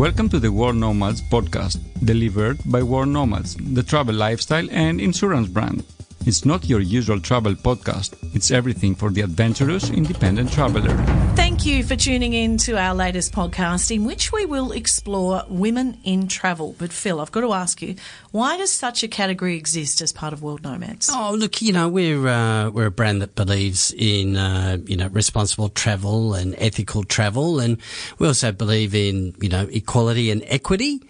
Welcome 0.00 0.30
to 0.30 0.38
the 0.40 0.50
World 0.50 0.76
Nomads 0.76 1.20
podcast, 1.20 1.78
delivered 2.02 2.58
by 2.64 2.82
World 2.82 3.08
Nomads, 3.08 3.54
the 3.56 3.82
travel 3.82 4.14
lifestyle 4.14 4.66
and 4.70 4.98
insurance 4.98 5.46
brand. 5.46 5.84
It's 6.24 6.46
not 6.46 6.64
your 6.64 6.80
usual 6.80 7.20
travel 7.20 7.52
podcast, 7.54 8.16
it's 8.34 8.50
everything 8.50 8.94
for 8.94 9.10
the 9.10 9.20
adventurous 9.20 9.90
independent 9.90 10.52
traveler. 10.52 10.96
Thank 11.36 11.49
you 11.64 11.82
for 11.82 11.96
tuning 11.96 12.32
in 12.32 12.58
to 12.58 12.78
our 12.78 12.94
latest 12.94 13.32
podcast 13.32 13.94
in 13.94 14.04
which 14.04 14.32
we 14.32 14.46
will 14.46 14.72
explore 14.72 15.42
women 15.48 15.98
in 16.04 16.28
travel. 16.28 16.74
But 16.78 16.92
Phil, 16.92 17.20
I've 17.20 17.32
got 17.32 17.40
to 17.40 17.52
ask 17.52 17.82
you, 17.82 17.96
why 18.30 18.56
does 18.56 18.70
such 18.70 19.02
a 19.02 19.08
category 19.08 19.56
exist 19.56 20.00
as 20.00 20.12
part 20.12 20.32
of 20.32 20.42
World 20.42 20.62
Nomads? 20.62 21.10
Oh, 21.12 21.34
look, 21.36 21.60
you 21.60 21.72
know, 21.72 21.88
we're 21.88 22.26
uh, 22.26 22.70
we're 22.70 22.86
a 22.86 22.90
brand 22.90 23.22
that 23.22 23.34
believes 23.34 23.92
in 23.96 24.36
uh, 24.36 24.78
you 24.86 24.96
know 24.96 25.08
responsible 25.08 25.68
travel 25.68 26.34
and 26.34 26.54
ethical 26.58 27.04
travel, 27.04 27.58
and 27.58 27.78
we 28.18 28.26
also 28.26 28.52
believe 28.52 28.94
in 28.94 29.34
you 29.40 29.48
know 29.48 29.68
equality 29.70 30.30
and 30.30 30.42
equity. 30.46 31.00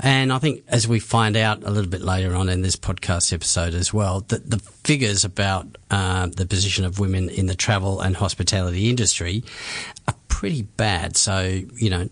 And 0.00 0.32
I 0.32 0.38
think 0.38 0.64
as 0.66 0.88
we 0.88 0.98
find 0.98 1.36
out 1.36 1.62
a 1.62 1.70
little 1.70 1.88
bit 1.88 2.00
later 2.00 2.34
on 2.34 2.48
in 2.48 2.62
this 2.62 2.74
podcast 2.74 3.32
episode 3.32 3.74
as 3.74 3.94
well, 3.94 4.22
that 4.28 4.50
the 4.50 4.58
figures 4.58 5.24
about 5.24 5.78
uh, 5.90 6.26
the 6.26 6.46
position 6.46 6.84
of 6.84 6.98
women 6.98 7.28
in 7.28 7.46
the 7.46 7.54
travel 7.54 8.00
and 8.00 8.16
hospitality 8.16 8.90
industry 8.90 9.44
pretty 10.44 10.62
bad. 10.62 11.16
So, 11.16 11.40
you 11.40 11.88
know, 11.88 12.06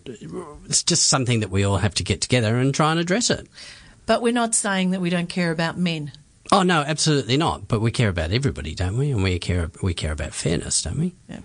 it's 0.65 0.81
just 0.81 1.07
something 1.07 1.41
that 1.41 1.51
we 1.51 1.63
all 1.63 1.77
have 1.77 1.93
to 1.95 2.03
get 2.03 2.19
together 2.19 2.57
and 2.57 2.73
try 2.73 2.89
and 2.89 2.99
address 2.99 3.29
it. 3.29 3.47
But 4.07 4.23
we're 4.23 4.33
not 4.33 4.55
saying 4.55 4.89
that 4.89 5.01
we 5.01 5.11
don't 5.11 5.29
care 5.29 5.51
about 5.51 5.77
men. 5.77 6.11
Oh 6.51 6.63
no, 6.63 6.81
absolutely 6.81 7.37
not. 7.37 7.67
But 7.67 7.79
we 7.79 7.91
care 7.91 8.09
about 8.09 8.31
everybody, 8.31 8.73
don't 8.73 8.97
we? 8.97 9.11
And 9.11 9.23
we 9.23 9.37
care 9.37 9.69
we 9.83 9.93
care 9.93 10.11
about 10.11 10.33
fairness, 10.33 10.81
don't 10.81 10.97
we? 10.97 11.13
Yeah, 11.29 11.39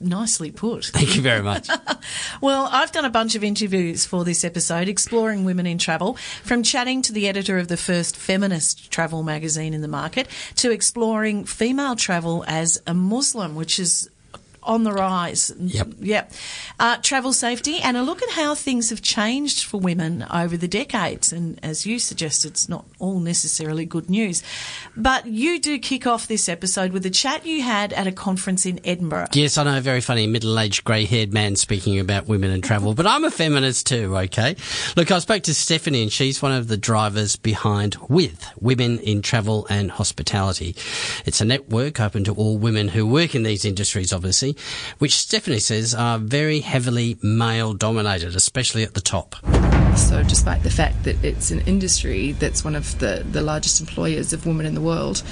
nicely 0.00 0.50
put. 0.52 0.84
Thank 0.84 1.16
you 1.16 1.22
very 1.22 1.42
much. 1.42 1.68
well, 2.42 2.68
I've 2.70 2.92
done 2.92 3.04
a 3.04 3.10
bunch 3.10 3.34
of 3.34 3.42
interviews 3.42 4.04
for 4.04 4.22
this 4.22 4.44
episode 4.44 4.86
exploring 4.86 5.44
women 5.44 5.66
in 5.66 5.78
travel, 5.78 6.14
from 6.42 6.62
chatting 6.62 7.02
to 7.02 7.12
the 7.12 7.26
editor 7.26 7.58
of 7.58 7.68
the 7.68 7.76
first 7.76 8.16
feminist 8.16 8.90
travel 8.90 9.22
magazine 9.22 9.74
in 9.74 9.80
the 9.80 9.88
market 9.88 10.28
to 10.56 10.70
exploring 10.70 11.46
female 11.46 11.96
travel 11.96 12.44
as 12.46 12.80
a 12.86 12.94
Muslim, 12.94 13.56
which 13.56 13.78
is 13.78 14.08
on 14.64 14.84
the 14.84 14.92
rise. 14.92 15.52
Yep. 15.58 15.88
Yep. 16.00 16.32
Uh, 16.78 16.96
travel 16.98 17.32
safety 17.32 17.78
and 17.78 17.96
a 17.96 18.02
look 18.02 18.22
at 18.22 18.30
how 18.30 18.54
things 18.54 18.90
have 18.90 19.02
changed 19.02 19.64
for 19.64 19.78
women 19.78 20.24
over 20.32 20.56
the 20.56 20.68
decades. 20.68 21.32
And 21.32 21.58
as 21.62 21.86
you 21.86 21.98
suggested, 21.98 22.52
it's 22.52 22.68
not 22.68 22.84
all 22.98 23.20
necessarily 23.20 23.84
good 23.84 24.10
news. 24.10 24.42
But 24.96 25.26
you 25.26 25.60
do 25.60 25.78
kick 25.78 26.06
off 26.06 26.26
this 26.26 26.48
episode 26.48 26.92
with 26.92 27.04
a 27.06 27.10
chat 27.10 27.46
you 27.46 27.62
had 27.62 27.92
at 27.92 28.06
a 28.06 28.12
conference 28.12 28.66
in 28.66 28.80
Edinburgh. 28.84 29.28
Yes, 29.32 29.58
I 29.58 29.64
know, 29.64 29.78
a 29.78 29.80
very 29.80 30.00
funny 30.00 30.26
middle 30.26 30.58
aged 30.58 30.84
grey 30.84 31.04
haired 31.04 31.32
man 31.32 31.56
speaking 31.56 31.98
about 31.98 32.26
women 32.26 32.50
and 32.50 32.62
travel, 32.62 32.94
but 32.94 33.06
I'm 33.06 33.24
a 33.24 33.30
feminist 33.30 33.86
too, 33.86 34.16
okay? 34.16 34.56
Look, 34.96 35.10
I 35.10 35.18
spoke 35.18 35.42
to 35.44 35.54
Stephanie 35.54 36.02
and 36.02 36.12
she's 36.12 36.40
one 36.40 36.52
of 36.52 36.68
the 36.68 36.76
drivers 36.76 37.36
behind 37.36 37.96
WITH, 38.08 38.50
Women 38.60 38.98
in 39.00 39.22
Travel 39.22 39.66
and 39.68 39.90
Hospitality. 39.90 40.74
It's 41.26 41.40
a 41.40 41.44
network 41.44 42.00
open 42.00 42.24
to 42.24 42.34
all 42.34 42.58
women 42.58 42.88
who 42.88 43.06
work 43.06 43.34
in 43.34 43.42
these 43.42 43.64
industries, 43.64 44.12
obviously 44.12 44.53
which 44.98 45.16
Stephanie 45.16 45.58
says 45.58 45.94
are 45.94 46.18
very 46.18 46.60
heavily 46.60 47.16
male 47.22 47.74
dominated, 47.74 48.34
especially 48.36 48.82
at 48.82 48.94
the 48.94 49.00
top. 49.00 49.36
So, 49.96 50.22
despite 50.24 50.62
the 50.62 50.70
fact 50.70 51.04
that 51.04 51.22
it's 51.24 51.50
an 51.50 51.60
industry 51.60 52.32
that's 52.32 52.64
one 52.64 52.74
of 52.74 52.98
the, 52.98 53.24
the 53.30 53.42
largest 53.42 53.80
employers 53.80 54.32
of 54.32 54.44
women 54.44 54.66
in 54.66 54.74
the 54.74 54.80
world, 54.80 55.22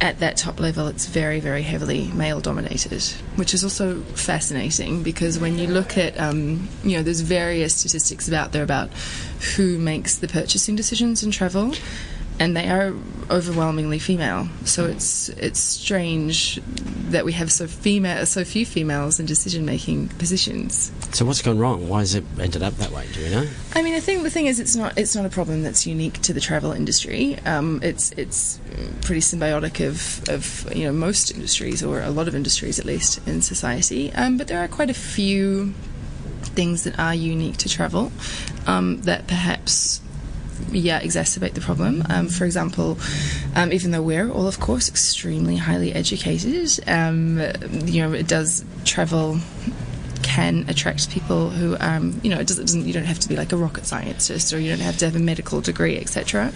at 0.00 0.18
that 0.18 0.36
top 0.36 0.58
level, 0.58 0.88
it's 0.88 1.06
very, 1.06 1.40
very 1.40 1.62
heavily 1.62 2.08
male 2.08 2.40
dominated, 2.40 3.02
which 3.36 3.54
is 3.54 3.62
also 3.62 4.00
fascinating 4.02 5.02
because 5.02 5.38
when 5.38 5.58
you 5.58 5.68
look 5.68 5.96
at, 5.96 6.18
um, 6.20 6.68
you 6.82 6.96
know, 6.96 7.02
there's 7.02 7.20
various 7.20 7.76
statistics 7.76 8.30
out 8.32 8.52
there 8.52 8.64
about 8.64 8.90
who 9.56 9.78
makes 9.78 10.18
the 10.18 10.28
purchasing 10.28 10.74
decisions 10.74 11.22
in 11.22 11.30
travel 11.30 11.72
and 12.38 12.56
they 12.56 12.68
are 12.68 12.92
overwhelmingly 13.30 13.98
female. 13.98 14.48
So 14.64 14.86
it's 14.86 15.28
it's 15.30 15.60
strange 15.60 16.60
that 17.10 17.24
we 17.24 17.32
have 17.32 17.52
so 17.52 17.66
female 17.66 18.26
so 18.26 18.44
few 18.44 18.66
females 18.66 19.20
in 19.20 19.26
decision 19.26 19.64
making 19.64 20.08
positions. 20.08 20.92
So 21.12 21.24
what's 21.24 21.42
gone 21.42 21.58
wrong? 21.58 21.88
Why 21.88 22.00
has 22.00 22.14
it 22.14 22.24
ended 22.40 22.62
up 22.62 22.74
that 22.74 22.90
way? 22.90 23.06
Do 23.12 23.22
we 23.22 23.30
know? 23.30 23.46
I 23.74 23.82
mean, 23.82 23.94
I 23.94 24.00
think 24.00 24.22
the 24.22 24.30
thing 24.30 24.46
is, 24.46 24.58
it's 24.58 24.76
not 24.76 24.98
it's 24.98 25.14
not 25.14 25.24
a 25.24 25.30
problem 25.30 25.62
that's 25.62 25.86
unique 25.86 26.20
to 26.22 26.32
the 26.32 26.40
travel 26.40 26.72
industry. 26.72 27.38
Um, 27.46 27.80
it's 27.82 28.12
it's 28.12 28.58
pretty 29.02 29.20
symbiotic 29.20 29.86
of 29.86 30.28
of 30.28 30.74
you 30.74 30.84
know 30.84 30.92
most 30.92 31.30
industries 31.30 31.82
or 31.82 32.00
a 32.00 32.10
lot 32.10 32.28
of 32.28 32.34
industries 32.34 32.78
at 32.78 32.84
least 32.84 33.26
in 33.26 33.42
society. 33.42 34.12
Um, 34.12 34.36
but 34.38 34.48
there 34.48 34.58
are 34.58 34.68
quite 34.68 34.90
a 34.90 34.94
few 34.94 35.74
things 36.42 36.84
that 36.84 36.98
are 36.98 37.14
unique 37.14 37.56
to 37.58 37.68
travel 37.68 38.12
um, 38.66 39.00
that 39.02 39.26
perhaps 39.26 40.00
yeah, 40.70 41.00
exacerbate 41.00 41.54
the 41.54 41.60
problem. 41.60 42.02
Um, 42.08 42.28
for 42.28 42.44
example, 42.44 42.98
um, 43.54 43.72
even 43.72 43.90
though 43.90 44.02
we're 44.02 44.30
all, 44.30 44.46
of 44.46 44.60
course, 44.60 44.88
extremely 44.88 45.56
highly 45.56 45.92
educated, 45.92 46.70
um, 46.88 47.38
you 47.84 48.02
know, 48.02 48.12
it 48.12 48.28
does 48.28 48.64
travel 48.84 49.38
can 50.22 50.64
attract 50.68 51.10
people 51.10 51.50
who, 51.50 51.76
um, 51.80 52.18
you 52.24 52.30
know, 52.30 52.40
it 52.40 52.46
doesn't, 52.46 52.86
you 52.86 52.92
don't 52.92 53.04
have 53.04 53.18
to 53.20 53.28
be 53.28 53.36
like 53.36 53.52
a 53.52 53.56
rocket 53.56 53.84
scientist 53.84 54.52
or 54.52 54.58
you 54.58 54.70
don't 54.70 54.80
have 54.80 54.96
to 54.96 55.04
have 55.04 55.14
a 55.14 55.20
medical 55.20 55.60
degree, 55.60 55.98
etc. 55.98 56.50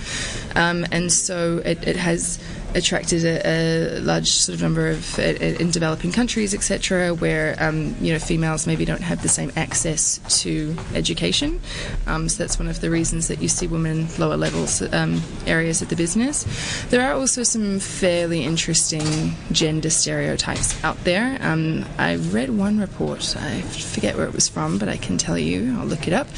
Um, 0.57 0.87
and 0.91 1.13
so 1.13 1.59
it, 1.59 1.87
it 1.87 1.97
has 1.97 2.41
attracted 2.75 3.25
a, 3.25 3.97
a, 3.97 4.01
large 4.01 4.31
sort 4.31 4.55
of 4.55 4.63
number 4.63 4.89
of 4.89 5.19
uh, 5.19 5.23
in 5.23 5.71
developing 5.71 6.13
countries, 6.13 6.55
etc., 6.55 7.15
where 7.15 7.57
um, 7.59 7.95
you 8.01 8.13
know 8.13 8.19
females 8.19 8.67
maybe 8.67 8.85
don't 8.85 9.03
have 9.03 9.23
the 9.23 9.29
same 9.29 9.51
access 9.57 10.21
to 10.43 10.77
education. 10.95 11.61
Um, 12.07 12.29
so 12.29 12.43
that's 12.43 12.59
one 12.59 12.69
of 12.69 12.81
the 12.81 12.91
reasons 12.91 13.29
that 13.29 13.41
you 13.41 13.49
see 13.49 13.67
women 13.67 13.89
in 13.89 14.09
lower 14.19 14.37
levels 14.37 14.83
um, 14.93 15.23
areas 15.47 15.83
of 15.83 15.89
the 15.89 15.97
business. 15.97 16.45
There 16.91 17.03
are 17.03 17.15
also 17.15 17.43
some 17.43 17.79
fairly 17.81 18.45
interesting 18.45 19.35
gender 19.53 19.91
stereotypes 19.91 20.83
out 20.85 21.03
there. 21.05 21.39
Um, 21.41 21.85
I 21.99 22.17
read 22.17 22.51
one 22.51 22.79
report. 22.79 23.37
I 23.37 23.63
forget 23.63 24.17
where 24.17 24.27
it 24.27 24.35
was 24.35 24.49
from, 24.49 24.79
but 24.79 24.89
I 24.89 24.97
can 24.97 25.19
tell 25.19 25.39
you. 25.39 25.77
I'll 25.79 25.87
look 25.87 26.07
it 26.07 26.13
up. 26.13 26.29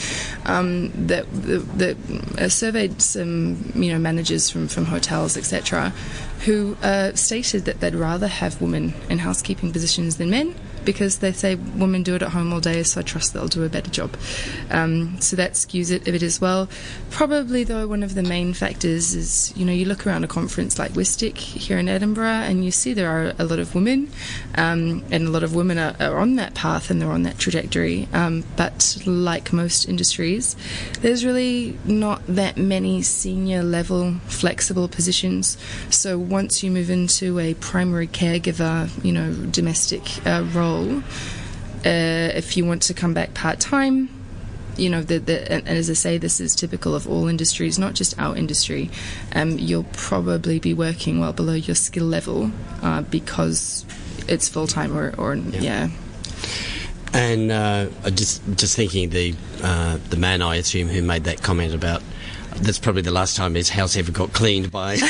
Um, 0.45 0.93
that 1.07 1.27
that 1.79 1.97
uh, 2.39 2.49
surveyed 2.49 3.03
some 3.03 3.73
you 3.75 3.93
know 3.93 3.99
managers 3.99 4.51
from 4.51 4.69
from 4.69 4.85
hotels, 4.85 5.37
etc 5.37 5.93
who 6.45 6.77
uh, 6.83 7.13
stated 7.15 7.65
that 7.67 7.81
they'd 7.81 7.95
rather 7.95 8.27
have 8.27 8.61
women 8.61 8.95
in 9.09 9.19
housekeeping 9.19 9.73
positions 9.73 10.17
than 10.17 10.31
men 10.31 10.55
because 10.85 11.19
they 11.19 11.33
say 11.33 11.55
women 11.55 12.03
do 12.03 12.15
it 12.15 12.23
at 12.23 12.31
home 12.31 12.53
all 12.53 12.61
day, 12.61 12.83
so 12.83 13.01
I 13.01 13.03
trust 13.03 13.35
they'll 13.35 13.49
do 13.49 13.65
a 13.65 13.69
better 13.69 13.91
job. 13.91 14.17
Um, 14.71 15.21
so 15.21 15.37
that 15.37 15.53
skews 15.53 15.91
it 15.91 16.07
a 16.07 16.13
bit 16.13 16.23
as 16.23 16.41
well. 16.41 16.69
Probably, 17.11 17.65
though, 17.65 17.87
one 17.87 18.03
of 18.03 18.15
the 18.15 18.23
main 18.23 18.55
factors 18.55 19.15
is 19.15 19.53
you 19.57 19.65
know, 19.65 19.73
you 19.73 19.85
look 19.85 20.07
around 20.07 20.25
a 20.25 20.29
conference 20.29 20.79
like 20.79 20.93
WYSTC 20.93 21.37
here 21.37 21.79
in 21.79 21.89
Edinburgh 21.89 22.27
and 22.27 22.65
you 22.65 22.71
see 22.71 22.93
there 22.93 23.11
are 23.11 23.35
a 23.39 23.45
lot 23.45 23.59
of 23.59 23.75
women, 23.75 24.11
um, 24.55 25.05
and 25.11 25.27
a 25.27 25.31
lot 25.31 25.43
of 25.43 25.55
women 25.55 25.79
are, 25.79 25.95
are, 26.01 26.19
on 26.19 26.37
that 26.37 26.55
path 26.55 26.91
and 26.91 27.01
they're 27.01 27.11
on 27.11 27.23
that 27.25 27.39
trajectory. 27.39 28.09
Um, 28.13 28.45
but 28.57 28.99
like 29.07 29.53
most 29.53 29.89
industries, 29.89 30.57
there's 31.01 31.25
really 31.25 31.79
not 31.85 32.23
that 32.27 32.57
many 32.57 33.03
senior 33.03 33.63
level 33.63 34.15
flexible 34.27 34.89
positions. 34.89 35.57
So 35.91 36.19
once 36.19 36.63
you 36.63 36.71
move 36.71 36.91
into 36.91 37.39
a 37.39 37.55
primary 37.55 38.07
caregiver, 38.07 38.89
you 39.05 39.13
know, 39.13 39.33
domestic 39.51 40.27
uh, 40.27 40.45
role, 40.53 40.70
role, 40.71 41.03
uh, 41.85 42.31
if 42.35 42.57
you 42.57 42.65
want 42.65 42.83
to 42.83 42.95
come 42.95 43.15
back 43.15 43.35
part 43.35 43.61
time, 43.61 44.09
you 44.77 44.89
know, 44.89 45.03
the, 45.03 45.19
the, 45.19 45.53
and, 45.53 45.69
as 45.69 45.91
I 45.91 45.95
say, 45.95 46.19
this 46.19 46.41
is 46.41 46.55
typical 46.55 46.95
of 46.95 47.09
all 47.09 47.29
industries, 47.29 47.79
not 47.79 47.95
just 47.95 48.19
our 48.19 48.37
industry. 48.37 48.91
Um, 49.35 49.59
you'll 49.59 49.87
probably 49.93 50.59
be 50.59 50.75
working 50.75 51.21
well 51.21 51.33
below 51.33 51.55
your 51.55 51.75
skill 51.77 52.07
level 52.07 52.51
uh, 52.83 53.03
because 53.03 53.85
it's 54.29 54.49
full 54.49 54.67
time 54.67 54.97
or, 54.97 55.15
or 55.19 55.35
yeah. 55.35 55.61
yeah. 55.61 55.89
And 57.13 57.51
uh, 57.51 57.89
just 58.11 58.41
just 58.55 58.77
thinking 58.77 59.11
the 59.11 59.35
uh, 59.65 59.99
the 60.11 60.17
man 60.17 60.43
I 60.43 60.57
assume 60.57 60.87
who 60.87 61.03
made 61.03 61.25
that 61.25 61.43
comment 61.43 61.75
about 61.75 62.03
that's 62.61 62.79
probably 62.79 63.03
the 63.03 63.11
last 63.11 63.37
time 63.37 63.55
his 63.55 63.69
house 63.69 63.97
ever 63.97 64.13
got 64.13 64.33
cleaned 64.33 64.71
by. 64.71 64.95
yeah. 64.95 65.03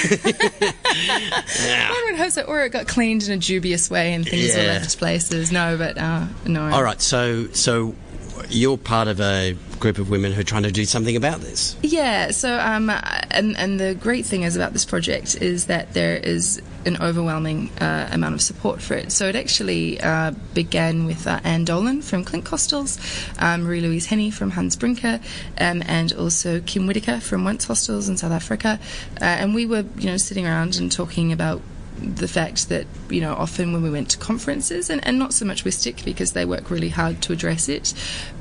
I 0.92 2.08
would 2.10 2.18
hope 2.18 2.30
so, 2.30 2.42
or 2.42 2.64
it 2.64 2.70
got 2.70 2.86
cleaned 2.86 3.24
in 3.24 3.32
a 3.32 3.36
dubious 3.36 3.90
way 3.90 4.14
and 4.14 4.26
things 4.26 4.48
yeah. 4.48 4.56
were 4.56 4.68
left 4.68 4.98
places. 4.98 5.52
No, 5.52 5.76
but 5.76 5.98
uh, 5.98 6.26
no. 6.46 6.70
All 6.70 6.82
right, 6.82 7.00
so 7.00 7.46
so 7.48 7.94
you're 8.50 8.78
part 8.78 9.08
of 9.08 9.20
a 9.20 9.56
group 9.78 9.98
of 9.98 10.10
women 10.10 10.32
who 10.32 10.40
are 10.40 10.44
trying 10.44 10.62
to 10.64 10.72
do 10.72 10.84
something 10.84 11.16
about 11.16 11.40
this. 11.40 11.76
Yeah. 11.82 12.30
So, 12.30 12.58
um, 12.58 12.90
and 13.30 13.56
and 13.56 13.80
the 13.80 13.94
great 13.94 14.26
thing 14.26 14.42
is 14.42 14.56
about 14.56 14.72
this 14.72 14.84
project 14.84 15.40
is 15.40 15.66
that 15.66 15.94
there 15.94 16.16
is 16.16 16.60
an 16.86 16.96
overwhelming 17.00 17.70
uh, 17.80 18.08
amount 18.10 18.34
of 18.34 18.40
support 18.40 18.80
for 18.80 18.94
it. 18.94 19.12
So 19.12 19.26
it 19.28 19.36
actually 19.36 20.00
uh, 20.00 20.32
began 20.54 21.04
with 21.04 21.26
uh, 21.26 21.40
Anne 21.44 21.64
Dolan 21.64 22.02
from 22.02 22.24
Clink 22.24 22.48
Hostels, 22.48 22.98
um, 23.38 23.64
Marie 23.64 23.80
Louise 23.80 24.06
Henny 24.06 24.30
from 24.30 24.50
Hans 24.50 24.76
Brinker, 24.76 25.20
um, 25.58 25.82
and 25.86 26.12
also 26.12 26.60
Kim 26.60 26.86
Whitaker 26.86 27.20
from 27.20 27.44
Once 27.44 27.64
Hostels 27.64 28.08
in 28.08 28.16
South 28.16 28.32
Africa. 28.32 28.78
Uh, 29.20 29.24
and 29.24 29.54
we 29.54 29.66
were, 29.66 29.84
you 29.96 30.06
know, 30.06 30.16
sitting 30.16 30.46
around 30.46 30.76
and 30.76 30.90
talking 30.90 31.32
about 31.32 31.60
the 32.00 32.28
fact 32.28 32.68
that 32.68 32.86
you 33.08 33.20
know 33.20 33.34
often 33.34 33.72
when 33.72 33.82
we 33.82 33.90
went 33.90 34.10
to 34.10 34.18
conferences 34.18 34.90
and, 34.90 35.04
and 35.06 35.18
not 35.18 35.32
so 35.32 35.44
much 35.44 35.64
WYSTC 35.64 36.04
because 36.04 36.32
they 36.32 36.44
work 36.44 36.70
really 36.70 36.88
hard 36.88 37.22
to 37.22 37.32
address 37.32 37.68
it, 37.68 37.94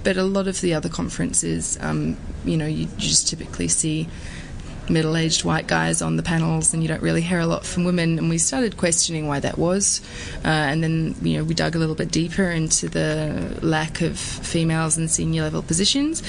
but 0.03 0.17
a 0.17 0.23
lot 0.23 0.47
of 0.47 0.61
the 0.61 0.73
other 0.73 0.89
conferences, 0.89 1.77
um, 1.81 2.17
you 2.45 2.57
know, 2.57 2.65
you 2.65 2.88
just 2.97 3.27
typically 3.27 3.67
see 3.67 4.07
middle 4.89 5.15
aged 5.15 5.44
white 5.44 5.67
guys 5.67 6.01
on 6.01 6.15
the 6.15 6.23
panels, 6.23 6.73
and 6.73 6.81
you 6.81 6.89
don't 6.89 7.01
really 7.01 7.21
hear 7.21 7.39
a 7.39 7.45
lot 7.45 7.65
from 7.65 7.83
women. 7.83 8.17
And 8.17 8.29
we 8.29 8.38
started 8.38 8.77
questioning 8.77 9.27
why 9.27 9.39
that 9.39 9.57
was. 9.57 10.01
Uh, 10.44 10.47
and 10.47 10.83
then, 10.83 11.15
you 11.21 11.38
know, 11.38 11.44
we 11.44 11.53
dug 11.53 11.75
a 11.75 11.79
little 11.79 11.95
bit 11.95 12.11
deeper 12.11 12.50
into 12.50 12.89
the 12.89 13.59
lack 13.61 14.01
of 14.01 14.17
females 14.17 14.97
in 14.97 15.07
senior 15.07 15.44
level 15.44 15.61
positions. 15.61 16.23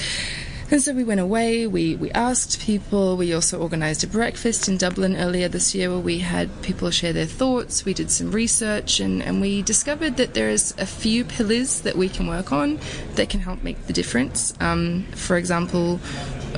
And 0.71 0.81
so 0.81 0.93
we 0.93 1.03
went 1.03 1.19
away, 1.19 1.67
we, 1.67 1.95
we 1.97 2.11
asked 2.11 2.61
people, 2.61 3.17
we 3.17 3.33
also 3.33 3.61
organised 3.61 4.05
a 4.05 4.07
breakfast 4.07 4.69
in 4.69 4.77
Dublin 4.77 5.17
earlier 5.17 5.49
this 5.49 5.75
year 5.75 5.89
where 5.89 5.99
we 5.99 6.19
had 6.19 6.61
people 6.61 6.89
share 6.91 7.11
their 7.11 7.25
thoughts, 7.25 7.83
we 7.83 7.93
did 7.93 8.09
some 8.09 8.31
research, 8.31 9.01
and, 9.01 9.21
and 9.21 9.41
we 9.41 9.63
discovered 9.63 10.15
that 10.15 10.33
there's 10.33 10.71
a 10.77 10.85
few 10.85 11.25
pillars 11.25 11.81
that 11.81 11.97
we 11.97 12.07
can 12.07 12.25
work 12.25 12.53
on 12.53 12.79
that 13.15 13.27
can 13.27 13.41
help 13.41 13.61
make 13.63 13.85
the 13.87 13.91
difference. 13.91 14.53
Um, 14.61 15.03
for 15.13 15.35
example, 15.35 15.99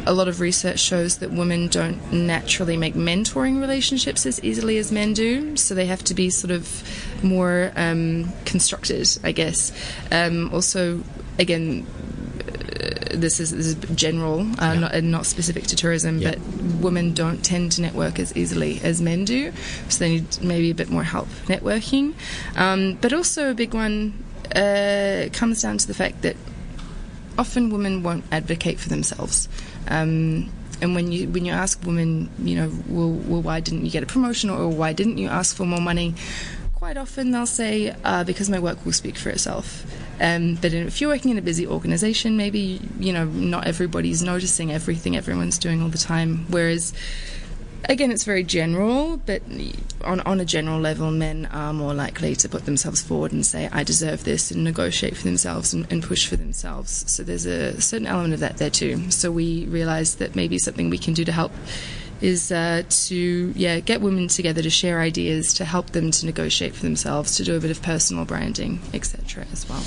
a 0.06 0.13
lot 0.13 0.27
of 0.27 0.39
research 0.39 0.80
shows 0.80 1.18
that 1.18 1.31
women 1.31 1.68
don't 1.68 2.13
naturally 2.13 2.77
make 2.77 2.94
mentoring 2.94 3.60
relationships 3.60 4.27
as 4.27 4.39
easily 4.44 4.77
as 4.77 4.92
men 4.92 5.13
do, 5.13 5.57
so 5.57 5.74
they 5.74 5.88
have 5.88 6.04
to 6.04 6.13
be 6.13 6.30
sort 6.30 6.51
of 6.51 6.83
more 7.24 7.71
um, 7.75 8.31
constructed, 8.45 9.07
I 9.24 9.31
guess. 9.31 9.71
Um, 10.12 10.54
also, 10.54 11.01
again, 11.39 11.88
this 13.19 13.39
is, 13.39 13.51
this 13.51 13.68
is 13.68 13.75
general, 13.95 14.42
uh, 14.42 14.74
yeah. 14.74 14.80
not, 14.80 14.95
and 14.95 15.12
not 15.12 15.25
specific 15.25 15.63
to 15.68 15.75
tourism, 15.75 16.19
yeah. 16.19 16.31
but 16.31 16.39
women 16.81 17.13
don't 17.13 17.44
tend 17.44 17.71
to 17.74 17.81
network 17.81 18.19
as 18.19 18.36
easily 18.36 18.80
as 18.83 19.01
men 19.01 19.25
do, 19.25 19.51
so 19.89 20.00
they 20.00 20.10
need 20.10 20.42
maybe 20.42 20.71
a 20.71 20.75
bit 20.75 20.89
more 20.89 21.04
help 21.04 21.27
networking. 21.45 22.13
Um, 22.56 22.98
but 23.01 23.13
also, 23.13 23.51
a 23.51 23.54
big 23.54 23.74
one 23.74 24.24
uh, 24.56 25.30
comes 25.33 25.62
down 25.62 25.77
to 25.77 25.88
the 25.88 25.94
fact 25.94 26.21
that 26.24 26.36
often 27.38 27.69
women 27.69 28.04
won't 28.04 28.25
advocate 28.31 28.80
for 28.80 28.89
themselves. 28.89 29.50
Um, 29.88 30.51
and 30.81 30.95
when 30.95 31.12
you 31.12 31.30
when 31.30 31.45
you 31.45 31.54
ask 31.54 31.81
women, 31.86 32.30
you 32.39 32.56
know, 32.56 32.71
well, 32.88 33.10
well, 33.10 33.42
why 33.42 33.60
didn't 33.60 33.86
you 33.86 33.92
get 33.92 34.04
a 34.04 34.06
promotion, 34.06 34.50
or 34.50 34.68
why 34.69 34.94
didn't 34.94 35.18
you 35.18 35.30
ask 35.30 35.56
for 35.56 35.65
more 35.65 35.81
money? 35.81 36.15
Quite 36.75 36.98
often 36.98 37.31
they'll 37.31 37.45
say, 37.45 37.95
uh, 38.04 38.25
because 38.25 38.50
my 38.50 38.60
work 38.60 38.83
will 38.86 38.92
speak 38.92 39.15
for 39.15 39.30
itself. 39.30 39.86
Um, 40.21 40.56
but 40.56 40.74
if 40.74 41.01
you're 41.01 41.10
working 41.10 41.31
in 41.31 41.38
a 41.38 41.42
busy 41.42 41.68
organization, 41.68 42.38
maybe, 42.38 42.80
you 43.00 43.12
know, 43.12 43.25
not 43.25 43.68
everybody's 43.68 44.21
noticing 44.21 44.71
everything 44.71 45.15
everyone's 45.15 45.57
doing 45.57 45.81
all 45.81 45.89
the 45.89 45.98
time. 45.98 46.45
Whereas, 46.50 46.94
again, 47.89 48.12
it's 48.12 48.24
very 48.24 48.44
general, 48.44 49.18
but 49.18 49.42
on, 50.04 50.21
on 50.21 50.39
a 50.39 50.45
general 50.45 50.80
level, 50.80 51.12
men 51.12 51.48
are 51.48 51.74
more 51.74 51.94
likely 51.94 52.36
to 52.36 52.48
put 52.48 52.65
themselves 52.65 53.01
forward 53.01 53.31
and 53.31 53.45
say, 53.45 53.69
I 53.71 53.83
deserve 53.83 54.24
this, 54.24 54.51
and 54.51 54.63
negotiate 54.63 55.18
for 55.18 55.24
themselves 55.24 55.74
and, 55.74 55.92
and 55.92 56.04
push 56.04 56.27
for 56.27 56.36
themselves. 56.36 57.12
So 57.12 57.24
there's 57.24 57.45
a 57.45 57.81
certain 57.81 58.07
element 58.07 58.36
of 58.36 58.39
that 58.42 58.57
there 58.57 58.69
too. 58.69 59.10
So 59.10 59.31
we 59.31 59.65
realized 59.65 60.19
that 60.19 60.36
maybe 60.36 60.60
something 60.60 60.89
we 60.89 61.00
can 61.00 61.13
do 61.13 61.25
to 61.25 61.31
help 61.31 61.51
is 62.24 62.54
uh, 62.54 62.84
to 62.90 63.54
yeah 63.56 63.81
get 63.81 64.00
women 64.00 64.30
together 64.30 64.62
to 64.62 64.70
share 64.70 65.02
ideas, 65.02 65.54
to 65.56 65.66
help 65.66 65.92
them 65.92 66.10
to 66.10 66.25
negotiate 66.25 66.74
for 66.74 66.84
themselves, 66.84 67.36
to 67.36 67.44
do 67.44 67.56
a 67.56 67.60
bit 67.60 67.70
of 67.70 67.81
personal 67.84 68.24
branding, 68.24 68.80
etc. 68.94 69.46
as 69.52 69.68
well. 69.68 69.84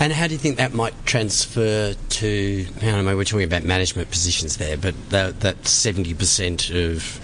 And 0.00 0.12
how 0.12 0.26
do 0.26 0.32
you 0.32 0.38
think 0.38 0.56
that 0.56 0.74
might 0.74 0.94
transfer 1.06 1.94
to? 1.94 2.66
I 2.78 2.84
don't 2.84 3.04
know. 3.04 3.16
We're 3.16 3.24
talking 3.24 3.46
about 3.46 3.62
management 3.62 4.10
positions 4.10 4.56
there, 4.56 4.76
but 4.76 4.94
that, 5.10 5.40
that 5.40 5.66
seventy 5.68 6.12
percent 6.12 6.70
of 6.70 7.20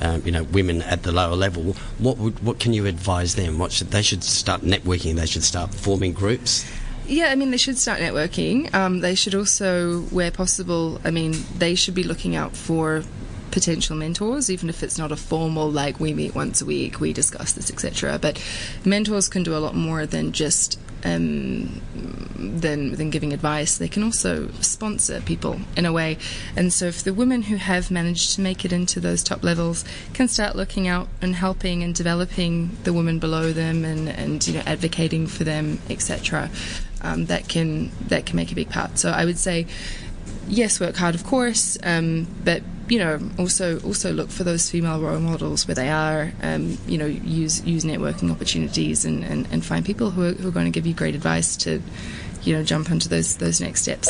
um, 0.00 0.22
you 0.24 0.32
know 0.32 0.44
women 0.44 0.80
at 0.80 1.02
the 1.02 1.12
lower 1.12 1.36
level. 1.36 1.74
What 1.98 2.16
would 2.16 2.42
what 2.42 2.58
can 2.58 2.72
you 2.72 2.86
advise 2.86 3.34
them? 3.34 3.58
What 3.58 3.70
should 3.70 3.90
they 3.90 4.02
should 4.02 4.24
start 4.24 4.62
networking? 4.62 5.16
They 5.16 5.26
should 5.26 5.44
start 5.44 5.74
forming 5.74 6.14
groups. 6.14 6.64
Yeah, 7.06 7.26
I 7.26 7.34
mean, 7.34 7.50
they 7.50 7.58
should 7.58 7.76
start 7.76 8.00
networking. 8.00 8.74
Um, 8.74 9.00
they 9.00 9.14
should 9.14 9.34
also, 9.34 10.00
where 10.04 10.30
possible, 10.30 11.02
I 11.04 11.10
mean, 11.10 11.34
they 11.58 11.74
should 11.74 11.94
be 11.94 12.02
looking 12.02 12.34
out 12.34 12.56
for 12.56 13.04
potential 13.50 13.96
mentors, 13.96 14.50
even 14.50 14.68
if 14.68 14.82
it's 14.82 14.98
not 14.98 15.12
a 15.12 15.16
formal 15.16 15.70
like 15.70 16.00
we 16.00 16.12
meet 16.12 16.34
once 16.34 16.60
a 16.60 16.64
week, 16.64 17.00
we 17.00 17.12
discuss 17.12 17.52
this, 17.52 17.70
etc. 17.70 18.18
But 18.20 18.42
mentors 18.84 19.28
can 19.28 19.42
do 19.42 19.56
a 19.56 19.58
lot 19.58 19.74
more 19.74 20.06
than 20.06 20.32
just 20.32 20.78
um, 21.04 21.82
than 22.36 22.92
than 22.92 23.10
giving 23.10 23.32
advice. 23.32 23.76
They 23.76 23.88
can 23.88 24.02
also 24.02 24.48
sponsor 24.60 25.20
people 25.20 25.60
in 25.76 25.86
a 25.86 25.92
way. 25.92 26.18
And 26.56 26.72
so, 26.72 26.86
if 26.86 27.02
the 27.04 27.14
women 27.14 27.42
who 27.42 27.56
have 27.56 27.90
managed 27.90 28.34
to 28.34 28.40
make 28.40 28.64
it 28.64 28.72
into 28.72 29.00
those 29.00 29.22
top 29.22 29.42
levels 29.42 29.84
can 30.14 30.28
start 30.28 30.56
looking 30.56 30.88
out 30.88 31.08
and 31.20 31.34
helping 31.34 31.82
and 31.82 31.94
developing 31.94 32.76
the 32.84 32.92
women 32.92 33.18
below 33.18 33.52
them 33.52 33.84
and 33.84 34.08
and 34.08 34.46
you 34.46 34.54
know 34.54 34.62
advocating 34.66 35.26
for 35.26 35.44
them, 35.44 35.78
etc. 35.90 36.50
Um, 37.02 37.26
that 37.26 37.48
can 37.48 37.90
that 38.08 38.24
can 38.24 38.36
make 38.36 38.50
a 38.50 38.54
big 38.54 38.70
part. 38.70 38.98
So 38.98 39.10
I 39.10 39.24
would 39.24 39.38
say 39.38 39.66
yes, 40.48 40.80
work 40.80 40.96
hard, 40.96 41.14
of 41.14 41.24
course, 41.24 41.78
um, 41.82 42.26
but 42.44 42.62
you 42.88 42.98
know, 42.98 43.18
also 43.38 43.80
also 43.80 44.12
look 44.12 44.30
for 44.30 44.44
those 44.44 44.70
female 44.70 45.00
role 45.00 45.18
models 45.18 45.66
where 45.66 45.74
they 45.74 45.90
are. 45.90 46.32
Um, 46.42 46.76
you 46.86 46.98
know, 46.98 47.06
use 47.06 47.64
use 47.64 47.84
networking 47.84 48.30
opportunities 48.30 49.04
and, 49.04 49.24
and, 49.24 49.48
and 49.50 49.64
find 49.64 49.84
people 49.84 50.10
who 50.10 50.22
are, 50.28 50.32
who 50.32 50.48
are 50.48 50.52
going 50.52 50.66
to 50.66 50.70
give 50.70 50.86
you 50.86 50.94
great 50.94 51.14
advice 51.14 51.56
to, 51.58 51.82
you 52.42 52.54
know, 52.54 52.62
jump 52.62 52.90
into 52.90 53.08
those 53.08 53.36
those 53.36 53.60
next 53.60 53.82
steps. 53.82 54.08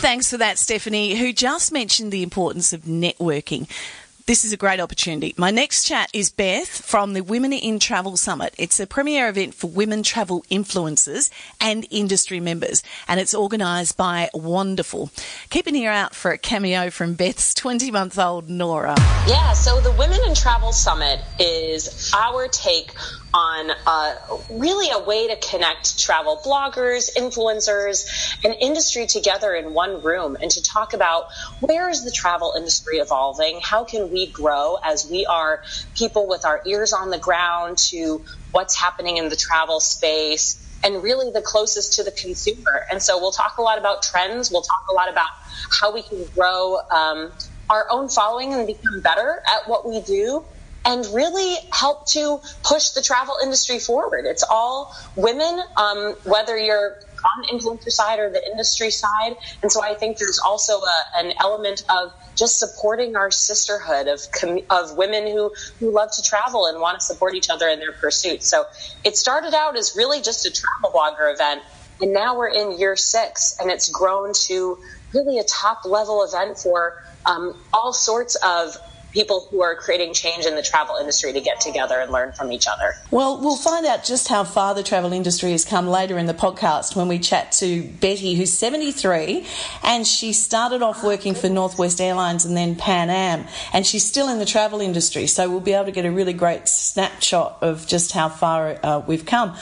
Thanks 0.00 0.30
for 0.30 0.36
that, 0.38 0.58
Stephanie, 0.58 1.16
who 1.16 1.32
just 1.32 1.72
mentioned 1.72 2.12
the 2.12 2.22
importance 2.22 2.72
of 2.72 2.82
networking. 2.82 3.68
This 4.28 4.44
is 4.44 4.52
a 4.52 4.58
great 4.58 4.78
opportunity. 4.78 5.32
My 5.38 5.50
next 5.50 5.84
chat 5.84 6.10
is 6.12 6.28
Beth 6.28 6.68
from 6.68 7.14
the 7.14 7.22
Women 7.22 7.54
in 7.54 7.78
Travel 7.78 8.18
Summit. 8.18 8.54
It's 8.58 8.78
a 8.78 8.86
premier 8.86 9.26
event 9.26 9.54
for 9.54 9.68
women 9.68 10.02
travel 10.02 10.44
influencers 10.50 11.30
and 11.62 11.86
industry 11.90 12.38
members, 12.38 12.82
and 13.08 13.20
it's 13.20 13.34
organised 13.34 13.96
by 13.96 14.28
Wanderful. 14.34 15.10
Keep 15.48 15.68
an 15.68 15.76
ear 15.76 15.92
out 15.92 16.14
for 16.14 16.30
a 16.30 16.36
cameo 16.36 16.90
from 16.90 17.14
Beth's 17.14 17.54
20 17.54 17.90
month 17.90 18.18
old 18.18 18.50
Nora. 18.50 18.96
Yeah, 19.26 19.54
so 19.54 19.80
the 19.80 19.92
Women 19.92 20.20
in 20.26 20.34
Travel 20.34 20.72
Summit 20.74 21.20
is 21.40 22.12
our 22.14 22.48
take 22.48 22.92
on 23.34 23.70
uh, 23.86 24.14
really 24.50 24.90
a 24.90 25.04
way 25.04 25.28
to 25.28 25.36
connect 25.36 25.98
travel 25.98 26.40
bloggers, 26.44 27.14
influencers, 27.14 28.36
and 28.44 28.54
industry 28.60 29.06
together 29.06 29.54
in 29.54 29.74
one 29.74 30.02
room 30.02 30.36
and 30.40 30.50
to 30.50 30.62
talk 30.62 30.94
about 30.94 31.24
where 31.60 31.90
is 31.90 32.04
the 32.04 32.10
travel 32.10 32.54
industry 32.56 32.98
evolving? 32.98 33.60
How 33.62 33.84
can 33.84 34.10
we 34.10 34.30
grow 34.30 34.78
as 34.84 35.08
we 35.10 35.26
are 35.26 35.62
people 35.94 36.26
with 36.26 36.44
our 36.44 36.62
ears 36.66 36.92
on 36.92 37.10
the 37.10 37.18
ground 37.18 37.78
to 37.78 38.24
what's 38.52 38.76
happening 38.76 39.18
in 39.18 39.28
the 39.28 39.36
travel 39.36 39.80
space? 39.80 40.64
And 40.84 41.02
really 41.02 41.32
the 41.32 41.42
closest 41.42 41.94
to 41.94 42.04
the 42.04 42.12
consumer. 42.12 42.86
And 42.90 43.02
so 43.02 43.18
we'll 43.18 43.32
talk 43.32 43.58
a 43.58 43.62
lot 43.62 43.78
about 43.78 44.02
trends. 44.02 44.50
We'll 44.50 44.62
talk 44.62 44.84
a 44.90 44.94
lot 44.94 45.10
about 45.10 45.26
how 45.80 45.92
we 45.92 46.02
can 46.02 46.24
grow 46.36 46.78
um, 46.92 47.32
our 47.68 47.86
own 47.90 48.08
following 48.08 48.54
and 48.54 48.64
become 48.64 49.00
better 49.00 49.42
at 49.46 49.68
what 49.68 49.86
we 49.86 50.00
do 50.02 50.44
and 50.88 51.06
really 51.12 51.56
help 51.70 52.06
to 52.06 52.40
push 52.62 52.90
the 52.90 53.02
travel 53.02 53.36
industry 53.42 53.78
forward. 53.78 54.24
It's 54.24 54.42
all 54.42 54.96
women, 55.16 55.60
um, 55.76 56.14
whether 56.24 56.56
you're 56.56 56.96
on 57.18 57.42
the 57.42 57.48
influencer 57.52 57.90
side 57.90 58.18
or 58.18 58.30
the 58.30 58.42
industry 58.50 58.90
side. 58.90 59.36
And 59.62 59.70
so 59.70 59.82
I 59.82 59.94
think 59.94 60.16
there's 60.16 60.38
also 60.38 60.78
a, 60.78 61.04
an 61.16 61.34
element 61.40 61.84
of 61.90 62.12
just 62.34 62.58
supporting 62.58 63.16
our 63.16 63.30
sisterhood 63.30 64.08
of 64.08 64.20
com- 64.32 64.62
of 64.70 64.96
women 64.96 65.26
who 65.26 65.52
who 65.78 65.90
love 65.90 66.10
to 66.12 66.22
travel 66.22 66.66
and 66.66 66.80
want 66.80 67.00
to 67.00 67.04
support 67.04 67.34
each 67.34 67.50
other 67.50 67.68
in 67.68 67.80
their 67.80 67.92
pursuit. 67.92 68.42
So 68.42 68.64
it 69.04 69.16
started 69.18 69.52
out 69.52 69.76
as 69.76 69.94
really 69.94 70.22
just 70.22 70.46
a 70.46 70.50
travel 70.50 70.98
blogger 70.98 71.30
event, 71.34 71.62
and 72.00 72.14
now 72.14 72.38
we're 72.38 72.48
in 72.48 72.78
year 72.78 72.96
six, 72.96 73.56
and 73.60 73.70
it's 73.70 73.90
grown 73.90 74.32
to 74.46 74.78
really 75.12 75.38
a 75.38 75.44
top 75.44 75.84
level 75.84 76.24
event 76.24 76.56
for 76.56 77.02
um, 77.26 77.54
all 77.74 77.92
sorts 77.92 78.36
of 78.36 78.76
people 79.18 79.48
who 79.50 79.62
are 79.62 79.74
creating 79.74 80.14
change 80.14 80.46
in 80.46 80.54
the 80.54 80.62
travel 80.62 80.94
industry 80.94 81.32
to 81.32 81.40
get 81.40 81.60
together 81.60 81.98
and 81.98 82.12
learn 82.12 82.30
from 82.30 82.52
each 82.52 82.68
other. 82.68 82.94
Well, 83.10 83.40
we'll 83.40 83.56
find 83.56 83.84
out 83.84 84.04
just 84.04 84.28
how 84.28 84.44
far 84.44 84.76
the 84.76 84.84
travel 84.84 85.12
industry 85.12 85.50
has 85.50 85.64
come 85.64 85.88
later 85.88 86.18
in 86.18 86.26
the 86.26 86.34
podcast 86.34 86.94
when 86.94 87.08
we 87.08 87.18
chat 87.18 87.50
to 87.52 87.82
Betty, 87.82 88.34
who's 88.34 88.52
73, 88.52 89.44
and 89.82 90.06
she 90.06 90.32
started 90.32 90.82
off 90.82 91.02
working 91.02 91.34
for 91.34 91.48
Northwest 91.48 92.00
Airlines 92.00 92.44
and 92.44 92.56
then 92.56 92.76
Pan 92.76 93.10
Am, 93.10 93.44
and 93.72 93.84
she's 93.84 94.04
still 94.04 94.28
in 94.28 94.38
the 94.38 94.46
travel 94.46 94.80
industry. 94.80 95.26
So 95.26 95.50
we'll 95.50 95.58
be 95.58 95.72
able 95.72 95.86
to 95.86 95.90
get 95.90 96.04
a 96.04 96.12
really 96.12 96.32
great 96.32 96.68
snapshot 96.68 97.58
of 97.60 97.88
just 97.88 98.12
how 98.12 98.28
far 98.28 98.78
uh, 98.84 99.02
we've 99.04 99.26
come. 99.26 99.56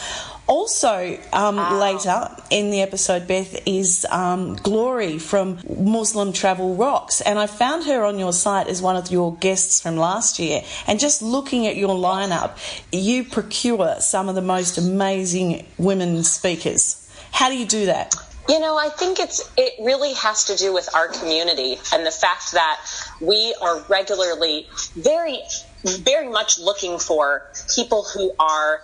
Also, 0.46 1.18
um, 1.32 1.56
wow. 1.56 1.78
later 1.78 2.30
in 2.50 2.70
the 2.70 2.80
episode, 2.80 3.26
Beth 3.26 3.66
is 3.66 4.06
um, 4.10 4.54
Glory 4.54 5.18
from 5.18 5.58
Muslim 5.68 6.32
Travel 6.32 6.76
Rocks, 6.76 7.20
and 7.20 7.36
I 7.36 7.48
found 7.48 7.84
her 7.86 8.04
on 8.04 8.18
your 8.20 8.32
site 8.32 8.68
as 8.68 8.80
one 8.80 8.94
of 8.94 9.10
your 9.10 9.34
guests 9.36 9.80
from 9.80 9.96
last 9.96 10.38
year. 10.38 10.62
And 10.86 11.00
just 11.00 11.20
looking 11.20 11.66
at 11.66 11.74
your 11.76 11.96
lineup, 11.96 12.58
you 12.92 13.24
procure 13.24 13.96
some 13.98 14.28
of 14.28 14.36
the 14.36 14.42
most 14.42 14.78
amazing 14.78 15.66
women 15.78 16.22
speakers. 16.22 17.10
How 17.32 17.48
do 17.48 17.56
you 17.56 17.66
do 17.66 17.86
that? 17.86 18.14
You 18.48 18.60
know, 18.60 18.78
I 18.78 18.90
think 18.90 19.18
it's 19.18 19.50
it 19.56 19.72
really 19.84 20.14
has 20.14 20.44
to 20.44 20.54
do 20.54 20.72
with 20.72 20.88
our 20.94 21.08
community 21.08 21.78
and 21.92 22.06
the 22.06 22.12
fact 22.12 22.52
that 22.52 22.80
we 23.20 23.56
are 23.60 23.80
regularly 23.88 24.68
very 24.94 25.40
very 25.84 26.28
much 26.28 26.58
looking 26.58 26.98
for 26.98 27.42
people 27.74 28.04
who 28.04 28.32
are 28.38 28.80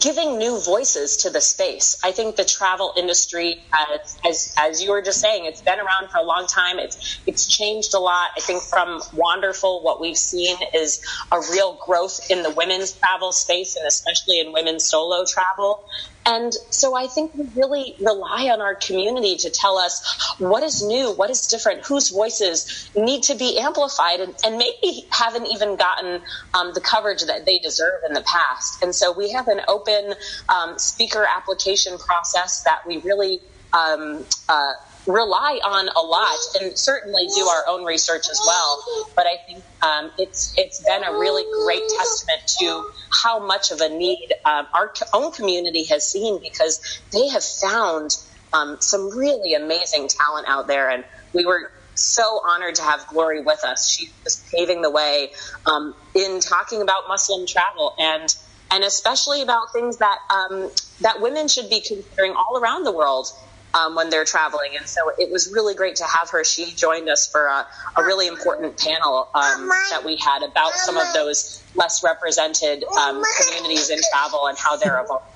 giving 0.00 0.38
new 0.38 0.60
voices 0.60 1.18
to 1.18 1.30
the 1.30 1.40
space. 1.40 1.98
I 2.04 2.12
think 2.12 2.36
the 2.36 2.44
travel 2.44 2.92
industry, 2.96 3.62
as, 3.72 4.18
as, 4.24 4.54
as 4.58 4.82
you 4.82 4.90
were 4.90 5.02
just 5.02 5.20
saying, 5.20 5.46
it's 5.46 5.62
been 5.62 5.78
around 5.78 6.10
for 6.10 6.18
a 6.18 6.22
long 6.24 6.46
time. 6.46 6.78
It's 6.78 7.20
it's 7.26 7.46
changed 7.46 7.94
a 7.94 7.98
lot. 7.98 8.30
I 8.36 8.40
think 8.40 8.62
from 8.62 9.00
Wanderful, 9.12 9.82
what 9.82 10.00
we've 10.00 10.16
seen 10.16 10.56
is 10.74 11.04
a 11.32 11.40
real 11.52 11.78
growth 11.84 12.30
in 12.30 12.42
the 12.42 12.50
women's 12.50 12.92
travel 12.92 13.32
space, 13.32 13.76
and 13.76 13.86
especially 13.86 14.40
in 14.40 14.52
women's 14.52 14.84
solo 14.84 15.24
travel. 15.24 15.84
And 16.26 16.52
so 16.70 16.96
I 16.96 17.06
think 17.06 17.34
we 17.34 17.46
really 17.54 17.94
rely 18.00 18.50
on 18.52 18.60
our 18.60 18.74
community 18.74 19.36
to 19.36 19.50
tell 19.50 19.78
us 19.78 20.34
what 20.38 20.64
is 20.64 20.82
new, 20.82 21.12
what 21.12 21.30
is 21.30 21.46
different, 21.46 21.86
whose 21.86 22.10
voices 22.10 22.90
need 22.96 23.22
to 23.24 23.36
be 23.36 23.58
amplified, 23.58 24.18
and, 24.20 24.34
and 24.44 24.58
maybe 24.58 25.06
haven't 25.10 25.46
even 25.46 25.76
gotten 25.76 26.20
um, 26.52 26.72
the 26.74 26.80
coverage 26.80 27.22
that 27.26 27.46
they 27.46 27.58
deserve 27.60 28.00
in 28.08 28.12
the 28.12 28.22
past. 28.22 28.82
And 28.82 28.92
so 28.92 29.12
we 29.12 29.30
have 29.30 29.46
an 29.46 29.60
open 29.68 30.14
um, 30.48 30.78
speaker 30.78 31.24
application 31.24 31.96
process 31.96 32.64
that 32.64 32.80
we 32.86 32.98
really 32.98 33.40
um, 33.72 34.24
uh, 34.48 34.72
rely 35.06 35.60
on 35.64 35.88
a 35.88 36.00
lot 36.00 36.38
and 36.60 36.76
certainly 36.78 37.26
do 37.34 37.46
our 37.46 37.64
own 37.68 37.84
research 37.84 38.28
as 38.30 38.40
well. 38.46 38.84
But 39.14 39.26
I 39.26 39.36
think 39.46 39.64
um, 39.82 40.10
it's 40.18 40.54
it's 40.56 40.82
been 40.84 41.04
a 41.04 41.12
really 41.12 41.44
great 41.64 41.82
testament 41.96 42.40
to 42.60 42.90
how 43.22 43.44
much 43.44 43.70
of 43.70 43.80
a 43.80 43.88
need 43.88 44.32
um, 44.44 44.66
our 44.74 44.92
own 45.12 45.32
community 45.32 45.84
has 45.84 46.10
seen 46.10 46.40
because 46.40 47.00
they 47.12 47.28
have 47.28 47.44
found 47.44 48.16
um, 48.52 48.78
some 48.80 49.16
really 49.16 49.54
amazing 49.54 50.08
talent 50.08 50.46
out 50.48 50.66
there, 50.66 50.90
and 50.90 51.04
we 51.32 51.46
were 51.46 51.70
so 51.94 52.40
honored 52.46 52.74
to 52.74 52.82
have 52.82 53.06
Glory 53.08 53.42
with 53.42 53.64
us. 53.64 53.88
She 53.88 54.10
was 54.24 54.44
paving 54.54 54.82
the 54.82 54.90
way 54.90 55.32
um, 55.64 55.94
in 56.14 56.40
talking 56.40 56.82
about 56.82 57.08
Muslim 57.08 57.46
travel 57.46 57.94
and 57.98 58.34
and 58.70 58.82
especially 58.82 59.42
about 59.42 59.72
things 59.72 59.98
that 59.98 60.18
um, 60.30 60.70
that 61.00 61.20
women 61.20 61.48
should 61.48 61.70
be 61.70 61.80
considering 61.80 62.32
all 62.32 62.58
around 62.60 62.84
the 62.84 62.92
world 62.92 63.28
um, 63.76 63.94
when 63.94 64.10
they're 64.10 64.24
traveling. 64.24 64.76
And 64.76 64.86
so 64.86 65.10
it 65.18 65.30
was 65.30 65.52
really 65.52 65.74
great 65.74 65.96
to 65.96 66.04
have 66.04 66.30
her. 66.30 66.44
She 66.44 66.72
joined 66.72 67.08
us 67.08 67.30
for 67.30 67.46
a, 67.46 67.66
a 67.96 68.04
really 68.04 68.26
important 68.26 68.78
panel 68.78 69.28
um, 69.34 69.68
that 69.90 70.02
we 70.04 70.16
had 70.16 70.42
about 70.42 70.72
some 70.72 70.96
of 70.96 71.12
those 71.12 71.62
less 71.74 72.02
represented 72.02 72.84
um, 72.84 73.22
communities 73.40 73.90
in 73.90 73.98
travel 74.12 74.46
and 74.46 74.56
how 74.58 74.76
they're 74.76 75.00
evolving. 75.02 75.32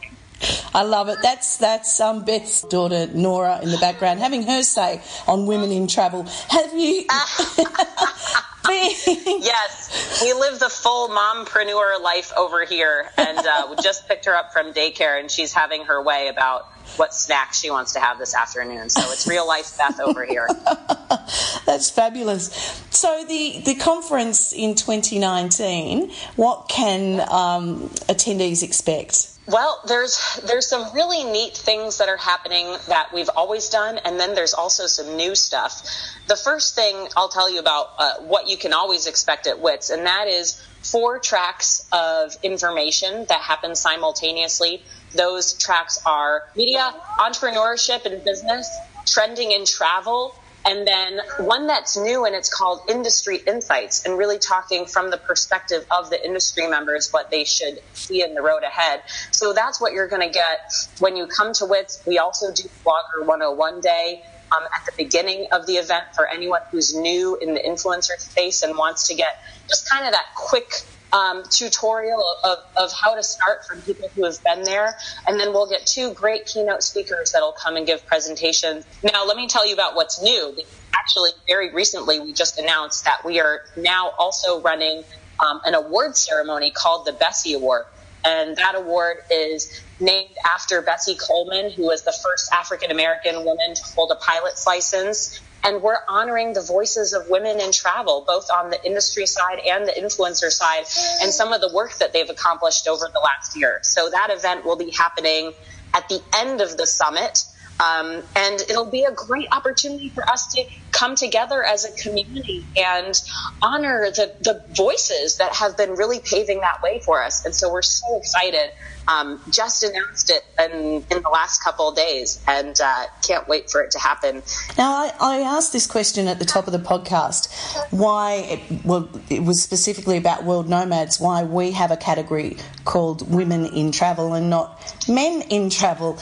I 0.73 0.85
love 0.85 1.09
it. 1.09 1.18
That's 1.23 1.59
that's 1.59 2.00
um, 2.00 2.25
Beth's 2.25 2.62
daughter 2.62 3.09
Nora 3.12 3.61
in 3.62 3.70
the 3.70 3.76
background 3.76 4.20
having 4.20 4.42
her 4.44 4.62
say 4.62 5.02
on 5.26 5.44
women 5.44 5.70
in 5.70 5.87
travel. 5.87 6.23
Have 6.49 6.73
you? 6.73 7.04
yes, 9.06 10.20
we 10.22 10.32
live 10.32 10.58
the 10.58 10.68
full 10.68 11.08
mompreneur 11.08 12.00
life 12.00 12.32
over 12.36 12.64
here, 12.64 13.10
and 13.16 13.38
uh, 13.38 13.66
we 13.70 13.76
just 13.82 14.08
picked 14.08 14.26
her 14.26 14.34
up 14.34 14.52
from 14.52 14.72
daycare, 14.72 15.18
and 15.18 15.30
she's 15.30 15.52
having 15.52 15.84
her 15.84 16.02
way 16.02 16.28
about 16.28 16.68
what 16.96 17.14
snacks 17.14 17.60
she 17.60 17.70
wants 17.70 17.92
to 17.92 18.00
have 18.00 18.18
this 18.18 18.34
afternoon. 18.34 18.88
So 18.90 19.00
it's 19.12 19.26
real 19.26 19.46
life 19.46 19.76
Beth 19.78 20.00
over 20.00 20.24
here. 20.24 20.48
That's 21.66 21.90
fabulous. 21.90 22.52
So 22.90 23.24
the 23.24 23.62
the 23.64 23.74
conference 23.76 24.52
in 24.52 24.74
2019, 24.74 26.10
what 26.36 26.68
can 26.68 27.20
um, 27.30 27.88
attendees 28.08 28.62
expect? 28.62 29.29
Well, 29.47 29.80
there's 29.87 30.38
there's 30.44 30.68
some 30.68 30.94
really 30.94 31.25
neat 31.25 31.56
things 31.56 31.99
that 31.99 32.09
are 32.09 32.16
happening 32.16 32.76
that 32.88 33.12
we've 33.12 33.30
always 33.30 33.68
done, 33.68 33.99
and 34.04 34.20
then 34.20 34.35
there's 34.35 34.54
also 34.54 34.87
some 34.87 35.16
new 35.16 35.35
stuff. 35.35 35.82
The 36.28 36.37
first 36.37 36.75
thing 36.75 37.09
I'll 37.16 37.30
tell 37.30 37.50
you 37.50 37.59
about 37.59 37.90
uh, 37.99 38.14
what 38.20 38.49
you 38.49 38.56
can 38.56 38.73
always 38.73 39.06
expect 39.06 39.47
at 39.47 39.59
WITS, 39.59 39.90
and 39.90 40.06
that 40.06 40.28
is 40.28 40.62
four 40.82 41.18
tracks 41.18 41.87
of 41.90 42.37
information 42.42 43.25
that 43.28 43.40
happen 43.40 43.75
simultaneously. 43.75 44.82
Those 45.14 45.54
tracks 45.54 45.99
are 46.06 46.42
media, 46.54 46.94
entrepreneurship 47.18 48.04
and 48.04 48.23
business, 48.23 48.68
trending 49.06 49.52
in 49.52 49.64
travel, 49.64 50.35
and 50.66 50.86
then 50.86 51.20
one 51.38 51.66
that's 51.66 51.96
new 51.96 52.24
and 52.24 52.34
it's 52.34 52.52
called 52.52 52.82
Industry 52.88 53.38
Insights 53.46 54.04
and 54.04 54.18
really 54.18 54.38
talking 54.38 54.86
from 54.86 55.10
the 55.10 55.16
perspective 55.16 55.86
of 55.90 56.10
the 56.10 56.24
industry 56.24 56.66
members 56.68 57.10
what 57.10 57.30
they 57.30 57.44
should 57.44 57.80
see 57.94 58.22
in 58.22 58.34
the 58.34 58.42
road 58.42 58.62
ahead. 58.62 59.02
So 59.30 59.52
that's 59.52 59.80
what 59.80 59.92
you're 59.92 60.08
going 60.08 60.26
to 60.26 60.32
get 60.32 60.72
when 60.98 61.16
you 61.16 61.26
come 61.26 61.52
to 61.54 61.66
WITS. 61.66 62.02
We 62.06 62.18
also 62.18 62.52
do 62.52 62.64
Blogger 62.84 63.26
101 63.26 63.80
Day. 63.80 64.24
Um, 64.52 64.64
at 64.74 64.84
the 64.84 65.04
beginning 65.04 65.46
of 65.52 65.64
the 65.66 65.74
event 65.74 66.06
for 66.12 66.26
anyone 66.26 66.58
who's 66.72 66.92
new 66.92 67.36
in 67.36 67.54
the 67.54 67.60
influencer 67.60 68.18
space 68.18 68.64
and 68.64 68.76
wants 68.76 69.06
to 69.06 69.14
get 69.14 69.40
just 69.68 69.88
kind 69.88 70.04
of 70.04 70.10
that 70.10 70.26
quick 70.34 70.82
um, 71.12 71.42
tutorial 71.50 72.22
of, 72.44 72.58
of 72.76 72.92
how 72.92 73.14
to 73.14 73.22
start 73.22 73.64
from 73.68 73.82
people 73.82 74.08
who 74.14 74.24
have 74.24 74.42
been 74.44 74.62
there. 74.62 74.94
And 75.26 75.38
then 75.38 75.52
we'll 75.52 75.68
get 75.68 75.86
two 75.86 76.12
great 76.14 76.46
keynote 76.46 76.82
speakers 76.82 77.32
that'll 77.32 77.52
come 77.52 77.76
and 77.76 77.86
give 77.86 78.06
presentations. 78.06 78.84
Now, 79.02 79.26
let 79.26 79.36
me 79.36 79.48
tell 79.48 79.66
you 79.66 79.74
about 79.74 79.94
what's 79.94 80.22
new. 80.22 80.56
Actually, 80.94 81.30
very 81.46 81.72
recently, 81.72 82.20
we 82.20 82.32
just 82.32 82.58
announced 82.58 83.04
that 83.04 83.24
we 83.24 83.40
are 83.40 83.60
now 83.76 84.12
also 84.18 84.60
running 84.60 85.02
um, 85.40 85.60
an 85.64 85.74
award 85.74 86.16
ceremony 86.16 86.70
called 86.70 87.06
the 87.06 87.12
Bessie 87.12 87.54
Award. 87.54 87.86
And 88.22 88.54
that 88.56 88.74
award 88.74 89.16
is 89.30 89.82
named 89.98 90.34
after 90.44 90.82
Bessie 90.82 91.16
Coleman, 91.16 91.70
who 91.70 91.84
was 91.84 92.02
the 92.02 92.12
first 92.12 92.52
African 92.52 92.90
American 92.90 93.44
woman 93.46 93.74
to 93.74 93.82
hold 93.94 94.10
a 94.10 94.16
pilot's 94.16 94.66
license 94.66 95.40
and 95.64 95.82
we're 95.82 95.98
honoring 96.08 96.52
the 96.52 96.62
voices 96.62 97.12
of 97.12 97.28
women 97.28 97.60
in 97.60 97.72
travel, 97.72 98.24
both 98.26 98.46
on 98.56 98.70
the 98.70 98.84
industry 98.84 99.26
side 99.26 99.58
and 99.66 99.86
the 99.86 99.92
influencer 99.92 100.50
side, 100.50 100.84
and 101.22 101.32
some 101.32 101.52
of 101.52 101.60
the 101.60 101.70
work 101.74 101.96
that 101.98 102.12
they've 102.12 102.30
accomplished 102.30 102.88
over 102.88 103.08
the 103.12 103.20
last 103.20 103.56
year. 103.56 103.80
So 103.82 104.10
that 104.10 104.30
event 104.30 104.64
will 104.64 104.76
be 104.76 104.90
happening 104.90 105.52
at 105.94 106.08
the 106.08 106.22
end 106.34 106.60
of 106.60 106.76
the 106.76 106.86
summit. 106.86 107.44
Um, 107.80 108.22
and 108.36 108.60
it'll 108.60 108.90
be 108.90 109.04
a 109.04 109.12
great 109.12 109.48
opportunity 109.52 110.10
for 110.10 110.28
us 110.28 110.52
to 110.54 110.64
come 111.00 111.14
together 111.14 111.64
as 111.64 111.87
a 111.87 112.02
community 112.02 112.62
and 112.76 113.23
honor 113.62 114.11
the, 114.11 114.35
the 114.42 114.62
voices 114.76 115.38
that 115.38 115.54
have 115.54 115.75
been 115.75 115.92
really 115.92 116.21
paving 116.21 116.61
that 116.61 116.83
way 116.83 117.00
for 117.00 117.23
us. 117.23 117.47
And 117.47 117.54
so 117.54 117.73
we're 117.73 117.80
so 117.80 118.19
excited 118.19 118.71
um, 119.09 119.40
just 119.50 119.83
announced 119.83 120.30
it 120.30 120.45
in, 120.59 121.04
in 121.11 121.23
the 121.23 121.28
last 121.33 121.62
couple 121.64 121.88
of 121.88 121.97
days 121.97 122.42
and 122.47 122.78
uh, 122.80 123.07
can't 123.26 123.49
wait 123.49 123.71
for 123.71 123.83
it 123.83 123.90
to 123.92 123.99
happen. 123.99 124.42
Now, 124.78 124.92
I, 124.92 125.12
I, 125.21 125.40
asked 125.40 125.73
this 125.73 125.87
question 125.87 126.28
at 126.28 126.38
the 126.38 126.45
top 126.45 126.66
of 126.66 126.73
the 126.73 126.78
podcast 126.78 127.50
why, 127.90 128.35
it, 128.35 128.85
well, 128.85 129.09
it 129.28 129.42
was 129.42 129.62
specifically 129.62 130.16
about 130.16 130.45
world 130.45 130.69
nomads, 130.69 131.19
why 131.19 131.42
we 131.42 131.73
have 131.73 131.90
a 131.90 131.97
category 131.97 132.57
called 132.85 133.28
women 133.33 133.66
in 133.66 133.90
travel 133.90 134.35
and 134.35 134.49
not 134.49 134.95
men 135.09 135.42
in 135.50 135.71
travel. 135.71 136.19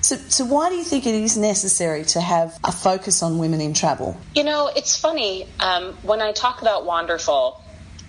So, 0.00 0.16
so 0.16 0.44
why 0.44 0.68
do 0.68 0.76
you 0.76 0.84
think 0.84 1.06
it 1.06 1.14
is 1.14 1.36
necessary 1.36 2.04
to 2.06 2.20
have 2.20 2.58
a 2.64 2.72
focus 2.72 3.22
on 3.22 3.38
women 3.38 3.60
in 3.60 3.74
travel? 3.74 4.18
You 4.34 4.44
know, 4.44 4.70
it's 4.74 4.96
funny. 4.96 5.46
Um, 5.60 5.92
when 6.02 6.22
I 6.22 6.32
talk 6.32 6.62
about 6.62 6.86
Wanderful, 6.86 7.60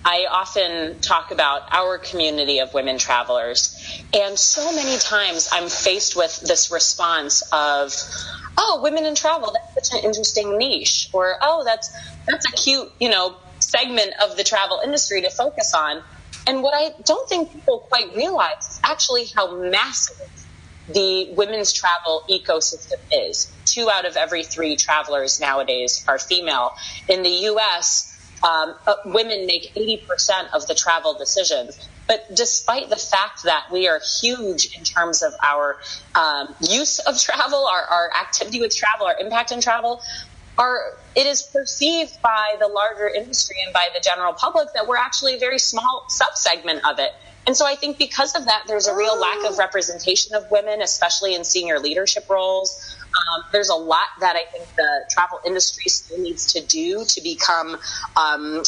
I 0.05 0.25
often 0.29 0.99
talk 0.99 1.31
about 1.31 1.61
our 1.71 1.97
community 1.97 2.59
of 2.59 2.73
women 2.73 2.97
travelers. 2.97 4.03
And 4.13 4.37
so 4.37 4.73
many 4.73 4.97
times 4.99 5.49
I'm 5.51 5.69
faced 5.69 6.15
with 6.15 6.41
this 6.41 6.71
response 6.71 7.41
of, 7.53 7.93
oh, 8.57 8.81
women 8.83 9.05
in 9.05 9.15
travel, 9.15 9.53
that's 9.53 9.89
such 9.89 9.97
an 9.97 10.05
interesting 10.05 10.57
niche. 10.57 11.09
Or, 11.13 11.35
oh, 11.41 11.63
that's, 11.63 11.89
that's 12.25 12.45
a 12.45 12.51
cute, 12.51 12.91
you 12.99 13.09
know, 13.09 13.35
segment 13.59 14.13
of 14.21 14.35
the 14.35 14.43
travel 14.43 14.81
industry 14.83 15.21
to 15.21 15.29
focus 15.29 15.73
on. 15.73 16.03
And 16.47 16.61
what 16.61 16.73
I 16.73 16.93
don't 17.03 17.27
think 17.29 17.53
people 17.53 17.79
quite 17.79 18.13
realize 18.15 18.67
is 18.69 18.79
actually 18.83 19.25
how 19.33 19.55
massive 19.55 20.29
the 20.89 21.33
women's 21.33 21.71
travel 21.71 22.23
ecosystem 22.29 22.99
is. 23.11 23.51
Two 23.65 23.89
out 23.89 24.05
of 24.05 24.17
every 24.17 24.43
three 24.43 24.75
travelers 24.75 25.39
nowadays 25.39 26.03
are 26.07 26.19
female. 26.19 26.75
In 27.07 27.23
the 27.23 27.29
US, 27.29 28.09
um, 28.43 28.75
uh, 28.85 28.95
women 29.05 29.45
make 29.45 29.73
80% 29.73 30.53
of 30.53 30.67
the 30.67 30.75
travel 30.75 31.13
decisions. 31.17 31.79
But 32.07 32.35
despite 32.35 32.89
the 32.89 32.97
fact 32.97 33.43
that 33.43 33.71
we 33.71 33.87
are 33.87 34.01
huge 34.21 34.77
in 34.77 34.83
terms 34.83 35.21
of 35.21 35.33
our 35.41 35.77
um, 36.15 36.53
use 36.59 36.99
of 36.99 37.17
travel, 37.19 37.65
our, 37.65 37.83
our 37.83 38.11
activity 38.19 38.59
with 38.59 38.75
travel, 38.75 39.07
our 39.07 39.17
impact 39.17 39.53
in 39.53 39.61
travel, 39.61 40.01
our, 40.57 40.97
it 41.15 41.25
is 41.25 41.41
perceived 41.41 42.21
by 42.21 42.55
the 42.59 42.67
larger 42.67 43.07
industry 43.07 43.55
and 43.65 43.73
by 43.73 43.87
the 43.93 44.01
general 44.01 44.33
public 44.33 44.67
that 44.73 44.87
we're 44.87 44.97
actually 44.97 45.35
a 45.35 45.39
very 45.39 45.57
small 45.59 46.05
subsegment 46.09 46.81
of 46.89 46.99
it. 46.99 47.13
And 47.45 47.57
so 47.57 47.65
I 47.65 47.75
think 47.75 47.97
because 47.97 48.35
of 48.35 48.45
that, 48.45 48.63
there's 48.67 48.87
a 48.87 48.95
real 48.95 49.19
lack 49.19 49.49
of 49.49 49.57
representation 49.57 50.35
of 50.35 50.49
women, 50.49 50.81
especially 50.81 51.35
in 51.35 51.43
senior 51.43 51.79
leadership 51.79 52.29
roles. 52.29 52.95
Um, 53.13 53.43
there's 53.51 53.69
a 53.69 53.75
lot 53.75 54.07
that 54.21 54.35
I 54.35 54.45
think 54.51 54.73
the 54.75 55.09
travel 55.11 55.39
industry 55.45 55.89
still 55.89 56.19
needs 56.19 56.53
to 56.53 56.61
do 56.65 57.03
to 57.05 57.21
become 57.21 57.77
um, 58.15 58.63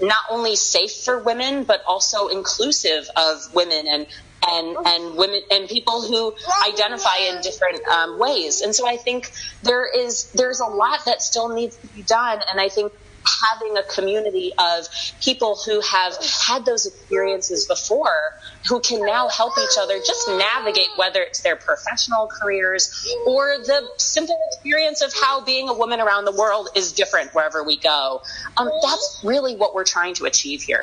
not 0.00 0.22
only 0.28 0.56
safe 0.56 0.92
for 1.04 1.22
women, 1.22 1.64
but 1.64 1.82
also 1.86 2.28
inclusive 2.28 3.08
of 3.16 3.38
women 3.54 3.86
and 3.88 4.06
and 4.48 4.76
and 4.86 5.16
women 5.16 5.40
and 5.50 5.68
people 5.68 6.02
who 6.02 6.34
identify 6.68 7.16
in 7.30 7.40
different 7.40 7.80
um, 7.88 8.18
ways. 8.18 8.60
And 8.60 8.74
so 8.74 8.88
I 8.88 8.96
think 8.96 9.32
there 9.62 9.86
is 9.86 10.30
there's 10.32 10.60
a 10.60 10.66
lot 10.66 11.04
that 11.06 11.22
still 11.22 11.48
needs 11.48 11.76
to 11.76 11.86
be 11.88 12.02
done, 12.02 12.40
and 12.50 12.60
I 12.60 12.68
think 12.68 12.92
having 13.50 13.76
a 13.76 13.82
community 13.82 14.52
of 14.58 14.88
people 15.20 15.56
who 15.64 15.80
have 15.80 16.14
had 16.46 16.64
those 16.64 16.86
experiences 16.86 17.66
before 17.66 18.38
who 18.68 18.80
can 18.80 19.04
now 19.04 19.28
help 19.28 19.52
each 19.58 19.76
other 19.78 19.98
just 19.98 20.28
navigate 20.28 20.88
whether 20.96 21.20
it's 21.20 21.42
their 21.42 21.56
professional 21.56 22.26
careers 22.26 23.06
or 23.26 23.58
the 23.58 23.88
simple 23.96 24.38
experience 24.52 25.02
of 25.02 25.12
how 25.14 25.40
being 25.40 25.68
a 25.68 25.74
woman 25.74 26.00
around 26.00 26.24
the 26.24 26.32
world 26.32 26.68
is 26.74 26.92
different 26.92 27.32
wherever 27.34 27.62
we 27.62 27.76
go. 27.76 28.22
Um, 28.56 28.70
that's 28.82 29.20
really 29.24 29.56
what 29.56 29.74
we're 29.74 29.84
trying 29.84 30.14
to 30.14 30.24
achieve 30.24 30.62
here. 30.62 30.80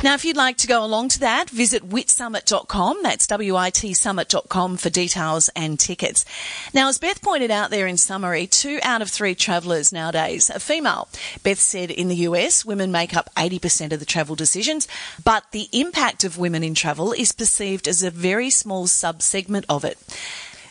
Now, 0.00 0.14
if 0.14 0.24
you'd 0.24 0.36
like 0.36 0.58
to 0.58 0.68
go 0.68 0.84
along 0.84 1.08
to 1.10 1.20
that, 1.20 1.50
visit 1.50 1.88
witsummit.com. 1.88 3.02
That's 3.02 3.26
W-I-T 3.26 3.94
summit.com 3.94 4.76
for 4.76 4.90
details 4.90 5.50
and 5.56 5.78
tickets. 5.78 6.24
Now, 6.72 6.88
as 6.88 7.00
Beth 7.00 7.20
pointed 7.20 7.50
out 7.50 7.70
there 7.70 7.88
in 7.88 7.96
summary, 7.96 8.46
two 8.46 8.78
out 8.84 9.02
of 9.02 9.10
three 9.10 9.34
travellers 9.34 9.92
nowadays 9.92 10.50
are 10.50 10.60
female. 10.60 11.08
Beth 11.42 11.58
said 11.58 11.90
in 11.90 12.06
the 12.06 12.28
US, 12.28 12.64
women 12.64 12.92
make 12.92 13.16
up 13.16 13.28
80% 13.34 13.92
of 13.92 13.98
the 13.98 14.06
travel 14.06 14.36
decisions, 14.36 14.86
but 15.24 15.50
the 15.50 15.68
impact 15.72 16.22
of 16.22 16.38
women 16.38 16.62
in 16.62 16.76
travel 16.76 17.12
is 17.12 17.32
perceived 17.32 17.88
as 17.88 18.04
a 18.04 18.10
very 18.12 18.50
small 18.50 18.86
subsegment 18.86 19.64
of 19.68 19.84
it. 19.84 19.98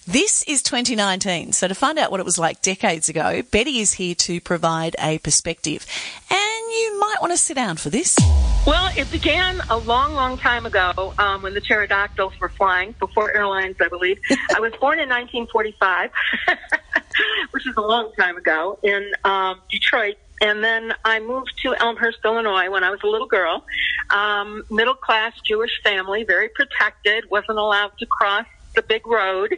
This 0.07 0.41
is 0.43 0.63
2019, 0.63 1.51
so 1.51 1.67
to 1.67 1.75
find 1.75 1.99
out 1.99 2.11
what 2.11 2.21
it 2.21 2.25
was 2.25 2.39
like 2.39 2.61
decades 2.61 3.09
ago, 3.09 3.41
Betty 3.51 3.79
is 3.79 3.91
here 3.91 4.15
to 4.15 4.39
provide 4.39 4.95
a 4.99 5.17
perspective. 5.17 5.85
And 6.31 6.56
you 6.69 6.99
might 6.99 7.17
want 7.21 7.31
to 7.31 7.37
sit 7.37 7.55
down 7.55 7.77
for 7.77 7.89
this. 7.89 8.17
Well, 8.65 8.91
it 8.97 9.09
began 9.11 9.61
a 9.69 9.77
long, 9.77 10.13
long 10.13 10.37
time 10.37 10.65
ago 10.65 11.13
um, 11.17 11.41
when 11.41 11.53
the 11.53 11.61
pterodactyls 11.61 12.33
were 12.39 12.49
flying, 12.49 12.93
before 12.99 13.33
airlines, 13.33 13.77
I 13.79 13.87
believe. 13.87 14.19
I 14.55 14.59
was 14.59 14.73
born 14.73 14.99
in 14.99 15.09
1945, 15.09 16.11
which 17.51 17.65
is 17.65 17.73
a 17.77 17.81
long 17.81 18.11
time 18.19 18.37
ago, 18.37 18.77
in 18.83 19.11
um, 19.23 19.61
Detroit. 19.71 20.17
And 20.41 20.63
then 20.63 20.93
I 21.03 21.19
moved 21.19 21.53
to 21.63 21.75
Elmhurst, 21.75 22.19
Illinois 22.23 22.69
when 22.69 22.83
I 22.83 22.91
was 22.91 22.99
a 23.03 23.07
little 23.07 23.27
girl. 23.27 23.65
Um, 24.09 24.63
middle 24.69 24.93
class 24.93 25.33
Jewish 25.45 25.81
family, 25.83 26.23
very 26.23 26.49
protected, 26.49 27.29
wasn't 27.29 27.57
allowed 27.57 27.97
to 27.99 28.05
cross 28.05 28.45
the 28.77 28.81
big 28.83 29.05
road. 29.05 29.57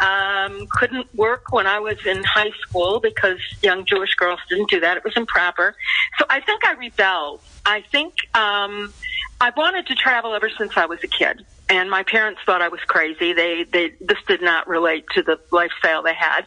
Um, 0.00 0.66
couldn't 0.70 1.14
work 1.14 1.52
when 1.52 1.66
I 1.66 1.80
was 1.80 1.98
in 2.06 2.24
high 2.24 2.52
school 2.60 3.00
because 3.00 3.38
young 3.62 3.84
Jewish 3.84 4.14
girls 4.14 4.40
didn't 4.48 4.70
do 4.70 4.80
that. 4.80 4.96
It 4.96 5.04
was 5.04 5.16
improper. 5.16 5.74
So 6.22 6.26
I 6.30 6.38
think 6.38 6.64
I 6.64 6.74
rebelled. 6.74 7.40
I 7.66 7.80
think 7.80 8.14
um, 8.32 8.94
I 9.40 9.50
wanted 9.56 9.88
to 9.88 9.96
travel 9.96 10.36
ever 10.36 10.48
since 10.56 10.76
I 10.76 10.86
was 10.86 11.00
a 11.02 11.08
kid 11.08 11.44
and 11.68 11.90
my 11.90 12.02
parents 12.02 12.40
thought 12.44 12.60
I 12.60 12.68
was 12.68 12.80
crazy. 12.86 13.32
They 13.32 13.64
they 13.64 13.92
this 14.00 14.18
did 14.28 14.42
not 14.42 14.68
relate 14.68 15.04
to 15.14 15.22
the 15.22 15.40
lifestyle 15.50 16.02
they 16.02 16.14
had, 16.14 16.46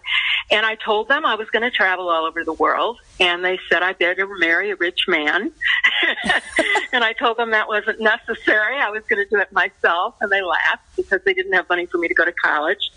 and 0.52 0.66
I 0.66 0.76
told 0.76 1.08
them 1.08 1.26
I 1.26 1.36
was 1.36 1.50
going 1.50 1.64
to 1.64 1.72
travel 1.72 2.10
all 2.10 2.26
over 2.26 2.44
the 2.44 2.54
world, 2.54 3.00
and 3.20 3.44
they 3.44 3.60
said 3.68 3.82
I 3.82 3.94
better 3.94 4.28
marry 4.38 4.72
a 4.72 4.76
rich 4.76 5.06
man, 5.08 5.52
and 6.94 7.04
I 7.04 7.14
told 7.14 7.38
them 7.38 7.52
that 7.52 7.68
wasn't 7.68 8.00
necessary. 8.00 8.78
I 8.78 8.92
was 8.92 9.04
going 9.10 9.24
to 9.24 9.30
do 9.30 9.42
it 9.42 9.52
myself, 9.52 10.16
and 10.22 10.32
they 10.32 10.44
laughed 10.44 10.96
because 10.96 11.22
they 11.26 11.34
didn't 11.34 11.54
have 11.54 11.68
money 11.70 11.88
for 11.88 11.98
me 11.98 12.08
to 12.08 12.14
go 12.14 12.24
to 12.26 12.34
college. 12.34 12.92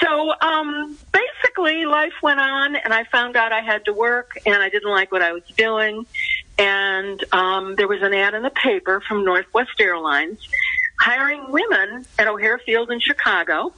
So 0.00 0.32
um, 0.40 0.96
basically, 1.12 1.86
life 1.86 2.12
went 2.22 2.40
on, 2.40 2.76
and 2.76 2.92
I 2.92 3.04
found 3.04 3.36
out 3.36 3.52
I 3.52 3.60
had 3.60 3.84
to 3.86 3.92
work, 3.92 4.38
and 4.46 4.62
I 4.62 4.68
didn't 4.68 4.90
like 4.90 5.10
what 5.10 5.22
I 5.22 5.32
was 5.32 5.44
doing. 5.56 6.06
And 6.58 7.24
um, 7.32 7.76
there 7.76 7.88
was 7.88 8.02
an 8.02 8.12
ad 8.12 8.34
in 8.34 8.42
the 8.42 8.50
paper 8.50 9.00
from 9.00 9.24
Northwest 9.24 9.80
Airlines 9.80 10.38
hiring 10.98 11.50
women 11.50 12.04
at 12.18 12.26
O'Hare 12.26 12.58
Field 12.58 12.90
in 12.90 13.00
Chicago. 13.00 13.72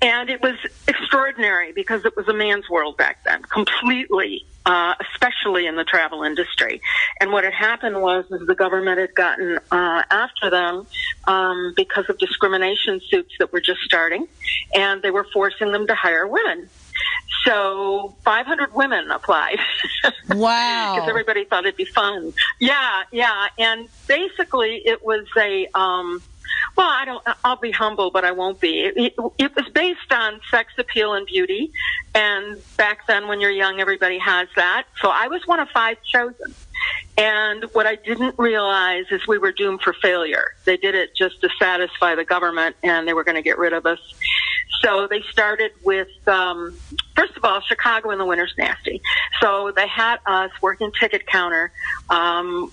And 0.00 0.30
it 0.30 0.40
was 0.42 0.54
extraordinary 0.88 1.72
because 1.72 2.04
it 2.04 2.16
was 2.16 2.28
a 2.28 2.32
man's 2.32 2.68
world 2.68 2.96
back 2.96 3.22
then, 3.24 3.42
completely, 3.42 4.46
uh, 4.66 4.94
especially 5.12 5.66
in 5.66 5.76
the 5.76 5.84
travel 5.84 6.22
industry. 6.22 6.80
And 7.20 7.32
what 7.32 7.44
had 7.44 7.52
happened 7.52 8.00
was 8.00 8.24
is 8.30 8.46
the 8.46 8.54
government 8.54 8.98
had 8.98 9.14
gotten 9.14 9.58
uh, 9.70 10.02
after 10.10 10.50
them 10.50 10.86
um, 11.24 11.74
because 11.76 12.08
of 12.08 12.18
discrimination 12.18 13.00
suits 13.08 13.34
that 13.38 13.52
were 13.52 13.60
just 13.60 13.80
starting, 13.80 14.26
and 14.74 15.02
they 15.02 15.10
were 15.10 15.26
forcing 15.32 15.72
them 15.72 15.86
to 15.86 15.94
hire 15.94 16.26
women. 16.26 16.68
So 17.44 18.14
500 18.24 18.74
women 18.74 19.10
applied. 19.10 19.58
Wow. 20.34 20.94
Because 20.94 21.08
everybody 21.10 21.44
thought 21.44 21.66
it'd 21.66 21.76
be 21.76 21.84
fun. 21.84 22.32
Yeah, 22.58 23.02
yeah. 23.12 23.48
And 23.58 23.88
basically 24.08 24.80
it 24.84 25.04
was 25.04 25.26
a, 25.36 25.68
um, 25.74 26.22
well, 26.76 26.88
I 26.88 27.04
don't, 27.04 27.26
I'll 27.44 27.56
be 27.56 27.70
humble, 27.70 28.10
but 28.10 28.24
I 28.24 28.32
won't 28.32 28.60
be. 28.60 28.80
It, 28.80 29.14
it, 29.38 29.54
was 29.54 29.68
based 29.72 30.12
on 30.12 30.40
sex 30.50 30.72
appeal 30.78 31.14
and 31.14 31.26
beauty. 31.26 31.72
And 32.14 32.60
back 32.76 33.06
then 33.06 33.28
when 33.28 33.40
you're 33.40 33.50
young, 33.50 33.80
everybody 33.80 34.18
has 34.18 34.48
that. 34.56 34.84
So 35.00 35.08
I 35.08 35.28
was 35.28 35.46
one 35.46 35.60
of 35.60 35.68
five 35.70 35.98
chosen. 36.04 36.54
And 37.16 37.64
what 37.72 37.86
I 37.86 37.94
didn't 37.94 38.38
realize 38.38 39.04
is 39.10 39.26
we 39.26 39.38
were 39.38 39.52
doomed 39.52 39.82
for 39.82 39.92
failure. 39.92 40.54
They 40.64 40.76
did 40.76 40.94
it 40.94 41.14
just 41.14 41.40
to 41.42 41.48
satisfy 41.60 42.16
the 42.16 42.24
government 42.24 42.76
and 42.82 43.06
they 43.06 43.12
were 43.12 43.24
going 43.24 43.36
to 43.36 43.42
get 43.42 43.58
rid 43.58 43.72
of 43.72 43.86
us. 43.86 44.00
So 44.82 45.06
they 45.06 45.22
started 45.30 45.70
with, 45.84 46.08
um, 46.26 46.76
first 47.14 47.36
of 47.36 47.44
all, 47.44 47.60
Chicago 47.60 48.10
in 48.10 48.18
the 48.18 48.24
winter's 48.24 48.52
nasty. 48.58 49.00
So 49.40 49.72
they 49.74 49.86
had 49.86 50.18
us 50.26 50.50
working 50.60 50.90
ticket 50.98 51.26
counter, 51.26 51.70
um, 52.10 52.72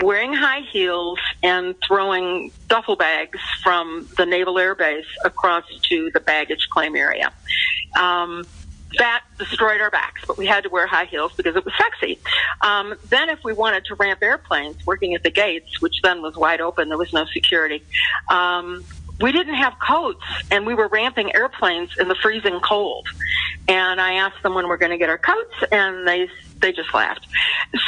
wearing 0.00 0.32
high 0.32 0.62
heels 0.72 1.18
and 1.42 1.74
throwing 1.86 2.50
duffel 2.68 2.96
bags 2.96 3.38
from 3.62 4.08
the 4.16 4.24
Naval 4.24 4.58
Air 4.58 4.74
Base 4.74 5.06
across 5.24 5.64
to 5.90 6.10
the 6.12 6.20
baggage 6.20 6.68
claim 6.70 6.96
area. 6.96 7.32
Um, 7.98 8.46
that 8.98 9.22
destroyed 9.38 9.80
our 9.80 9.90
backs, 9.90 10.22
but 10.26 10.38
we 10.38 10.46
had 10.46 10.64
to 10.64 10.70
wear 10.70 10.86
high 10.86 11.06
heels 11.06 11.32
because 11.36 11.56
it 11.56 11.64
was 11.64 11.74
sexy. 11.76 12.18
Um, 12.60 12.94
then, 13.08 13.28
if 13.28 13.42
we 13.44 13.52
wanted 13.52 13.84
to 13.86 13.94
ramp 13.94 14.22
airplanes, 14.22 14.84
working 14.86 15.14
at 15.14 15.22
the 15.22 15.30
gates, 15.30 15.80
which 15.80 16.00
then 16.02 16.22
was 16.22 16.36
wide 16.36 16.60
open, 16.60 16.88
there 16.88 16.98
was 16.98 17.12
no 17.12 17.24
security. 17.26 17.82
Um, 18.28 18.84
we 19.20 19.32
didn't 19.32 19.54
have 19.54 19.74
coats 19.78 20.24
and 20.50 20.66
we 20.66 20.74
were 20.74 20.88
ramping 20.88 21.34
airplanes 21.34 21.90
in 21.98 22.08
the 22.08 22.16
freezing 22.16 22.60
cold. 22.60 23.06
And 23.68 24.00
I 24.00 24.14
asked 24.14 24.42
them 24.42 24.54
when 24.54 24.68
we're 24.68 24.76
going 24.76 24.90
to 24.90 24.98
get 24.98 25.08
our 25.08 25.18
coats 25.18 25.54
and 25.70 26.06
they 26.06 26.28
they 26.58 26.72
just 26.72 26.92
laughed. 26.94 27.26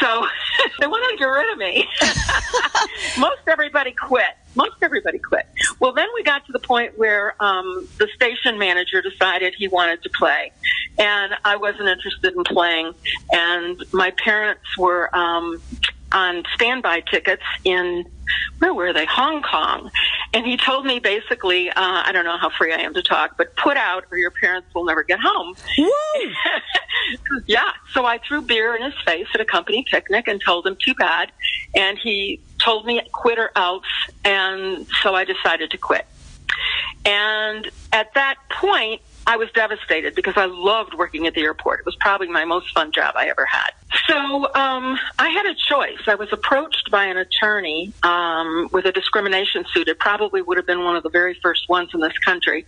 So 0.00 0.26
they 0.80 0.86
wanted 0.86 1.12
to 1.12 1.18
get 1.18 1.24
rid 1.24 1.52
of 1.52 1.58
me. 1.58 1.88
Most 3.18 3.40
everybody 3.46 3.92
quit. 3.92 4.36
Most 4.56 4.76
everybody 4.82 5.18
quit. 5.18 5.46
Well, 5.80 5.92
then 5.92 6.08
we 6.14 6.22
got 6.22 6.46
to 6.46 6.52
the 6.52 6.58
point 6.58 6.98
where 6.98 7.40
um, 7.42 7.86
the 7.98 8.08
station 8.14 8.58
manager 8.58 9.02
decided 9.02 9.54
he 9.56 9.68
wanted 9.68 10.02
to 10.02 10.10
play, 10.10 10.50
and 10.98 11.34
I 11.44 11.56
wasn't 11.56 11.88
interested 11.88 12.34
in 12.34 12.42
playing. 12.44 12.94
And 13.32 13.82
my 13.92 14.12
parents 14.12 14.64
were 14.78 15.14
um, 15.14 15.60
on 16.12 16.44
standby 16.54 17.00
tickets 17.00 17.42
in 17.64 18.06
where 18.58 18.74
were 18.74 18.92
they? 18.92 19.06
Hong 19.06 19.42
Kong. 19.42 19.90
And 20.32 20.44
he 20.44 20.56
told 20.56 20.84
me 20.84 20.98
basically, 20.98 21.70
uh, 21.70 21.74
I 21.76 22.10
don't 22.12 22.24
know 22.24 22.38
how 22.38 22.50
free 22.50 22.72
I 22.72 22.78
am 22.78 22.94
to 22.94 23.02
talk, 23.02 23.36
but 23.36 23.54
put 23.56 23.76
out 23.76 24.04
or 24.10 24.18
your 24.18 24.30
parents 24.30 24.68
will 24.74 24.84
never 24.84 25.02
get 25.04 25.20
home. 25.20 25.54
yeah. 27.46 27.70
So 27.92 28.04
I 28.04 28.18
threw 28.26 28.42
beer 28.42 28.74
in 28.74 28.82
his 28.82 28.94
face 29.04 29.26
at 29.34 29.40
a 29.40 29.44
company 29.44 29.84
picnic 29.90 30.26
and 30.28 30.40
told 30.44 30.66
him 30.66 30.76
too 30.84 30.94
bad. 30.94 31.30
And 31.74 31.98
he 31.98 32.40
told 32.58 32.86
me 32.86 33.00
quit 33.12 33.38
or 33.38 33.50
else. 33.56 33.86
And 34.24 34.86
so 35.02 35.14
I 35.14 35.24
decided 35.24 35.70
to 35.70 35.78
quit. 35.78 36.06
And 37.04 37.70
at 37.92 38.14
that 38.14 38.36
point, 38.50 39.00
I 39.28 39.36
was 39.36 39.50
devastated 39.52 40.14
because 40.14 40.34
I 40.36 40.44
loved 40.44 40.94
working 40.94 41.26
at 41.26 41.34
the 41.34 41.42
airport. 41.42 41.80
It 41.80 41.86
was 41.86 41.96
probably 41.96 42.28
my 42.28 42.44
most 42.44 42.72
fun 42.72 42.92
job 42.92 43.14
I 43.16 43.26
ever 43.26 43.44
had. 43.44 43.70
So 44.06 44.54
um, 44.54 44.98
I 45.18 45.28
had 45.30 45.46
a 45.46 45.54
choice. 45.54 45.98
I 46.06 46.14
was 46.14 46.32
approached 46.32 46.90
by 46.92 47.06
an 47.06 47.16
attorney 47.16 47.92
um, 48.04 48.68
with 48.72 48.84
a 48.84 48.92
discrimination 48.92 49.64
suit. 49.72 49.88
It 49.88 49.98
probably 49.98 50.42
would 50.42 50.56
have 50.58 50.66
been 50.66 50.84
one 50.84 50.94
of 50.94 51.02
the 51.02 51.10
very 51.10 51.34
first 51.42 51.68
ones 51.68 51.90
in 51.92 52.00
this 52.00 52.16
country, 52.18 52.66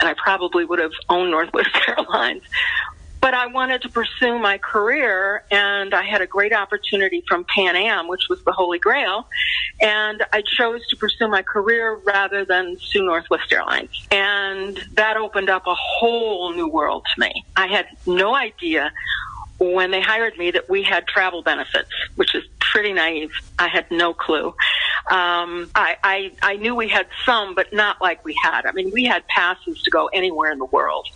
and 0.00 0.08
I 0.08 0.14
probably 0.14 0.64
would 0.64 0.78
have 0.78 0.92
owned 1.10 1.30
Northwest 1.30 1.70
Airlines 1.88 2.42
but 3.28 3.34
I 3.34 3.46
wanted 3.46 3.82
to 3.82 3.90
pursue 3.90 4.38
my 4.38 4.56
career 4.56 5.42
and 5.50 5.92
I 5.92 6.02
had 6.02 6.22
a 6.22 6.26
great 6.26 6.54
opportunity 6.54 7.22
from 7.28 7.44
Pan 7.54 7.76
Am, 7.76 8.08
which 8.08 8.22
was 8.30 8.38
the 8.46 8.52
Holy 8.52 8.78
Grail. 8.78 9.26
And 9.82 10.24
I 10.32 10.40
chose 10.40 10.80
to 10.86 10.96
pursue 10.96 11.28
my 11.28 11.42
career 11.42 12.00
rather 12.06 12.46
than 12.46 12.78
sue 12.80 13.04
Northwest 13.04 13.52
Airlines. 13.52 13.90
And 14.10 14.80
that 14.94 15.18
opened 15.18 15.50
up 15.50 15.66
a 15.66 15.74
whole 15.74 16.54
new 16.54 16.68
world 16.68 17.04
to 17.14 17.20
me. 17.20 17.44
I 17.54 17.66
had 17.66 17.84
no 18.06 18.34
idea 18.34 18.90
when 19.58 19.90
they 19.90 20.00
hired 20.00 20.36
me 20.38 20.52
that 20.52 20.68
we 20.68 20.82
had 20.82 21.06
travel 21.06 21.42
benefits, 21.42 21.90
which 22.16 22.34
is 22.34 22.44
pretty 22.60 22.92
naive. 22.92 23.30
I 23.58 23.68
had 23.68 23.90
no 23.90 24.14
clue. 24.14 24.48
Um, 25.10 25.70
I, 25.74 25.96
I, 26.02 26.32
I 26.42 26.56
knew 26.56 26.74
we 26.74 26.88
had 26.88 27.06
some, 27.26 27.54
but 27.54 27.72
not 27.72 28.00
like 28.00 28.24
we 28.24 28.36
had. 28.42 28.66
I 28.66 28.72
mean, 28.72 28.90
we 28.92 29.04
had 29.04 29.26
passes 29.26 29.82
to 29.82 29.90
go 29.90 30.08
anywhere 30.08 30.52
in 30.52 30.58
the 30.58 30.66
world. 30.66 31.08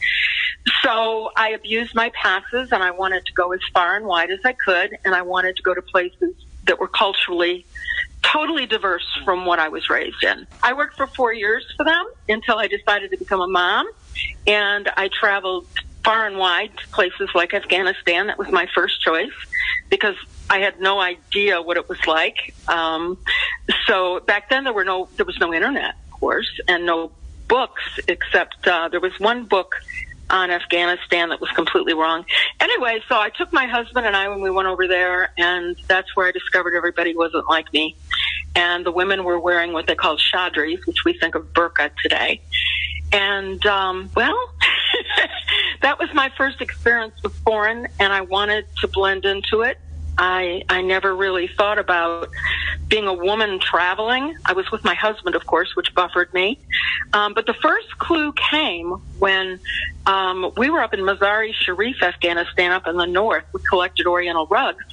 So 0.83 1.31
I 1.37 1.51
abused 1.51 1.95
my 1.95 2.11
passes 2.21 2.73
and 2.73 2.83
I 2.83 2.93
wanted 2.93 3.27
to 3.27 3.33
go 3.33 3.53
as 3.53 3.61
far 3.75 3.97
and 3.97 4.07
wide 4.07 4.31
as 4.31 4.41
I 4.45 4.53
could 4.53 4.97
and 5.05 5.15
I 5.15 5.23
wanted 5.23 5.57
to 5.57 5.63
go 5.63 5.75
to 5.75 5.83
places 5.83 6.35
that 6.65 6.79
were 6.79 6.89
culturally 6.89 7.67
totally 8.23 8.67
diverse 8.67 9.07
from 9.25 9.45
what 9.45 9.59
I 9.59 9.69
was 9.69 9.91
raised 9.91 10.23
in. 10.23 10.47
I 10.63 10.75
worked 10.75 10.97
for 10.97 11.07
four 11.09 11.33
years 11.33 11.67
for 11.77 11.85
them 11.85 12.07
until 12.29 12.59
I 12.59 12.69
decided 12.69 13.11
to 13.11 13.17
become 13.17 13.41
a 13.41 13.49
mom 13.49 13.89
and 14.47 14.89
I 14.97 15.09
traveled 15.09 15.67
far 16.05 16.27
and 16.27 16.37
wide 16.37 16.77
to 16.79 16.89
places 16.89 17.31
like 17.35 17.55
Afghanistan. 17.55 18.27
That 18.27 18.39
was 18.39 18.51
my 18.51 18.67
first 18.75 19.01
choice 19.01 19.33
because 19.89 20.17
I 20.51 20.59
had 20.59 20.81
no 20.81 21.01
idea 21.01 21.63
what 21.63 21.77
it 21.77 21.89
was 21.89 22.05
like. 22.07 22.55
Um, 22.69 23.19
so 23.87 24.21
back 24.21 24.49
then 24.51 24.65
there 24.65 24.73
were 24.73 24.85
no 24.85 25.09
there 25.17 25.27
was 25.27 25.39
no 25.39 25.55
internet, 25.55 25.95
of 26.07 26.21
course, 26.21 26.51
and 26.69 26.87
no 26.87 27.13
books 27.49 27.83
except 28.09 28.67
uh, 28.67 28.89
there 28.89 29.01
was 29.01 29.13
one 29.19 29.45
book 29.45 29.77
on 30.31 30.51
Afghanistan 30.51 31.29
that 31.29 31.41
was 31.41 31.51
completely 31.51 31.95
wrong. 31.95 32.25
Anyway, 32.59 33.01
so 33.09 33.17
I 33.17 33.29
took 33.29 33.53
my 33.53 33.67
husband 33.67 34.07
and 34.07 34.17
I 34.17 34.29
when 34.29 34.41
we 34.41 34.51
went 34.51 34.67
over 34.67 34.89
there, 34.89 35.31
and 35.37 35.77
that's 35.87 36.17
where 36.17 36.27
I 36.27 36.33
discovered 36.33 36.75
everybody 36.75 37.15
wasn't 37.15 37.49
like 37.49 37.73
me. 37.73 37.97
And 38.55 38.85
the 38.85 38.93
women 38.93 39.25
were 39.25 39.39
wearing 39.39 39.73
what 39.73 39.87
they 39.87 39.95
called 39.95 40.21
chadris, 40.21 40.87
which 40.87 41.05
we 41.05 41.13
think 41.19 41.35
of 41.35 41.53
burqa 41.53 41.91
today. 42.03 42.41
And, 43.13 43.65
um, 43.67 44.11
well, 44.17 44.37
that 45.83 45.99
was 45.99 46.09
my 46.15 46.31
first 46.37 46.61
experience 46.61 47.15
with 47.23 47.35
foreign, 47.35 47.89
and 47.99 48.13
I 48.13 48.23
wanted 48.23 48.67
to 48.81 48.89
blend 48.89 49.25
into 49.25 49.63
it. 49.63 49.79
I 50.19 50.63
I 50.69 50.83
never 50.83 51.15
really 51.15 51.49
thought 51.49 51.79
about 51.79 52.31
being 52.89 53.07
a 53.07 53.15
woman 53.15 53.59
traveling. 53.59 54.37
I 54.45 54.53
was 54.53 54.71
with 54.71 54.85
my 54.85 54.95
husband, 54.95 55.35
of 55.35 55.47
course, 55.47 55.75
which 55.75 55.95
buffered 55.95 56.33
me. 56.35 56.59
Um, 57.13 57.35
but 57.35 57.47
the 57.47 57.55
first 57.55 57.99
clue 57.99 58.33
came 58.33 58.91
when 59.19 59.59
um, 60.07 60.53
we 60.57 60.71
were 60.71 60.81
up 60.81 60.93
in 60.95 61.01
Mazar-e 61.01 61.55
Sharif, 61.59 62.03
Afghanistan, 62.03 62.73
up 62.73 62.87
in 62.87 62.97
the 62.97 63.07
north. 63.07 63.45
We 63.53 63.61
collected 63.69 64.07
Oriental 64.07 64.47
rugs, 64.47 64.85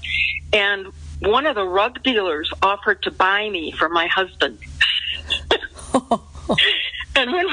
and 0.54 0.88
one 1.20 1.46
of 1.46 1.56
the 1.56 1.68
rug 1.68 2.02
dealers 2.02 2.50
offered 2.62 3.04
to 3.04 3.12
buy 3.12 3.50
me 3.50 3.72
for 3.72 3.90
my 3.90 4.08
husband. 4.08 4.58
and 7.16 7.32
when 7.32 7.46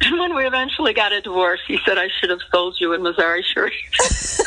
and 0.00 0.18
when 0.18 0.34
we 0.34 0.46
eventually 0.46 0.92
got 0.92 1.12
a 1.12 1.20
divorce, 1.20 1.60
he 1.66 1.78
said 1.84 1.98
I 1.98 2.08
should 2.20 2.30
have 2.30 2.40
sold 2.50 2.76
you 2.80 2.92
in 2.92 3.02
Mazar-e 3.02 3.42
Sharif. 3.42 3.74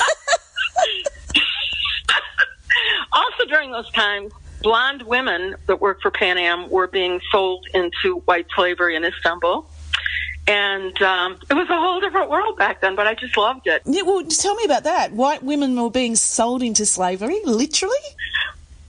also 3.13 3.45
during 3.47 3.71
those 3.71 3.89
times, 3.91 4.33
blonde 4.61 5.03
women 5.03 5.55
that 5.67 5.81
worked 5.81 6.01
for 6.01 6.11
Pan 6.11 6.37
Am 6.37 6.69
were 6.69 6.87
being 6.87 7.19
sold 7.31 7.65
into 7.73 8.21
white 8.25 8.47
slavery 8.55 8.95
in 8.95 9.03
Istanbul. 9.03 9.69
And 10.45 11.01
um, 11.01 11.37
it 11.49 11.53
was 11.53 11.69
a 11.69 11.79
whole 11.79 12.01
different 12.01 12.29
world 12.29 12.57
back 12.57 12.81
then, 12.81 12.95
but 12.95 13.07
I 13.07 13.13
just 13.13 13.37
loved 13.37 13.65
it. 13.65 13.81
Yeah, 13.85 14.01
well, 14.01 14.25
tell 14.25 14.55
me 14.55 14.65
about 14.65 14.83
that. 14.83 15.13
White 15.13 15.41
women 15.41 15.81
were 15.81 15.89
being 15.89 16.15
sold 16.17 16.61
into 16.61 16.85
slavery, 16.85 17.39
literally? 17.45 17.95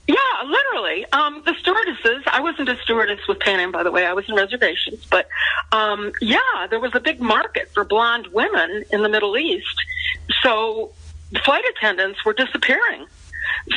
Yeah, 0.07 0.17
literally. 0.45 1.05
Um, 1.11 1.41
the 1.45 1.55
stewardesses, 1.59 2.23
I 2.27 2.39
wasn't 2.41 2.69
a 2.69 2.77
stewardess 2.83 3.27
with 3.27 3.39
Pan 3.39 3.59
Am, 3.59 3.71
by 3.71 3.83
the 3.83 3.91
way. 3.91 4.05
I 4.05 4.13
was 4.13 4.27
in 4.29 4.35
reservations. 4.35 5.03
But 5.05 5.27
um, 5.71 6.11
yeah, 6.21 6.67
there 6.69 6.79
was 6.79 6.93
a 6.93 6.99
big 6.99 7.19
market 7.19 7.71
for 7.73 7.83
blonde 7.83 8.27
women 8.27 8.83
in 8.91 9.01
the 9.01 9.09
Middle 9.09 9.35
East. 9.37 9.81
So 10.43 10.91
flight 11.43 11.63
attendants 11.75 12.23
were 12.23 12.33
disappearing. 12.33 13.07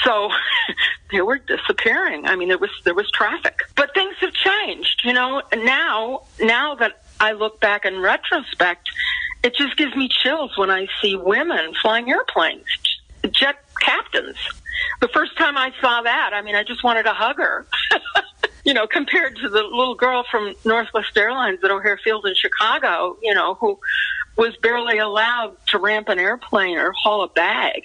So 0.03 0.31
they 1.13 1.23
were 1.23 1.39
disappearing. 1.39 2.27
I 2.27 2.37
mean, 2.37 2.49
there 2.49 2.59
was 2.59 2.71
there 2.85 2.95
was 2.95 3.11
traffic, 3.11 3.61
but 3.75 3.95
things 3.95 4.17
have 4.21 4.33
changed. 4.33 5.03
You 5.05 5.15
know, 5.15 5.43
now 5.55 6.25
now 6.41 6.75
that 6.75 7.03
I 7.21 7.33
look 7.33 7.61
back 7.61 7.87
in 7.87 8.01
retrospect, 8.01 8.91
it 9.43 9.55
just 9.55 9.77
gives 9.77 9.97
me 9.97 10.09
chills 10.09 10.57
when 10.59 10.71
I 10.71 10.89
see 11.01 11.17
women 11.17 11.73
flying 11.81 12.11
airplanes, 12.11 12.67
jet 13.31 13.65
captains. 13.81 14.37
The 15.01 15.09
first 15.09 15.37
time 15.37 15.57
I 15.57 15.73
saw 15.81 16.03
that, 16.03 16.31
I 16.35 16.43
mean, 16.43 16.55
I 16.55 16.65
just 16.65 16.83
wanted 16.83 17.05
to 17.05 17.13
hug 17.13 17.37
her. 17.37 17.67
you 18.65 18.75
know, 18.75 18.87
compared 18.87 19.37
to 19.37 19.49
the 19.49 19.63
little 19.63 19.95
girl 19.95 20.25
from 20.31 20.55
Northwest 20.65 21.17
Airlines 21.17 21.61
at 21.63 21.71
O'Hare 21.71 21.99
Field 22.03 22.27
in 22.27 22.35
Chicago, 22.35 23.17
you 23.23 23.35
know, 23.35 23.55
who 23.55 23.79
was 24.37 24.57
barely 24.59 24.99
allowed 24.99 25.57
to 25.69 25.79
ramp 25.79 26.09
an 26.09 26.19
airplane 26.19 26.79
or 26.79 26.93
haul 26.93 27.23
a 27.25 27.29
bag. 27.29 27.83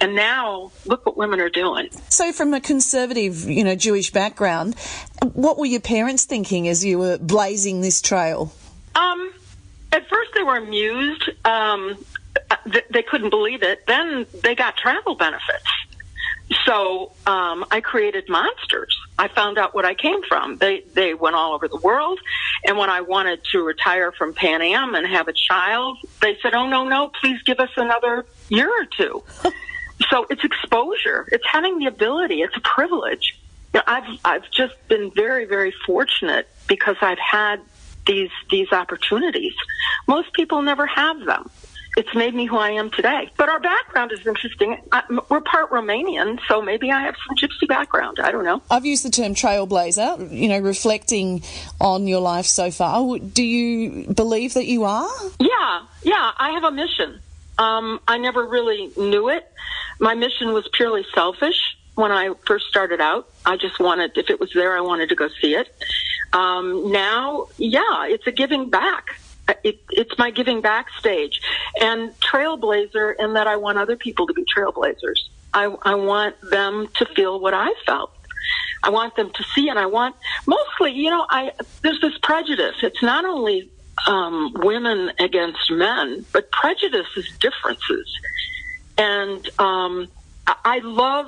And 0.00 0.14
now, 0.14 0.70
look 0.84 1.04
what 1.06 1.16
women 1.16 1.40
are 1.40 1.48
doing. 1.48 1.88
So, 2.08 2.32
from 2.32 2.54
a 2.54 2.60
conservative, 2.60 3.48
you 3.48 3.64
know, 3.64 3.74
Jewish 3.74 4.12
background, 4.12 4.76
what 5.32 5.58
were 5.58 5.66
your 5.66 5.80
parents 5.80 6.24
thinking 6.24 6.68
as 6.68 6.84
you 6.84 6.98
were 6.98 7.18
blazing 7.18 7.80
this 7.80 8.00
trail? 8.00 8.52
Um, 8.94 9.32
at 9.90 10.08
first, 10.08 10.30
they 10.34 10.44
were 10.44 10.56
amused. 10.56 11.30
Um, 11.44 11.96
they 12.90 13.02
couldn't 13.02 13.30
believe 13.30 13.64
it. 13.64 13.86
Then 13.88 14.26
they 14.44 14.54
got 14.54 14.76
travel 14.76 15.16
benefits. 15.16 15.66
So 16.64 17.12
um, 17.26 17.66
I 17.70 17.80
created 17.82 18.28
monsters. 18.28 18.96
I 19.18 19.28
found 19.28 19.58
out 19.58 19.74
what 19.74 19.84
I 19.84 19.94
came 19.94 20.22
from. 20.22 20.56
They 20.56 20.82
they 20.94 21.12
went 21.12 21.36
all 21.36 21.54
over 21.54 21.68
the 21.68 21.76
world, 21.76 22.20
and 22.64 22.78
when 22.78 22.88
I 22.88 23.02
wanted 23.02 23.44
to 23.52 23.62
retire 23.62 24.12
from 24.12 24.32
Pan 24.32 24.62
Am 24.62 24.94
and 24.94 25.06
have 25.06 25.28
a 25.28 25.34
child, 25.34 25.98
they 26.22 26.38
said, 26.42 26.54
"Oh 26.54 26.66
no, 26.66 26.84
no, 26.84 27.10
please 27.20 27.42
give 27.42 27.60
us 27.60 27.70
another 27.76 28.24
year 28.48 28.70
or 28.70 28.86
two. 28.86 29.22
so 30.10 30.26
it's 30.30 30.42
exposure. 30.42 31.28
It's 31.32 31.44
having 31.46 31.78
the 31.78 31.86
ability. 31.86 32.40
It's 32.40 32.56
a 32.56 32.60
privilege. 32.60 33.38
You 33.74 33.80
know, 33.80 33.84
I've 33.86 34.20
I've 34.24 34.50
just 34.50 34.74
been 34.88 35.10
very 35.10 35.44
very 35.44 35.74
fortunate 35.84 36.48
because 36.66 36.96
I've 37.02 37.18
had 37.18 37.60
these 38.06 38.30
these 38.50 38.72
opportunities. 38.72 39.54
Most 40.06 40.32
people 40.32 40.62
never 40.62 40.86
have 40.86 41.24
them 41.26 41.50
it's 41.98 42.14
made 42.14 42.32
me 42.32 42.46
who 42.46 42.56
I 42.56 42.70
am 42.70 42.90
today. 42.90 43.28
But 43.36 43.48
our 43.48 43.58
background 43.58 44.12
is 44.12 44.24
interesting. 44.24 44.80
I, 44.92 45.02
we're 45.28 45.40
part 45.40 45.70
Romanian, 45.70 46.38
so 46.46 46.62
maybe 46.62 46.92
I 46.92 47.00
have 47.02 47.16
some 47.26 47.36
gypsy 47.36 47.66
background. 47.66 48.20
I 48.22 48.30
don't 48.30 48.44
know. 48.44 48.62
I've 48.70 48.86
used 48.86 49.04
the 49.04 49.10
term 49.10 49.34
trailblazer, 49.34 50.32
you 50.32 50.48
know, 50.48 50.60
reflecting 50.60 51.42
on 51.80 52.06
your 52.06 52.20
life 52.20 52.46
so 52.46 52.70
far. 52.70 53.18
Do 53.18 53.42
you 53.42 54.06
believe 54.14 54.54
that 54.54 54.66
you 54.66 54.84
are? 54.84 55.10
Yeah, 55.40 55.82
yeah. 56.04 56.30
I 56.38 56.52
have 56.52 56.62
a 56.62 56.70
mission. 56.70 57.18
Um, 57.58 57.98
I 58.06 58.18
never 58.18 58.46
really 58.46 58.92
knew 58.96 59.28
it. 59.28 59.50
My 59.98 60.14
mission 60.14 60.52
was 60.52 60.68
purely 60.72 61.04
selfish 61.12 61.76
when 61.96 62.12
I 62.12 62.30
first 62.46 62.66
started 62.66 63.00
out. 63.00 63.28
I 63.44 63.56
just 63.56 63.80
wanted, 63.80 64.16
if 64.16 64.30
it 64.30 64.38
was 64.38 64.52
there, 64.54 64.76
I 64.76 64.82
wanted 64.82 65.08
to 65.08 65.16
go 65.16 65.28
see 65.42 65.56
it. 65.56 65.68
Um, 66.32 66.92
now, 66.92 67.48
yeah, 67.56 68.06
it's 68.06 68.28
a 68.28 68.30
giving 68.30 68.70
back 68.70 69.18
it, 69.64 69.80
it's 69.90 70.16
my 70.18 70.30
giving 70.30 70.60
back 70.60 70.86
stage 70.98 71.40
and 71.80 72.12
trailblazer 72.20 73.14
in 73.18 73.34
that 73.34 73.46
I 73.46 73.56
want 73.56 73.78
other 73.78 73.96
people 73.96 74.26
to 74.26 74.32
be 74.32 74.44
trailblazers. 74.44 75.28
I, 75.52 75.64
I 75.82 75.94
want 75.94 76.36
them 76.50 76.88
to 76.96 77.06
feel 77.06 77.40
what 77.40 77.54
I 77.54 77.72
felt. 77.86 78.12
I 78.82 78.90
want 78.90 79.16
them 79.16 79.30
to 79.30 79.44
see, 79.54 79.68
and 79.68 79.78
I 79.78 79.86
want 79.86 80.14
mostly, 80.46 80.92
you 80.92 81.10
know, 81.10 81.26
I 81.28 81.52
there's 81.82 82.00
this 82.00 82.16
prejudice. 82.22 82.76
It's 82.82 83.02
not 83.02 83.24
only 83.24 83.70
um, 84.06 84.52
women 84.54 85.10
against 85.18 85.70
men, 85.70 86.24
but 86.32 86.50
prejudice 86.52 87.08
is 87.16 87.28
differences, 87.38 88.08
and 88.96 89.48
um, 89.58 90.08
I 90.46 90.78
love 90.78 91.26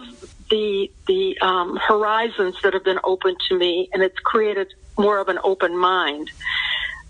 the 0.49 0.91
the 1.07 1.39
um, 1.41 1.77
horizons 1.77 2.57
that 2.63 2.73
have 2.73 2.85
been 2.85 3.01
opened 3.03 3.39
to 3.49 3.59
me, 3.59 3.89
and 3.93 4.03
it's 4.03 4.19
created 4.21 4.73
more 4.97 5.19
of 5.19 5.29
an 5.29 5.39
open 5.43 5.77
mind 5.77 6.31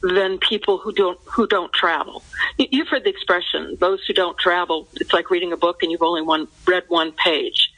than 0.03 0.39
people 0.39 0.79
who 0.79 0.93
don't 0.93 1.19
who 1.25 1.47
don't 1.47 1.73
travel. 1.73 2.23
You've 2.59 2.89
heard 2.89 3.05
the 3.05 3.11
expression: 3.11 3.77
those 3.81 4.05
who 4.07 4.15
don't 4.15 4.39
travel, 4.39 4.89
it's 4.95 5.13
like 5.13 5.31
reading 5.31 5.53
a 5.53 5.57
book 5.57 5.83
and 5.83 5.91
you've 5.91 6.03
only 6.03 6.23
one 6.23 6.49
read 6.67 6.85
one 6.89 7.13
page. 7.13 7.73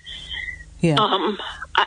Yeah. 0.81 0.97
Um, 0.97 1.39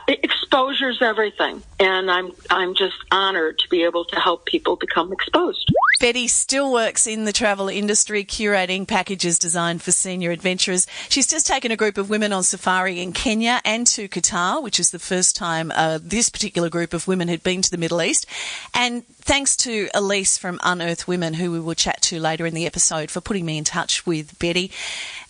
exposure's 0.08 1.02
everything, 1.02 1.62
and 1.80 2.10
I'm 2.10 2.32
I'm 2.50 2.76
just 2.76 2.96
honored 3.12 3.60
to 3.60 3.70
be 3.70 3.84
able 3.84 4.06
to 4.06 4.20
help 4.20 4.46
people 4.46 4.78
become 4.78 5.12
exposed. 5.12 5.70
Betty 6.00 6.28
still 6.28 6.72
works 6.72 7.08
in 7.08 7.26
the 7.26 7.32
travel 7.32 7.70
industry, 7.70 8.26
curating 8.26 8.88
packages 8.88 9.40
designed 9.40 9.82
for 9.82 9.92
senior 9.92 10.32
adventurers. 10.32 10.88
She's 11.10 11.28
just 11.28 11.48
taken 11.48 11.72
a 11.72 11.78
group 11.78 11.98
of 11.98 12.10
women 12.10 12.34
on 12.34 12.44
safari 12.44 13.02
in 13.02 13.14
Kenya 13.14 13.62
and 13.64 13.88
to 13.88 14.10
Qatar, 14.10 14.62
which 14.62 14.80
is 14.80 14.92
the 14.92 15.00
first 15.00 15.36
time 15.36 15.72
uh, 15.72 16.00
this 16.02 16.30
particular 16.30 16.70
group 16.70 16.94
of 16.94 17.08
women 17.08 17.28
had 17.28 17.44
been 17.44 17.62
to 17.62 17.72
the 17.72 17.78
Middle 17.78 18.02
East. 18.02 18.26
And 18.74 19.04
thanks 19.26 19.56
to 19.56 19.90
Elise 19.96 20.38
from 20.38 20.60
Unearth 20.64 21.08
Women, 21.08 21.34
who 21.34 21.52
we 21.52 21.60
will 21.60 21.74
chat 21.74 22.00
to 22.04 22.20
later 22.20 22.46
in 22.46 22.54
the 22.54 22.68
episode, 22.68 23.10
for 23.10 23.22
putting 23.22 23.44
me 23.44 23.58
in 23.58 23.64
touch 23.64 24.06
with 24.06 24.38
Betty. 24.38 24.72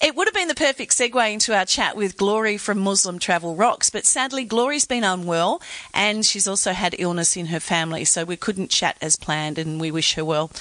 It 0.02 0.16
would 0.16 0.28
have 0.28 0.34
been 0.34 0.50
the 0.50 0.54
perfect 0.54 0.92
segue 0.92 1.34
into 1.34 1.56
our 1.56 1.66
chat 1.66 1.96
with 1.96 2.18
Glory 2.18 2.58
from 2.58 2.78
Muslim 2.78 3.20
Travel 3.20 3.56
Rocks, 3.56 3.90
but 3.90 4.06
sadly, 4.06 4.44
Glory's 4.44 4.86
been 4.86 5.06
unwell 5.06 5.62
and 5.94 6.26
she's 6.26 6.48
also 6.48 6.74
had 6.74 6.94
illness 7.00 7.38
in 7.38 7.48
her 7.48 7.62
family, 7.62 8.04
so 8.04 8.26
we 8.26 8.36
couldn't 8.36 8.70
chat 8.70 8.98
as 9.02 9.16
planned, 9.16 9.58
and 9.58 9.80
we 9.80 9.92
wish 9.92 10.16
her 10.16 10.26
well. 10.26 10.52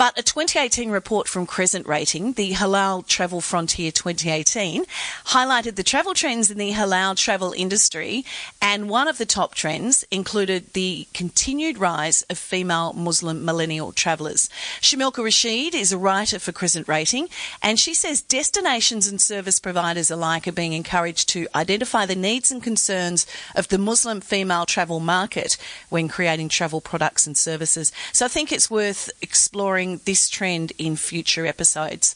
But 0.00 0.18
a 0.18 0.22
2018 0.22 0.90
report 0.90 1.28
from 1.28 1.44
Crescent 1.44 1.86
Rating, 1.86 2.32
the 2.32 2.52
Halal 2.52 3.06
Travel 3.06 3.42
Frontier 3.42 3.92
2018, 3.92 4.86
highlighted 5.26 5.74
the 5.74 5.82
travel 5.82 6.14
trends 6.14 6.50
in 6.50 6.56
the 6.56 6.72
halal 6.72 7.14
travel 7.18 7.52
industry, 7.54 8.24
and 8.62 8.88
one 8.88 9.08
of 9.08 9.18
the 9.18 9.26
top 9.26 9.54
trends 9.54 10.02
included 10.10 10.72
the 10.72 11.06
continued 11.12 11.76
rise 11.76 12.22
of 12.30 12.38
female 12.38 12.94
Muslim 12.94 13.44
millennial 13.44 13.92
travellers. 13.92 14.48
Shamilka 14.80 15.22
Rashid 15.22 15.74
is 15.74 15.92
a 15.92 15.98
writer 15.98 16.38
for 16.38 16.50
Crescent 16.50 16.88
Rating, 16.88 17.28
and 17.62 17.78
she 17.78 17.92
says 17.92 18.22
destinations 18.22 19.06
and 19.06 19.20
service 19.20 19.60
providers 19.60 20.10
alike 20.10 20.48
are 20.48 20.52
being 20.52 20.72
encouraged 20.72 21.28
to 21.28 21.46
identify 21.54 22.06
the 22.06 22.16
needs 22.16 22.50
and 22.50 22.62
concerns 22.62 23.26
of 23.54 23.68
the 23.68 23.76
Muslim 23.76 24.22
female 24.22 24.64
travel 24.64 24.98
market 24.98 25.58
when 25.90 26.08
creating 26.08 26.48
travel 26.48 26.80
products 26.80 27.26
and 27.26 27.36
services. 27.36 27.92
So 28.14 28.24
I 28.24 28.28
think 28.28 28.50
it's 28.50 28.70
worth 28.70 29.10
exploring 29.20 29.89
exploring 29.90 30.00
this 30.04 30.28
trend 30.28 30.72
in 30.78 30.96
future 30.96 31.46
episodes. 31.46 32.14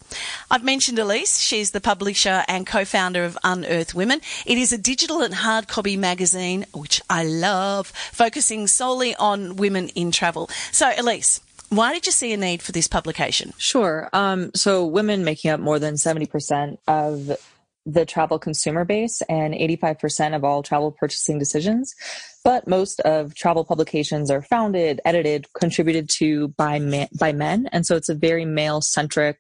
I've 0.50 0.64
mentioned 0.64 0.98
Elise. 0.98 1.38
She's 1.38 1.70
the 1.70 1.80
publisher 1.80 2.44
and 2.48 2.66
co-founder 2.66 3.24
of 3.24 3.38
Unearth 3.44 3.94
Women. 3.94 4.20
It 4.46 4.58
is 4.58 4.72
a 4.72 4.78
digital 4.78 5.22
and 5.22 5.34
hard 5.34 5.68
copy 5.68 5.96
magazine, 5.96 6.66
which 6.74 7.00
I 7.08 7.24
love, 7.24 7.92
focusing 8.12 8.66
solely 8.66 9.14
on 9.16 9.56
women 9.56 9.88
in 9.94 10.10
travel. 10.10 10.48
So, 10.72 10.92
Elise, 10.96 11.40
why 11.70 11.92
did 11.92 12.06
you 12.06 12.12
see 12.12 12.32
a 12.32 12.36
need 12.36 12.62
for 12.62 12.72
this 12.72 12.88
publication? 12.88 13.52
Sure. 13.58 14.08
Um, 14.12 14.50
so, 14.54 14.86
women 14.86 15.24
making 15.24 15.50
up 15.50 15.60
more 15.60 15.78
than 15.78 15.94
70% 15.94 16.78
of 16.86 17.36
the 17.86 18.06
travel 18.06 18.38
consumer 18.38 18.84
base 18.84 19.22
and 19.28 19.54
85% 19.54 20.34
of 20.34 20.44
all 20.44 20.62
travel 20.62 20.92
purchasing 20.92 21.38
decisions. 21.38 21.94
But 22.42 22.68
most 22.68 23.00
of 23.00 23.34
travel 23.34 23.64
publications 23.64 24.30
are 24.30 24.42
founded, 24.42 25.00
edited, 25.04 25.46
contributed 25.54 26.08
to 26.18 26.48
by 26.48 26.78
man, 26.78 27.08
by 27.18 27.32
men, 27.32 27.68
and 27.72 27.86
so 27.86 27.96
it's 27.96 28.10
a 28.10 28.14
very 28.14 28.44
male 28.44 28.82
centric 28.82 29.38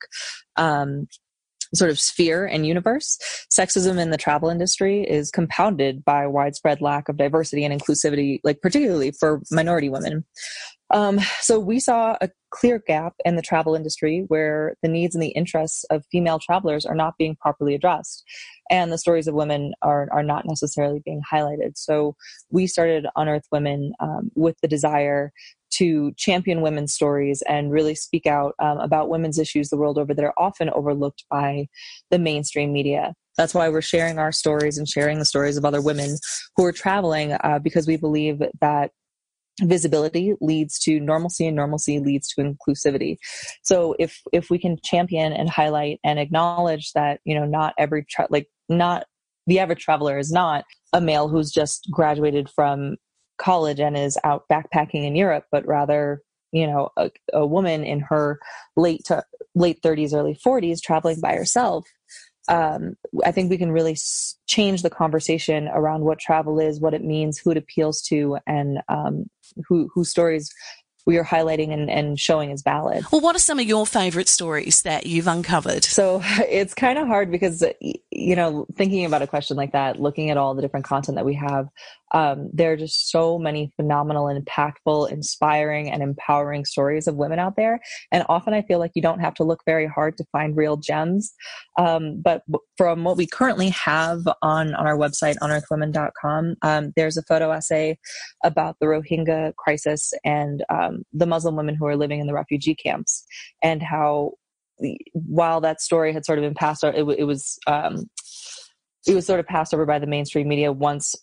um, 0.56 1.06
sort 1.74 1.90
of 1.90 2.00
sphere 2.00 2.46
and 2.46 2.66
universe. 2.66 3.18
Sexism 3.52 3.98
in 3.98 4.10
the 4.10 4.16
travel 4.16 4.48
industry 4.48 5.02
is 5.02 5.30
compounded 5.30 6.04
by 6.04 6.26
widespread 6.26 6.80
lack 6.80 7.08
of 7.08 7.16
diversity 7.16 7.64
and 7.64 7.78
inclusivity, 7.78 8.40
like 8.44 8.60
particularly 8.62 9.10
for 9.10 9.42
minority 9.50 9.88
women. 9.88 10.24
Um, 10.90 11.18
so 11.40 11.58
we 11.58 11.80
saw 11.80 12.16
a 12.20 12.30
clear 12.50 12.82
gap 12.86 13.14
in 13.24 13.36
the 13.36 13.42
travel 13.42 13.74
industry 13.74 14.24
where 14.28 14.74
the 14.82 14.88
needs 14.88 15.14
and 15.14 15.22
the 15.22 15.28
interests 15.28 15.84
of 15.90 16.04
female 16.12 16.38
travelers 16.38 16.86
are 16.86 16.94
not 16.94 17.14
being 17.18 17.36
properly 17.36 17.74
addressed 17.74 18.22
and 18.70 18.92
the 18.92 18.98
stories 18.98 19.26
of 19.26 19.34
women 19.34 19.72
are, 19.82 20.08
are 20.12 20.22
not 20.22 20.44
necessarily 20.46 21.00
being 21.04 21.22
highlighted. 21.30 21.72
So 21.76 22.16
we 22.50 22.66
started 22.66 23.06
Unearth 23.16 23.46
Women 23.50 23.92
um, 24.00 24.30
with 24.34 24.56
the 24.62 24.68
desire 24.68 25.32
to 25.72 26.12
champion 26.16 26.60
women's 26.60 26.94
stories 26.94 27.42
and 27.48 27.72
really 27.72 27.94
speak 27.94 28.26
out 28.26 28.54
um, 28.60 28.78
about 28.78 29.08
women's 29.08 29.38
issues 29.38 29.70
the 29.70 29.76
world 29.76 29.98
over 29.98 30.14
that 30.14 30.24
are 30.24 30.34
often 30.36 30.70
overlooked 30.70 31.24
by 31.30 31.66
the 32.10 32.18
mainstream 32.18 32.72
media. 32.72 33.14
That's 33.36 33.54
why 33.54 33.68
we're 33.68 33.82
sharing 33.82 34.18
our 34.18 34.30
stories 34.30 34.78
and 34.78 34.88
sharing 34.88 35.18
the 35.18 35.24
stories 35.24 35.56
of 35.56 35.64
other 35.64 35.82
women 35.82 36.16
who 36.56 36.64
are 36.64 36.72
traveling 36.72 37.32
uh, 37.32 37.58
because 37.58 37.88
we 37.88 37.96
believe 37.96 38.40
that 38.60 38.92
visibility 39.62 40.34
leads 40.40 40.78
to 40.80 41.00
normalcy 41.00 41.46
and 41.46 41.56
normalcy 41.56 42.00
leads 42.00 42.28
to 42.28 42.42
inclusivity. 42.42 43.16
So 43.62 43.94
if 43.98 44.20
if 44.32 44.50
we 44.50 44.58
can 44.58 44.78
champion 44.82 45.32
and 45.32 45.48
highlight 45.48 46.00
and 46.04 46.18
acknowledge 46.18 46.92
that 46.92 47.20
you 47.24 47.38
know 47.38 47.46
not 47.46 47.74
every 47.78 48.04
tra- 48.04 48.28
like 48.30 48.48
not 48.68 49.06
the 49.46 49.58
average 49.58 49.84
traveler 49.84 50.18
is 50.18 50.32
not 50.32 50.64
a 50.92 51.00
male 51.00 51.28
who's 51.28 51.50
just 51.50 51.88
graduated 51.90 52.48
from 52.48 52.96
college 53.38 53.80
and 53.80 53.96
is 53.96 54.18
out 54.24 54.44
backpacking 54.50 55.04
in 55.04 55.16
Europe 55.16 55.44
but 55.50 55.66
rather 55.66 56.22
you 56.52 56.66
know 56.66 56.88
a, 56.96 57.10
a 57.32 57.46
woman 57.46 57.84
in 57.84 58.00
her 58.00 58.38
late 58.76 59.02
to 59.04 59.22
late 59.54 59.80
30s 59.82 60.14
early 60.14 60.38
40s 60.44 60.80
traveling 60.80 61.20
by 61.20 61.34
herself 61.34 61.84
um, 62.48 62.96
I 63.24 63.32
think 63.32 63.50
we 63.50 63.58
can 63.58 63.72
really 63.72 63.96
change 64.46 64.82
the 64.82 64.90
conversation 64.90 65.68
around 65.68 66.04
what 66.04 66.18
travel 66.18 66.60
is, 66.60 66.80
what 66.80 66.94
it 66.94 67.04
means, 67.04 67.38
who 67.38 67.50
it 67.50 67.56
appeals 67.56 68.02
to, 68.02 68.38
and 68.46 68.78
um, 68.88 69.26
who 69.66 69.88
whose 69.94 70.10
stories 70.10 70.50
we 71.06 71.18
are 71.18 71.24
highlighting 71.24 71.72
and, 71.72 71.90
and 71.90 72.18
showing 72.18 72.50
as 72.50 72.62
valid. 72.62 73.04
Well, 73.12 73.20
what 73.20 73.36
are 73.36 73.40
some 73.40 73.58
of 73.58 73.66
your 73.66 73.86
favorite 73.86 74.28
stories 74.28 74.82
that 74.82 75.06
you've 75.06 75.26
uncovered? 75.26 75.84
So 75.84 76.20
it's 76.48 76.74
kind 76.74 76.98
of 76.98 77.06
hard 77.06 77.30
because, 77.30 77.64
you 78.10 78.36
know, 78.36 78.66
thinking 78.74 79.04
about 79.04 79.22
a 79.22 79.26
question 79.26 79.56
like 79.56 79.72
that, 79.72 80.00
looking 80.00 80.30
at 80.30 80.36
all 80.36 80.54
the 80.54 80.62
different 80.62 80.86
content 80.86 81.16
that 81.16 81.24
we 81.24 81.34
have, 81.34 81.68
um, 82.14 82.48
there 82.52 82.72
are 82.72 82.76
just 82.76 83.10
so 83.10 83.38
many 83.38 83.72
phenomenal 83.74 84.26
impactful, 84.26 85.10
inspiring, 85.10 85.90
and 85.90 86.00
empowering 86.00 86.64
stories 86.64 87.08
of 87.08 87.16
women 87.16 87.40
out 87.40 87.56
there. 87.56 87.80
And 88.12 88.24
often 88.28 88.54
I 88.54 88.62
feel 88.62 88.78
like 88.78 88.92
you 88.94 89.02
don't 89.02 89.18
have 89.18 89.34
to 89.34 89.44
look 89.44 89.62
very 89.66 89.86
hard 89.86 90.16
to 90.18 90.24
find 90.30 90.56
real 90.56 90.76
gems. 90.76 91.34
Um, 91.76 92.22
but 92.22 92.42
from 92.78 93.02
what 93.02 93.16
we 93.16 93.26
currently 93.26 93.70
have 93.70 94.20
on, 94.42 94.74
on 94.74 94.86
our 94.86 94.96
website, 94.96 95.34
unearthwomen.com, 95.42 96.54
um, 96.62 96.92
there's 96.94 97.16
a 97.16 97.22
photo 97.22 97.50
essay 97.50 97.98
about 98.44 98.76
the 98.78 98.86
Rohingya 98.86 99.56
crisis 99.56 100.12
and 100.24 100.64
um, 100.70 100.93
the 101.12 101.26
Muslim 101.26 101.56
women 101.56 101.74
who 101.74 101.86
are 101.86 101.96
living 101.96 102.20
in 102.20 102.26
the 102.26 102.34
refugee 102.34 102.74
camps 102.74 103.24
and 103.62 103.82
how 103.82 104.32
while 105.12 105.60
that 105.60 105.80
story 105.80 106.12
had 106.12 106.24
sort 106.24 106.38
of 106.38 106.42
been 106.42 106.54
passed, 106.54 106.84
it, 106.84 106.96
it 106.96 107.24
was 107.24 107.58
um, 107.66 108.08
it 109.06 109.14
was 109.14 109.26
sort 109.26 109.40
of 109.40 109.46
passed 109.46 109.74
over 109.74 109.86
by 109.86 109.98
the 109.98 110.06
mainstream 110.06 110.48
media 110.48 110.72
once 110.72 111.14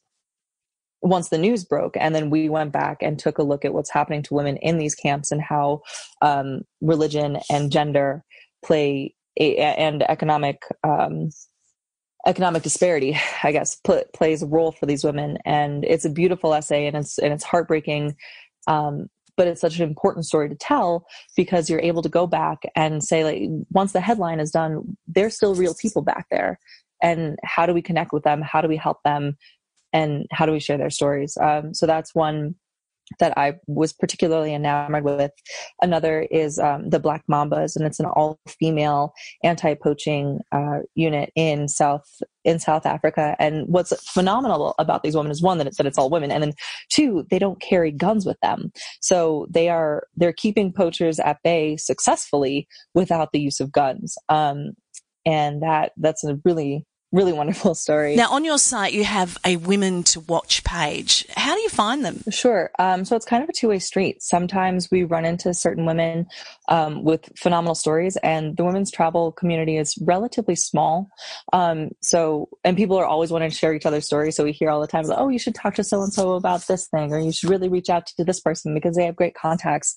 once 1.01 1.29
the 1.29 1.38
news 1.38 1.65
broke. 1.65 1.97
And 1.97 2.13
then 2.13 2.29
we 2.29 2.47
went 2.47 2.71
back 2.71 2.97
and 3.01 3.17
took 3.17 3.39
a 3.39 3.43
look 3.43 3.65
at 3.65 3.73
what's 3.73 3.89
happening 3.89 4.21
to 4.23 4.34
women 4.34 4.57
in 4.57 4.77
these 4.77 4.95
camps 4.95 5.31
and 5.31 5.41
how 5.41 5.81
um, 6.21 6.62
religion 6.79 7.39
and 7.49 7.71
gender 7.71 8.23
play 8.63 9.15
a, 9.39 9.57
and 9.57 10.03
economic 10.03 10.62
um, 10.84 11.29
economic 12.27 12.62
disparity 12.62 13.17
i 13.43 13.51
guess 13.51 13.77
pl- 13.77 14.03
plays 14.13 14.43
a 14.43 14.47
role 14.47 14.71
for 14.71 14.86
these 14.86 15.03
women. 15.03 15.39
And 15.43 15.84
it's 15.84 16.05
a 16.05 16.10
beautiful 16.10 16.53
essay 16.53 16.86
and 16.86 16.95
it's 16.95 17.17
and 17.17 17.34
it's 17.34 17.43
heartbreaking. 17.43 18.15
Um, 18.67 19.07
but 19.41 19.47
it's 19.47 19.62
such 19.62 19.80
an 19.80 19.89
important 19.89 20.23
story 20.23 20.47
to 20.47 20.54
tell 20.54 21.08
because 21.36 21.67
you're 21.67 21.82
able 21.82 22.04
to 22.04 22.10
go 22.10 22.27
back 22.27 22.60
and 22.75 23.04
say 23.04 23.23
like 23.23 23.41
once 23.71 23.91
the 23.91 23.99
headline 23.99 24.39
is 24.39 24.51
done 24.51 24.95
there's 25.08 25.36
still 25.36 25.56
real 25.56 25.73
people 25.73 26.04
back 26.04 26.27
there. 26.30 26.60
And 27.01 27.39
how 27.43 27.65
do 27.65 27.73
we 27.73 27.82
connect 27.82 28.13
with 28.13 28.21
them? 28.21 28.43
How 28.43 28.62
do 28.62 28.67
we 28.67 28.77
help 28.77 29.01
them? 29.04 29.38
And 29.93 30.27
how 30.30 30.45
do 30.45 30.51
we 30.51 30.60
share 30.60 30.77
their 30.77 30.91
stories? 30.91 31.36
Um, 31.41 31.73
so 31.73 31.88
that's 31.88 32.13
one 32.13 32.54
that 33.17 33.36
I 33.36 33.54
was 33.65 33.93
particularly 33.93 34.54
enamored 34.54 35.04
with. 35.04 35.32
Another 35.82 36.21
is 36.21 36.60
um, 36.60 36.91
the 36.91 36.99
Black 36.99 37.23
Mambas, 37.27 37.75
and 37.75 37.84
it's 37.84 37.99
an 37.99 38.06
all-female 38.06 39.12
anti-poaching 39.43 40.41
uh, 40.51 40.82
unit 40.93 41.32
in 41.36 41.67
South 41.67 42.06
in 42.43 42.60
South 42.60 42.86
Africa. 42.86 43.36
And 43.39 43.67
what's 43.67 43.93
phenomenal 44.12 44.75
about 44.80 45.04
these 45.04 45.15
women 45.15 45.32
is 45.32 45.41
one 45.41 45.58
that, 45.60 45.67
it, 45.67 45.77
that 45.77 45.86
it's 45.86 45.97
all 45.97 46.10
women, 46.10 46.32
and 46.32 46.43
then 46.43 46.54
two, 46.89 47.25
they 47.30 47.39
don't 47.39 47.62
carry 47.62 47.91
guns 47.91 48.25
with 48.25 48.39
them, 48.41 48.71
so 48.99 49.47
they 49.49 49.69
are 49.69 50.08
they're 50.15 50.34
keeping 50.34 50.73
poachers 50.73 51.19
at 51.19 51.38
bay 51.43 51.77
successfully 51.77 52.67
without 52.93 53.32
the 53.32 53.39
use 53.39 53.60
of 53.60 53.71
guns. 53.71 54.17
Um, 54.30 54.71
and 55.25 55.62
that 55.62 55.91
that's 55.97 56.23
a 56.23 56.39
really 56.43 56.86
really 57.12 57.34
wonderful 57.34 57.76
story. 57.76 58.15
Now, 58.15 58.32
on 58.32 58.45
your 58.45 58.58
site, 58.58 58.93
you 58.93 59.04
have 59.04 59.38
a 59.45 59.58
women 59.58 60.04
to 60.04 60.21
watch 60.21 60.63
page. 60.63 61.26
How 61.36 61.56
do 61.56 61.62
you 61.62 61.69
find 61.69 62.06
them? 62.06 62.24
Sure. 62.30 62.71
Um, 62.80 63.06
so 63.06 63.15
it's 63.15 63.26
kind 63.26 63.43
of 63.43 63.50
a 63.50 63.54
two 63.54 63.67
way 63.67 63.80
street. 63.80 64.21
Sometimes 64.21 64.89
we 64.89 65.04
run 65.04 65.26
into 65.26 65.54
certain 65.54 65.86
women 65.86 66.28
um, 66.69 67.04
with 67.04 67.30
phenomenal 67.38 67.76
stories, 67.76 68.17
and 68.17 68.56
the 68.56 68.63
women's 68.63 68.91
travel 68.91 69.32
community 69.32 69.78
is 69.78 69.97
relatively 70.02 70.56
small. 70.56 71.10
Um, 71.52 71.89
so, 72.02 72.50
and 72.63 72.78
people 72.78 72.97
are 72.97 73.06
always 73.06 73.32
wanting 73.32 73.50
to 73.50 73.56
share 73.56 73.74
each 73.74 73.86
other's 73.86 74.06
stories. 74.06 74.36
So 74.36 74.43
we 74.43 74.54
hear 74.54 74.69
all 74.69 74.80
the 74.80 74.88
time, 74.88 75.04
like, 75.04 75.19
oh, 75.19 75.30
you 75.30 75.39
should 75.39 75.56
talk 75.56 75.76
to 75.76 75.84
so 75.84 76.02
and 76.02 76.13
so 76.13 76.34
about 76.34 76.67
this 76.67 76.88
thing, 76.88 77.12
or 77.12 77.19
you 77.19 77.34
should 77.34 77.50
really 77.50 77.69
reach 77.69 77.89
out 77.89 78.08
to 78.08 78.24
this 78.24 78.39
person 78.39 78.74
because 78.74 78.95
they 78.95 79.06
have 79.06 79.15
great 79.15 79.36
contacts. 79.36 79.95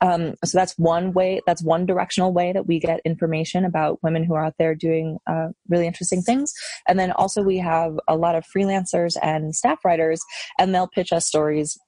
Um, 0.00 0.34
so 0.44 0.56
that's 0.56 0.78
one 0.78 1.12
way, 1.12 1.40
that's 1.46 1.62
one 1.62 1.84
directional 1.84 2.32
way 2.32 2.52
that 2.52 2.66
we 2.66 2.80
get 2.80 3.00
information 3.04 3.64
about 3.64 4.02
women 4.02 4.24
who 4.24 4.34
are 4.34 4.44
out 4.44 4.54
there 4.58 4.74
doing 4.74 5.18
uh, 5.26 5.48
really 5.68 5.86
interesting 5.86 6.22
things. 6.22 6.53
And 6.88 6.98
then 6.98 7.12
also 7.12 7.42
we 7.42 7.58
have 7.58 7.94
a 8.08 8.16
lot 8.16 8.34
of 8.34 8.44
freelancers 8.54 9.16
and 9.22 9.54
staff 9.54 9.78
writers, 9.84 10.20
and 10.58 10.74
they'll 10.74 10.88
pitch 10.88 11.12
us 11.12 11.26
stories 11.26 11.78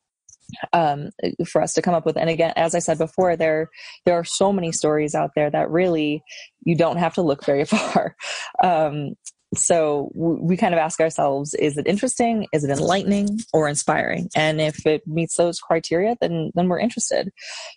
um, 0.73 1.11
for 1.49 1.61
us 1.61 1.73
to 1.75 1.83
come 1.83 1.95
up 1.95 2.07
with. 2.07 2.17
And 2.17 2.31
again, 2.31 2.53
as 2.57 2.75
I 2.75 2.79
said 2.79 2.99
before, 2.99 3.37
there 3.37 3.69
there 4.05 4.15
are 4.15 4.25
so 4.25 4.53
many 4.53 4.73
stories 4.73 5.15
out 5.15 5.31
there 5.35 5.51
that 5.51 5.71
really 5.71 6.23
you 6.65 6.77
don't 6.77 6.99
have 6.99 7.15
to 7.15 7.23
look 7.23 7.45
very 7.45 7.65
far. 7.65 8.17
Um, 8.63 9.15
so 9.55 10.11
we 10.15 10.57
kind 10.57 10.75
of 10.75 10.79
ask 10.79 11.01
ourselves 11.01 11.55
is 11.55 11.79
it 11.79 11.87
interesting? 11.87 12.47
Is 12.53 12.65
it 12.65 12.71
enlightening 12.71 13.41
or 13.53 13.69
inspiring? 13.69 14.29
And 14.35 14.61
if 14.61 14.85
it 14.87 15.07
meets 15.07 15.37
those 15.37 15.61
criteria 15.61 16.17
then 16.21 16.51
then 16.55 16.69
we're 16.69 16.81
interested. 16.81 17.33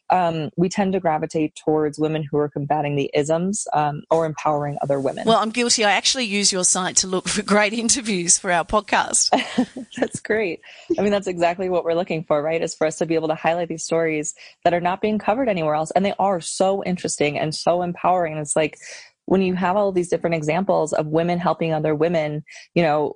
Um, 0.09 0.49
we 0.57 0.69
tend 0.69 0.93
to 0.93 0.99
gravitate 0.99 1.55
towards 1.55 1.99
women 1.99 2.23
who 2.29 2.37
are 2.37 2.49
combating 2.49 2.95
the 2.95 3.11
isms 3.13 3.67
um, 3.73 4.01
or 4.09 4.25
empowering 4.25 4.77
other 4.81 4.99
women. 4.99 5.25
Well 5.27 5.37
i'm 5.37 5.51
guilty. 5.51 5.85
I 5.85 5.91
actually 5.91 6.25
use 6.25 6.51
your 6.51 6.63
site 6.63 6.97
to 6.97 7.07
look 7.07 7.27
for 7.29 7.43
great 7.43 7.73
interviews 7.73 8.39
for 8.39 8.51
our 8.51 8.65
podcast. 8.65 9.29
That's 9.97 10.19
great. 10.19 10.61
I 10.97 11.01
mean 11.01 11.11
that's 11.11 11.27
exactly 11.27 11.69
what 11.69 11.83
we're 11.83 11.93
looking 11.93 12.23
for 12.23 12.41
right? 12.41 12.61
Is 12.61 12.75
for 12.75 12.87
us 12.87 12.97
to 12.97 13.05
be 13.05 13.15
able 13.15 13.27
to 13.27 13.35
highlight 13.35 13.69
these 13.69 13.83
stories 13.83 14.33
that 14.63 14.73
are 14.73 14.81
not 14.81 15.01
being 15.01 15.19
covered 15.19 15.49
anywhere 15.49 15.75
else 15.75 15.91
and 15.91 16.03
they 16.03 16.13
are 16.17 16.41
so 16.41 16.83
interesting 16.83 17.37
and 17.37 17.53
so 17.53 17.81
empowering. 17.81 18.37
It's 18.37 18.55
like 18.55 18.77
when 19.29 19.43
you 19.43 19.53
have 19.53 19.75
all 19.75 19.91
these 19.91 20.09
different 20.09 20.35
examples 20.35 20.91
of 20.91 21.05
women 21.05 21.37
helping 21.37 21.71
other 21.71 21.93
women, 21.93 22.43
you 22.73 22.81
know, 22.81 23.13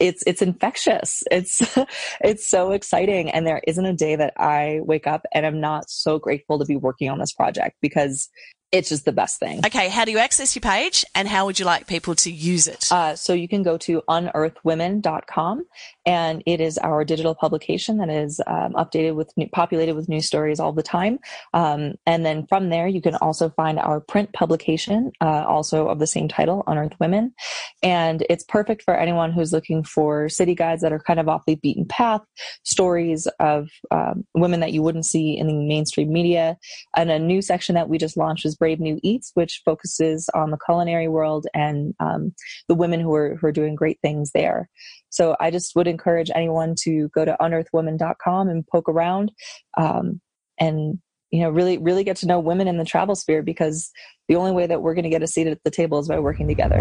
it's 0.00 0.24
it's 0.26 0.42
infectious. 0.42 1.22
It's 1.30 1.62
it's 2.20 2.50
so 2.50 2.72
exciting 2.72 3.30
and 3.30 3.46
there 3.46 3.62
isn't 3.68 3.86
a 3.86 3.92
day 3.92 4.16
that 4.16 4.34
I 4.36 4.80
wake 4.82 5.06
up 5.06 5.24
and 5.32 5.46
I'm 5.46 5.60
not 5.60 5.88
so 5.88 6.18
grateful 6.18 6.58
to 6.58 6.64
be 6.64 6.74
working 6.74 7.08
on 7.08 7.20
this 7.20 7.32
project 7.32 7.76
because 7.80 8.28
it's 8.72 8.88
just 8.88 9.04
the 9.04 9.12
best 9.12 9.38
thing. 9.38 9.64
Okay, 9.64 9.88
how 9.88 10.04
do 10.04 10.10
you 10.10 10.18
access 10.18 10.54
your 10.56 10.60
page 10.60 11.04
and 11.14 11.28
how 11.28 11.46
would 11.46 11.58
you 11.58 11.64
like 11.64 11.86
people 11.86 12.14
to 12.16 12.30
use 12.30 12.66
it? 12.66 12.90
Uh, 12.90 13.14
so 13.14 13.32
you 13.32 13.48
can 13.48 13.62
go 13.62 13.78
to 13.78 14.02
unearthwomen.com 14.08 15.64
and 16.04 16.42
it 16.46 16.60
is 16.60 16.76
our 16.78 17.04
digital 17.04 17.34
publication 17.34 17.98
that 17.98 18.08
is 18.08 18.40
um, 18.46 18.72
updated 18.74 19.14
with 19.14 19.32
new, 19.36 19.48
populated 19.48 19.94
with 19.94 20.08
news 20.08 20.26
stories 20.26 20.58
all 20.58 20.72
the 20.72 20.82
time. 20.82 21.18
Um, 21.54 21.94
and 22.06 22.26
then 22.26 22.46
from 22.46 22.70
there, 22.70 22.88
you 22.88 23.00
can 23.00 23.14
also 23.16 23.50
find 23.50 23.78
our 23.78 24.00
print 24.00 24.32
publication, 24.32 25.12
uh, 25.20 25.44
also 25.46 25.88
of 25.88 26.00
the 26.00 26.06
same 26.06 26.28
title, 26.28 26.64
Unearth 26.66 26.98
Women. 26.98 27.34
And 27.82 28.26
it's 28.28 28.44
perfect 28.44 28.82
for 28.82 28.96
anyone 28.96 29.32
who's 29.32 29.52
looking 29.52 29.84
for 29.84 30.28
city 30.28 30.54
guides 30.54 30.82
that 30.82 30.92
are 30.92 31.00
kind 31.00 31.20
of 31.20 31.28
off 31.28 31.44
the 31.46 31.54
beaten 31.56 31.86
path, 31.86 32.22
stories 32.64 33.28
of 33.38 33.68
um, 33.90 34.24
women 34.34 34.60
that 34.60 34.72
you 34.72 34.82
wouldn't 34.82 35.06
see 35.06 35.38
in 35.38 35.46
the 35.46 35.54
mainstream 35.54 36.12
media. 36.12 36.56
And 36.96 37.10
a 37.10 37.18
new 37.18 37.42
section 37.42 37.76
that 37.76 37.88
we 37.88 37.98
just 37.98 38.16
launched 38.16 38.44
is 38.44 38.55
Brave 38.56 38.80
New 38.80 38.98
Eats, 39.02 39.30
which 39.34 39.62
focuses 39.64 40.28
on 40.34 40.50
the 40.50 40.58
culinary 40.64 41.08
world 41.08 41.46
and 41.54 41.94
um, 42.00 42.34
the 42.68 42.74
women 42.74 43.00
who 43.00 43.14
are, 43.14 43.36
who 43.36 43.46
are 43.46 43.52
doing 43.52 43.74
great 43.74 43.98
things 44.02 44.30
there. 44.34 44.68
So 45.10 45.36
I 45.40 45.50
just 45.50 45.74
would 45.76 45.86
encourage 45.86 46.30
anyone 46.34 46.74
to 46.82 47.08
go 47.14 47.24
to 47.24 47.36
unearthwomen.com 47.40 48.48
and 48.48 48.66
poke 48.66 48.88
around 48.88 49.32
um, 49.76 50.20
and 50.58 50.98
you 51.30 51.40
know 51.40 51.50
really 51.50 51.76
really 51.78 52.04
get 52.04 52.16
to 52.18 52.26
know 52.26 52.38
women 52.38 52.68
in 52.68 52.78
the 52.78 52.84
travel 52.84 53.14
sphere 53.14 53.42
because 53.42 53.90
the 54.28 54.36
only 54.36 54.52
way 54.52 54.66
that 54.66 54.82
we're 54.82 54.94
going 54.94 55.04
to 55.04 55.10
get 55.10 55.22
a 55.22 55.26
seat 55.26 55.46
at 55.46 55.62
the 55.64 55.70
table 55.70 55.98
is 55.98 56.08
by 56.08 56.18
working 56.18 56.48
together. 56.48 56.78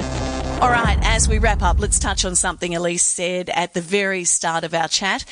All 0.62 0.70
right, 0.70 0.98
as 1.04 1.28
we 1.28 1.38
wrap 1.38 1.62
up, 1.62 1.80
let's 1.80 2.00
touch 2.00 2.26
on 2.26 2.36
something 2.36 2.76
Elise 2.76 3.04
said 3.04 3.50
at 3.50 3.74
the 3.74 3.82
very 3.82 4.24
start 4.24 4.64
of 4.64 4.74
our 4.74 4.88
chat. 4.88 5.26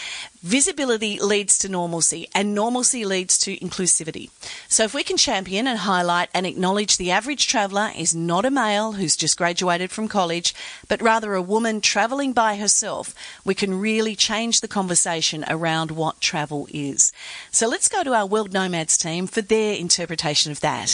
Visibility 0.44 1.22
leads 1.22 1.58
to 1.60 1.70
normalcy, 1.70 2.28
and 2.36 2.54
normalcy 2.54 3.06
leads 3.06 3.38
to 3.38 3.56
inclusivity. 3.60 4.30
So, 4.68 4.84
if 4.84 4.94
we 4.94 5.02
can 5.02 5.16
champion 5.16 5.68
and 5.68 5.80
highlight 5.80 6.28
and 6.34 6.46
acknowledge 6.46 6.98
the 6.98 7.12
average 7.12 7.48
traveller 7.48 7.92
is 7.96 8.14
not 8.14 8.44
a 8.44 8.52
male 8.52 8.92
who's 8.92 9.16
just 9.16 9.38
graduated 9.38 9.90
from 9.90 10.10
college, 10.10 10.54
but 10.90 11.02
rather 11.02 11.34
a 11.34 11.42
woman 11.42 11.80
travelling 11.80 12.34
by 12.34 12.58
herself, 12.58 13.16
we 13.46 13.56
can 13.56 13.80
really 13.80 14.18
change 14.18 14.60
the 14.60 14.68
conversation 14.68 15.46
around 15.48 15.92
what 15.92 16.20
travel 16.20 16.68
is. 16.74 17.14
So, 17.50 17.70
let's 17.70 17.88
go 17.88 18.04
to 18.04 18.14
our 18.14 18.26
World 18.26 18.52
Nomads 18.52 18.98
team 18.98 19.28
for 19.28 19.42
their 19.42 19.76
interpretation 19.76 20.52
of 20.52 20.60
that. 20.60 20.94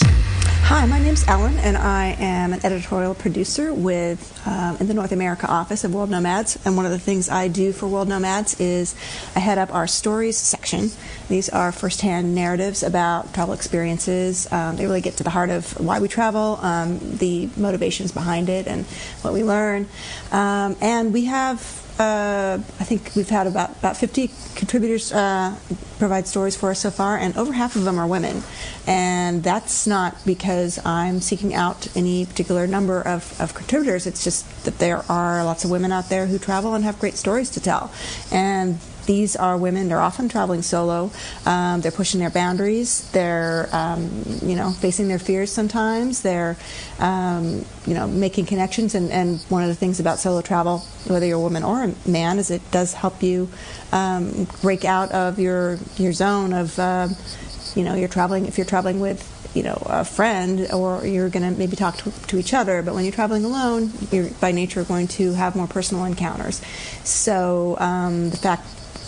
Hi, 0.69 0.85
my 0.85 0.99
name's 0.99 1.27
Ellen, 1.27 1.57
and 1.57 1.75
I 1.75 2.15
am 2.19 2.53
an 2.53 2.63
editorial 2.63 3.15
producer 3.15 3.73
with 3.73 4.39
um, 4.45 4.77
in 4.79 4.85
the 4.85 4.93
North 4.93 5.11
America 5.11 5.47
office 5.47 5.83
of 5.83 5.95
World 5.95 6.11
Nomads. 6.11 6.59
And 6.63 6.77
one 6.77 6.85
of 6.85 6.91
the 6.91 6.99
things 6.99 7.27
I 7.27 7.47
do 7.47 7.73
for 7.73 7.87
World 7.87 8.07
Nomads 8.07 8.59
is 8.59 8.93
Head 9.39 9.57
up 9.57 9.73
our 9.73 9.87
stories 9.87 10.37
section. 10.37 10.91
These 11.29 11.49
are 11.49 11.71
firsthand 11.71 12.35
narratives 12.35 12.83
about 12.83 13.33
travel 13.33 13.53
experiences. 13.53 14.51
Um, 14.51 14.75
they 14.75 14.85
really 14.85 15.01
get 15.01 15.17
to 15.17 15.23
the 15.23 15.29
heart 15.29 15.49
of 15.49 15.79
why 15.79 15.99
we 15.99 16.07
travel, 16.07 16.59
um, 16.61 16.99
the 17.17 17.49
motivations 17.55 18.11
behind 18.11 18.49
it, 18.49 18.67
and 18.67 18.85
what 19.21 19.33
we 19.33 19.43
learn. 19.43 19.87
Um, 20.31 20.75
and 20.81 21.13
we 21.13 21.25
have 21.25 21.79
uh, 21.99 22.57
I 22.79 22.83
think 22.85 23.11
we've 23.15 23.29
had 23.29 23.45
about, 23.45 23.71
about 23.71 23.97
50 23.97 24.31
contributors 24.55 25.11
uh, 25.11 25.57
provide 25.97 26.27
stories 26.27 26.55
for 26.55 26.71
us 26.71 26.79
so 26.79 26.91
far, 26.91 27.17
and 27.17 27.35
over 27.35 27.51
half 27.51 27.75
of 27.75 27.83
them 27.83 27.99
are 27.99 28.07
women. 28.07 28.41
And 28.87 29.43
that's 29.43 29.85
not 29.85 30.15
because 30.25 30.79
I'm 30.85 31.19
seeking 31.19 31.53
out 31.53 31.93
any 31.97 32.25
particular 32.25 32.67
number 32.67 33.01
of, 33.01 33.39
of 33.41 33.53
contributors, 33.53 34.07
it's 34.07 34.23
just 34.23 34.63
that 34.63 34.79
there 34.79 35.03
are 35.11 35.43
lots 35.43 35.65
of 35.65 35.71
women 35.71 35.91
out 35.91 36.07
there 36.07 36.25
who 36.27 36.39
travel 36.39 36.73
and 36.73 36.85
have 36.85 36.97
great 36.99 37.15
stories 37.15 37.49
to 37.51 37.59
tell. 37.59 37.91
And 38.31 38.79
these 39.09 39.35
are 39.35 39.57
women. 39.57 39.87
They're 39.87 39.99
often 39.99 40.29
traveling 40.29 40.61
solo. 40.61 41.09
Um, 41.43 41.81
they're 41.81 41.91
pushing 41.91 42.19
their 42.19 42.29
boundaries. 42.29 43.09
They're, 43.09 43.67
um, 43.71 44.23
you 44.43 44.55
know, 44.55 44.69
facing 44.69 45.07
their 45.07 45.17
fears 45.17 45.51
sometimes. 45.51 46.21
They're, 46.21 46.57
um, 46.99 47.65
you 47.87 47.95
know, 47.95 48.07
making 48.07 48.45
connections. 48.45 48.93
And, 48.93 49.09
and, 49.09 49.41
one 49.49 49.63
of 49.63 49.69
the 49.69 49.73
things 49.73 49.99
about 49.99 50.19
solo 50.19 50.41
travel, 50.41 50.85
whether 51.07 51.25
you're 51.25 51.39
a 51.39 51.41
woman 51.41 51.63
or 51.63 51.85
a 51.85 51.93
man, 52.07 52.37
is 52.37 52.51
it 52.51 52.61
does 52.69 52.93
help 52.93 53.23
you 53.23 53.49
um, 53.91 54.47
break 54.61 54.85
out 54.85 55.11
of 55.11 55.39
your 55.39 55.79
your 55.97 56.13
zone 56.13 56.53
of, 56.53 56.77
uh, 56.77 57.07
you 57.73 57.83
know, 57.83 57.95
you're 57.95 58.09
traveling. 58.09 58.45
If 58.45 58.59
you're 58.59 58.67
traveling 58.67 58.99
with 58.99 59.25
you 59.55 59.63
know 59.63 59.81
a 59.87 60.05
friend 60.05 60.67
or 60.71 61.03
you're 61.03 61.29
going 61.29 61.51
to 61.51 61.57
maybe 61.57 61.75
talk 61.75 61.97
to, 61.97 62.11
to, 62.27 62.37
each 62.37 62.53
other 62.53 62.83
but 62.83 62.93
when 62.93 63.03
you're 63.03 63.11
traveling 63.11 63.43
alone 63.43 63.91
you're 64.11 64.29
by 64.39 64.51
nature 64.51 64.83
going 64.83 65.07
to 65.07 65.33
have 65.33 65.55
more 65.55 65.65
personal 65.65 66.05
encounters 66.05 66.61
so 67.03 67.75
um, 67.79 68.29
the 68.29 68.37
fact 68.37 68.61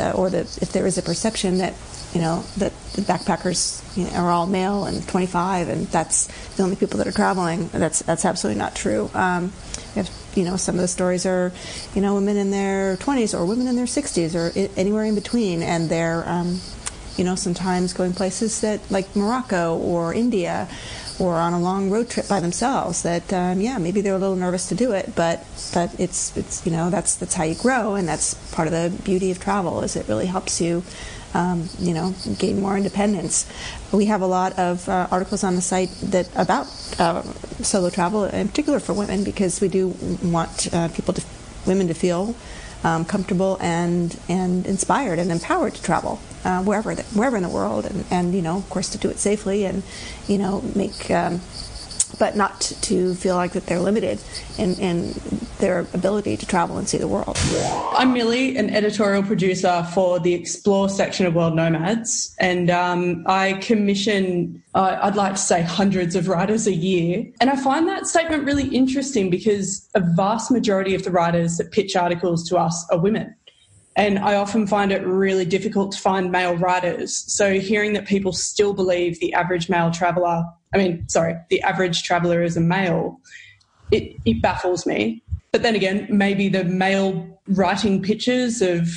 or 0.09 0.29
that 0.29 0.57
if 0.61 0.71
there 0.71 0.87
is 0.87 0.97
a 0.97 1.01
perception 1.01 1.59
that 1.59 1.73
you 2.13 2.21
know 2.21 2.43
that 2.57 2.73
the 2.93 3.01
backpackers 3.01 3.81
you 3.95 4.03
know, 4.05 4.11
are 4.11 4.29
all 4.29 4.47
male 4.47 4.85
and 4.85 5.07
25 5.07 5.69
and 5.69 5.87
that's 5.87 6.27
the 6.55 6.63
only 6.63 6.75
people 6.75 6.97
that 6.97 7.07
are 7.07 7.11
traveling 7.11 7.69
that's 7.69 7.99
that's 7.99 8.25
absolutely 8.25 8.59
not 8.59 8.75
true. 8.75 9.09
Um, 9.13 9.53
have, 9.95 10.09
you 10.35 10.43
know 10.43 10.55
some 10.57 10.75
of 10.75 10.81
the 10.81 10.87
stories 10.87 11.25
are 11.25 11.51
you 11.93 12.01
know 12.01 12.15
women 12.15 12.37
in 12.37 12.51
their 12.51 12.97
20s 12.97 13.37
or 13.37 13.45
women 13.45 13.67
in 13.67 13.75
their 13.75 13.85
60s 13.85 14.35
or 14.35 14.57
I- 14.57 14.69
anywhere 14.77 15.05
in 15.05 15.15
between 15.15 15.61
and 15.61 15.89
they're 15.89 16.27
um, 16.27 16.59
you 17.17 17.23
know 17.23 17.35
sometimes 17.35 17.93
going 17.93 18.13
places 18.13 18.61
that 18.61 18.79
like 18.89 19.15
Morocco 19.15 19.77
or 19.77 20.13
India 20.13 20.67
or 21.21 21.35
on 21.35 21.53
a 21.53 21.59
long 21.59 21.91
road 21.91 22.09
trip 22.09 22.27
by 22.27 22.39
themselves 22.39 23.03
that 23.03 23.31
um, 23.31 23.61
yeah 23.61 23.77
maybe 23.77 24.01
they're 24.01 24.15
a 24.15 24.17
little 24.17 24.35
nervous 24.35 24.67
to 24.67 24.75
do 24.75 24.91
it 24.91 25.13
but 25.15 25.45
but 25.73 25.93
it's 25.99 26.35
it's 26.35 26.65
you 26.65 26.71
know 26.71 26.89
that's 26.89 27.15
that's 27.15 27.35
how 27.35 27.43
you 27.43 27.55
grow 27.55 27.95
and 27.95 28.07
that's 28.07 28.33
part 28.55 28.67
of 28.67 28.73
the 28.73 28.89
beauty 29.03 29.29
of 29.29 29.39
travel 29.39 29.81
is 29.81 29.95
it 29.95 30.07
really 30.07 30.25
helps 30.25 30.59
you 30.59 30.83
um, 31.33 31.69
you 31.79 31.93
know 31.93 32.13
gain 32.37 32.59
more 32.59 32.77
independence. 32.77 33.45
We 33.91 34.05
have 34.05 34.21
a 34.21 34.27
lot 34.27 34.57
of 34.59 34.87
uh, 34.89 35.07
articles 35.11 35.43
on 35.43 35.55
the 35.55 35.61
site 35.61 35.89
that 36.03 36.29
about 36.35 36.67
uh, 36.99 37.23
solo 37.63 37.89
travel 37.89 38.25
in 38.25 38.47
particular 38.47 38.79
for 38.79 38.93
women 38.93 39.23
because 39.23 39.61
we 39.61 39.67
do 39.67 39.95
want 40.23 40.73
uh, 40.73 40.89
people 40.89 41.13
to 41.13 41.23
women 41.65 41.87
to 41.87 41.93
feel 41.93 42.35
um, 42.83 43.05
comfortable 43.05 43.57
and 43.61 44.19
and 44.27 44.65
inspired 44.65 45.19
and 45.19 45.31
empowered 45.31 45.75
to 45.75 45.83
travel 45.83 46.19
uh, 46.43 46.63
wherever 46.63 46.95
the, 46.95 47.03
wherever 47.03 47.37
in 47.37 47.43
the 47.43 47.49
world, 47.49 47.85
and, 47.85 48.05
and 48.09 48.33
you 48.33 48.41
know, 48.41 48.57
of 48.57 48.69
course, 48.69 48.89
to 48.89 48.97
do 48.97 49.09
it 49.09 49.19
safely 49.19 49.65
and 49.65 49.83
you 50.27 50.37
know 50.37 50.61
make. 50.75 51.09
Um, 51.11 51.41
but 52.19 52.35
not 52.35 52.59
to 52.81 53.13
feel 53.15 53.35
like 53.35 53.53
that 53.53 53.65
they're 53.65 53.79
limited 53.79 54.19
in, 54.57 54.75
in 54.75 55.13
their 55.59 55.79
ability 55.93 56.37
to 56.37 56.45
travel 56.45 56.77
and 56.77 56.87
see 56.87 56.97
the 56.97 57.07
world. 57.07 57.37
I'm 57.95 58.13
Millie, 58.13 58.57
an 58.57 58.69
editorial 58.69 59.23
producer 59.23 59.87
for 59.93 60.19
the 60.19 60.33
Explore 60.33 60.89
section 60.89 61.25
of 61.25 61.35
World 61.35 61.55
Nomads, 61.55 62.35
and 62.39 62.69
um, 62.69 63.23
I 63.27 63.53
commission, 63.53 64.63
uh, 64.73 64.97
I'd 65.01 65.15
like 65.15 65.33
to 65.33 65.39
say, 65.39 65.61
hundreds 65.61 66.15
of 66.15 66.27
writers 66.27 66.67
a 66.67 66.73
year. 66.73 67.25
And 67.39 67.49
I 67.49 67.55
find 67.55 67.87
that 67.87 68.07
statement 68.07 68.45
really 68.45 68.67
interesting 68.67 69.29
because 69.29 69.87
a 69.95 70.01
vast 70.01 70.51
majority 70.51 70.95
of 70.95 71.03
the 71.03 71.11
writers 71.11 71.57
that 71.57 71.71
pitch 71.71 71.95
articles 71.95 72.47
to 72.49 72.57
us 72.57 72.85
are 72.89 72.99
women. 72.99 73.35
And 73.95 74.19
I 74.19 74.35
often 74.35 74.67
find 74.67 74.91
it 74.91 75.05
really 75.05 75.45
difficult 75.45 75.91
to 75.91 75.99
find 75.99 76.31
male 76.31 76.55
writers. 76.55 77.13
So 77.31 77.59
hearing 77.59 77.93
that 77.93 78.05
people 78.05 78.31
still 78.31 78.73
believe 78.73 79.19
the 79.19 79.33
average 79.33 79.69
male 79.69 79.91
traveler, 79.91 80.45
I 80.73 80.77
mean, 80.77 81.07
sorry, 81.09 81.35
the 81.49 81.61
average 81.61 82.03
traveler 82.03 82.41
is 82.41 82.55
a 82.57 82.61
male, 82.61 83.19
it, 83.91 84.15
it 84.25 84.41
baffles 84.41 84.85
me. 84.85 85.21
But 85.51 85.63
then 85.63 85.75
again, 85.75 86.07
maybe 86.09 86.47
the 86.47 86.63
male 86.63 87.39
writing 87.47 88.01
pitches 88.01 88.61
have 88.61 88.89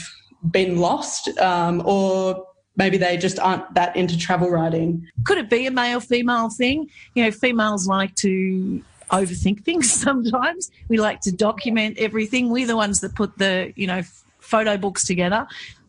been 0.51 0.79
lost, 0.79 1.37
um, 1.39 1.83
or 1.85 2.47
maybe 2.77 2.97
they 2.97 3.17
just 3.17 3.39
aren't 3.39 3.75
that 3.75 3.97
into 3.97 4.17
travel 4.17 4.51
writing. 4.51 5.07
Could 5.25 5.39
it 5.39 5.51
be 5.51 5.67
a 5.67 5.71
male 5.71 6.01
female 6.01 6.51
thing? 6.51 6.89
You 7.15 7.25
know, 7.25 7.31
females 7.33 7.89
like 7.89 8.15
to 8.17 8.83
overthink 9.11 9.65
things 9.65 9.91
sometimes. 10.01 10.71
We 10.89 10.99
like 10.99 11.21
to 11.23 11.33
document 11.33 11.99
everything. 11.99 12.51
We're 12.51 12.67
the 12.67 12.77
ones 12.77 13.01
that 13.01 13.15
put 13.15 13.37
the, 13.39 13.73
you 13.77 13.87
know, 13.87 14.03
photo 14.39 14.77
books 14.77 15.05
together. 15.05 15.47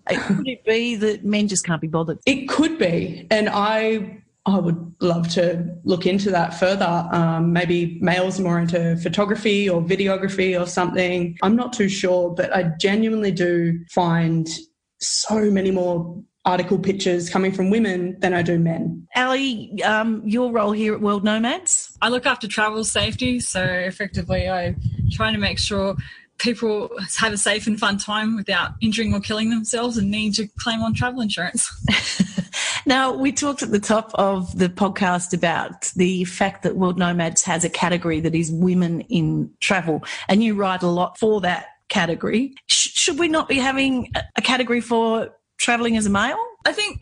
Could 0.07 0.47
it 0.47 0.63
be 0.65 0.95
that 0.97 1.25
men 1.25 1.47
just 1.47 1.65
can't 1.65 1.81
be 1.81 1.87
bothered? 1.87 2.19
It 2.27 2.47
could 2.47 2.77
be. 2.77 3.25
And 3.31 3.49
I 3.51 4.21
I 4.45 4.59
would 4.59 4.95
love 4.99 5.27
to 5.29 5.77
look 5.83 6.05
into 6.05 6.29
that 6.31 6.53
further. 6.59 7.09
Um, 7.11 7.51
maybe 7.51 7.97
males 8.01 8.39
more 8.39 8.59
into 8.59 8.95
photography 8.97 9.67
or 9.67 9.81
videography 9.81 10.59
or 10.59 10.67
something. 10.67 11.35
I'm 11.41 11.55
not 11.55 11.73
too 11.73 11.89
sure, 11.89 12.29
but 12.29 12.55
I 12.55 12.71
genuinely 12.79 13.31
do 13.31 13.79
find 13.91 14.47
so 14.99 15.49
many 15.49 15.71
more 15.71 16.23
article 16.45 16.77
pictures 16.77 17.27
coming 17.27 17.51
from 17.51 17.71
women 17.71 18.19
than 18.19 18.33
I 18.33 18.43
do 18.43 18.59
men. 18.59 19.07
Ali, 19.15 19.81
um, 19.83 20.21
your 20.25 20.51
role 20.51 20.71
here 20.71 20.93
at 20.93 21.01
World 21.01 21.23
Nomads? 21.23 21.97
I 22.01 22.09
look 22.09 22.27
after 22.27 22.47
travel 22.47 22.83
safety, 22.83 23.39
so 23.39 23.63
effectively 23.63 24.47
I'm 24.47 24.79
trying 25.11 25.33
to 25.33 25.39
make 25.39 25.57
sure 25.57 25.95
people 26.37 26.91
have 27.17 27.33
a 27.33 27.37
safe 27.37 27.65
and 27.65 27.79
fun 27.79 27.97
time 27.97 28.35
without 28.35 28.73
injuring 28.81 29.13
or 29.13 29.19
killing 29.19 29.49
themselves 29.49 29.97
and 29.97 30.11
need 30.11 30.35
to 30.35 30.47
claim 30.59 30.81
on 30.81 30.93
travel 30.93 31.21
insurance. 31.21 31.67
now, 32.85 33.13
we 33.13 33.31
talked 33.31 33.63
at 33.63 33.71
the 33.71 33.79
top 33.79 34.11
of 34.15 34.57
the 34.57 34.69
podcast 34.69 35.33
about 35.33 35.91
the 35.95 36.23
fact 36.25 36.63
that 36.63 36.75
World 36.75 36.97
Nomads 36.97 37.43
has 37.43 37.63
a 37.63 37.69
category 37.69 38.19
that 38.19 38.35
is 38.35 38.51
women 38.51 39.01
in 39.01 39.51
travel, 39.59 40.03
and 40.27 40.43
you 40.43 40.55
write 40.55 40.83
a 40.83 40.87
lot 40.87 41.17
for 41.17 41.41
that 41.41 41.67
category. 41.89 42.53
Sh- 42.67 42.93
should 42.93 43.19
we 43.19 43.27
not 43.27 43.47
be 43.47 43.57
having 43.57 44.11
a 44.35 44.41
category 44.41 44.81
for 44.81 45.35
traveling 45.57 45.97
as 45.97 46.05
a 46.05 46.09
male? 46.09 46.37
I 46.65 46.71
think 46.71 46.99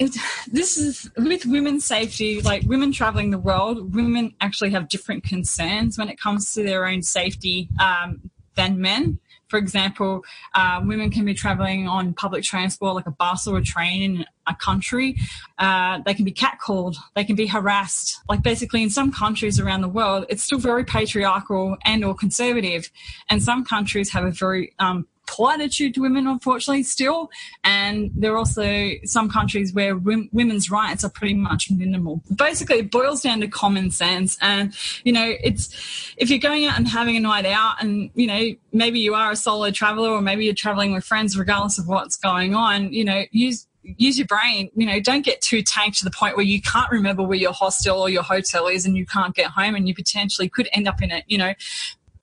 this 0.52 0.78
is 0.78 1.10
with 1.18 1.46
women's 1.46 1.86
safety, 1.86 2.42
like 2.42 2.64
women 2.64 2.92
traveling 2.92 3.32
the 3.32 3.40
world, 3.40 3.96
women 3.96 4.36
actually 4.42 4.72
have 4.72 4.90
different 4.90 5.24
concerns 5.24 5.98
when 5.98 6.10
it 6.10 6.20
comes 6.20 6.54
to 6.54 6.64
their 6.64 6.86
own 6.86 7.02
safety 7.02 7.70
um, 7.80 8.30
than 8.56 8.80
men. 8.80 9.20
For 9.48 9.60
example, 9.60 10.24
uh, 10.56 10.82
women 10.84 11.12
can 11.12 11.26
be 11.26 11.36
traveling 11.36 11.88
on 11.88 12.14
public 12.16 12.44
transport 12.44 12.96
like 12.96 13.06
a 13.06 13.12
bus 13.12 13.46
or 13.46 13.58
a 13.58 13.64
train 13.64 14.02
in 14.02 14.26
a 14.48 14.56
country. 14.56 15.16
Uh, 15.60 16.00
they 16.06 16.16
can 16.16 16.26
be 16.26 16.32
catcalled. 16.32 16.96
They 17.16 17.24
can 17.24 17.36
be 17.36 17.46
harassed. 17.46 18.20
Like 18.28 18.42
basically 18.42 18.82
in 18.82 18.90
some 18.90 19.12
countries 19.12 19.60
around 19.60 19.82
the 19.82 19.90
world, 19.90 20.26
it's 20.28 20.44
still 20.44 20.58
very 20.58 20.84
patriarchal 20.84 21.78
and 21.86 22.04
or 22.04 22.16
conservative. 22.16 22.90
And 23.30 23.44
some 23.44 23.64
countries 23.64 24.12
have 24.12 24.26
a 24.26 24.32
very 24.32 24.74
um, 24.80 25.08
poor 25.26 25.54
attitude 25.54 25.94
to 25.96 26.02
women, 26.02 26.28
unfortunately, 26.28 26.84
still. 26.84 27.30
And 27.64 28.12
there 28.16 28.34
are 28.34 28.38
also 28.38 28.92
some 29.06 29.30
countries 29.30 29.74
where 29.74 29.96
women's 29.96 30.70
rights 30.70 31.04
are 31.04 31.10
pretty 31.10 31.34
much 31.34 31.72
minimal. 31.72 32.22
Basically, 32.36 32.80
it 32.80 32.92
boils 32.92 33.22
down 33.22 33.42
to 33.42 33.48
common 33.48 33.92
sense. 33.92 34.38
And, 34.42 34.76
you 35.04 35.14
know, 35.14 35.36
it's 35.44 36.14
if 36.18 36.30
you're 36.30 36.40
going 36.40 36.66
out 36.66 36.78
and 36.78 36.88
having 36.88 37.16
a 37.16 37.20
night 37.20 37.46
out 37.46 37.82
and, 37.82 38.10
you 38.16 38.28
know, 38.28 38.50
maybe 38.72 39.00
you 39.00 39.16
are 39.16 39.32
a 39.32 39.36
solo 39.36 39.72
traveler 39.72 40.10
or 40.10 40.22
maybe 40.22 40.46
you're 40.46 40.54
traveling 40.54 40.94
with 40.94 41.04
friends, 41.04 41.38
regardless 41.38 41.80
of 41.80 41.88
what's 41.88 42.16
going 42.16 42.56
on, 42.56 42.94
you 42.94 43.06
know, 43.06 43.24
use 43.32 43.68
use 43.84 44.18
your 44.18 44.28
brain. 44.28 44.70
You 44.76 44.86
know, 44.86 45.00
don't 45.00 45.26
get 45.26 45.42
too 45.42 45.62
tanked 45.62 45.98
to 46.00 46.06
the 46.06 46.12
point 46.12 46.36
where 46.36 46.46
you 46.46 46.62
can't 46.62 46.92
remember 46.92 47.24
where 47.24 47.38
your 47.38 47.52
hostel 47.52 48.00
or 48.00 48.10
your 48.10 48.24
hotel 48.24 48.68
is 48.68 48.86
and 48.86 48.96
you 48.96 49.06
can't 49.06 49.36
get 49.36 49.52
home 49.52 49.76
and 49.76 49.88
you 49.88 49.94
potentially 49.94 50.50
could 50.50 50.70
end 50.74 50.88
up 50.88 51.02
in 51.02 51.12
a, 51.12 51.24
you 51.28 51.38
know, 51.38 51.54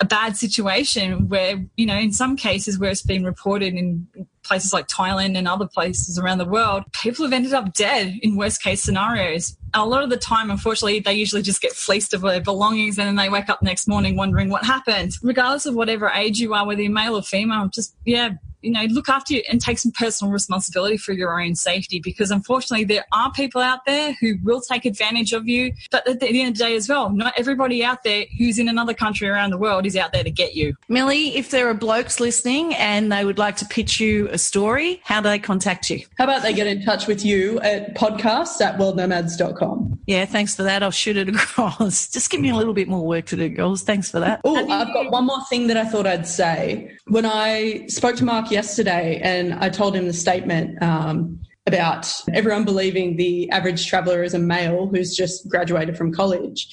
a 0.00 0.04
bad 0.04 0.36
situation 0.36 1.28
where, 1.28 1.64
you 1.76 1.86
know, 1.86 1.96
in 1.96 2.12
some 2.12 2.36
cases 2.36 2.78
where 2.78 2.90
it's 2.90 3.02
been 3.02 3.24
reported 3.24 3.74
in 3.74 4.06
places 4.50 4.72
like 4.72 4.88
Thailand 4.88 5.38
and 5.38 5.46
other 5.46 5.68
places 5.68 6.18
around 6.18 6.38
the 6.38 6.44
world, 6.44 6.82
people 6.92 7.24
have 7.24 7.32
ended 7.32 7.54
up 7.54 7.72
dead 7.72 8.18
in 8.20 8.34
worst 8.34 8.60
case 8.64 8.82
scenarios. 8.82 9.56
A 9.74 9.86
lot 9.86 10.02
of 10.02 10.10
the 10.10 10.16
time, 10.16 10.50
unfortunately, 10.50 10.98
they 10.98 11.14
usually 11.14 11.42
just 11.42 11.62
get 11.62 11.70
fleeced 11.70 12.12
of 12.14 12.22
their 12.22 12.40
belongings 12.40 12.98
and 12.98 13.06
then 13.06 13.14
they 13.14 13.28
wake 13.28 13.48
up 13.48 13.62
next 13.62 13.86
morning 13.86 14.16
wondering 14.16 14.48
what 14.48 14.64
happened. 14.64 15.12
Regardless 15.22 15.66
of 15.66 15.76
whatever 15.76 16.08
age 16.08 16.40
you 16.40 16.52
are, 16.52 16.66
whether 16.66 16.82
you're 16.82 16.90
male 16.90 17.14
or 17.14 17.22
female, 17.22 17.68
just, 17.68 17.94
yeah, 18.04 18.30
you 18.62 18.70
know, 18.70 18.82
look 18.84 19.08
after 19.08 19.34
you 19.34 19.42
and 19.50 19.60
take 19.60 19.78
some 19.78 19.92
personal 19.92 20.32
responsibility 20.32 20.96
for 20.96 21.12
your 21.12 21.40
own 21.40 21.54
safety 21.54 22.00
because 22.00 22.30
unfortunately 22.30 22.84
there 22.84 23.04
are 23.12 23.32
people 23.32 23.60
out 23.60 23.84
there 23.86 24.14
who 24.20 24.34
will 24.42 24.60
take 24.60 24.84
advantage 24.84 25.32
of 25.32 25.48
you. 25.48 25.72
But 25.90 26.06
at 26.06 26.20
the 26.20 26.28
end 26.28 26.48
of 26.48 26.58
the 26.58 26.64
day 26.64 26.76
as 26.76 26.88
well, 26.88 27.10
not 27.10 27.34
everybody 27.36 27.84
out 27.84 28.02
there 28.04 28.24
who's 28.38 28.58
in 28.58 28.68
another 28.68 28.94
country 28.94 29.28
around 29.28 29.50
the 29.50 29.58
world 29.58 29.86
is 29.86 29.96
out 29.96 30.12
there 30.12 30.24
to 30.24 30.30
get 30.30 30.54
you. 30.54 30.74
Millie, 30.88 31.36
if 31.36 31.50
there 31.50 31.68
are 31.68 31.74
blokes 31.74 32.20
listening 32.20 32.74
and 32.74 33.10
they 33.10 33.24
would 33.24 33.38
like 33.38 33.56
to 33.56 33.64
pitch 33.64 34.00
you 34.00 34.28
a 34.28 34.38
story, 34.40 35.00
how 35.04 35.20
do 35.20 35.28
they 35.28 35.38
contact 35.38 35.90
you? 35.90 36.04
How 36.18 36.24
about 36.24 36.42
they 36.42 36.52
get 36.52 36.66
in 36.66 36.84
touch 36.84 37.06
with 37.06 37.24
you 37.24 37.60
at 37.60 37.94
podcasts 37.94 38.60
at 38.60 38.78
worldnomads.com? 38.78 40.00
Yeah, 40.06 40.24
thanks 40.24 40.56
for 40.56 40.62
that. 40.64 40.82
I'll 40.82 40.90
shoot 40.90 41.16
it 41.16 41.28
across. 41.28 42.08
Just 42.12 42.30
give 42.30 42.40
me 42.40 42.50
a 42.50 42.56
little 42.56 42.74
bit 42.74 42.88
more 42.88 43.06
work 43.06 43.26
to 43.26 43.36
do, 43.36 43.48
girls. 43.48 43.82
Thanks 43.82 44.10
for 44.10 44.20
that. 44.20 44.40
Oh, 44.44 44.56
I've 44.56 44.92
got 44.92 45.10
one 45.10 45.26
more 45.26 45.44
thing 45.48 45.66
that 45.68 45.76
I 45.76 45.84
thought 45.84 46.06
I'd 46.06 46.26
say. 46.26 46.96
When 47.06 47.26
I 47.26 47.86
spoke 47.86 48.16
to 48.16 48.24
Mark 48.24 48.50
yesterday 48.50 49.20
and 49.22 49.54
I 49.54 49.68
told 49.68 49.94
him 49.94 50.06
the 50.06 50.12
statement 50.12 50.82
um, 50.82 51.40
about 51.66 52.12
everyone 52.32 52.64
believing 52.64 53.16
the 53.16 53.50
average 53.50 53.86
traveller 53.86 54.22
is 54.22 54.34
a 54.34 54.38
male 54.38 54.88
who's 54.88 55.14
just 55.14 55.48
graduated 55.48 55.96
from 55.96 56.12
college. 56.12 56.68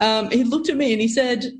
Um, 0.00 0.30
he 0.30 0.44
looked 0.44 0.68
at 0.68 0.76
me 0.76 0.92
and 0.92 1.00
he 1.00 1.08
said, 1.08 1.52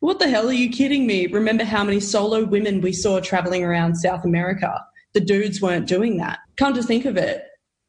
What 0.00 0.18
the 0.18 0.28
hell 0.28 0.48
are 0.48 0.52
you 0.52 0.70
kidding 0.70 1.06
me? 1.06 1.26
Remember 1.26 1.64
how 1.64 1.84
many 1.84 2.00
solo 2.00 2.44
women 2.44 2.80
we 2.80 2.92
saw 2.92 3.20
travelling 3.20 3.62
around 3.62 3.96
South 3.96 4.24
America? 4.24 4.84
The 5.14 5.20
dudes 5.20 5.60
weren't 5.60 5.86
doing 5.86 6.18
that. 6.18 6.40
Come 6.56 6.74
to 6.74 6.82
think 6.82 7.04
of 7.04 7.16
it, 7.16 7.44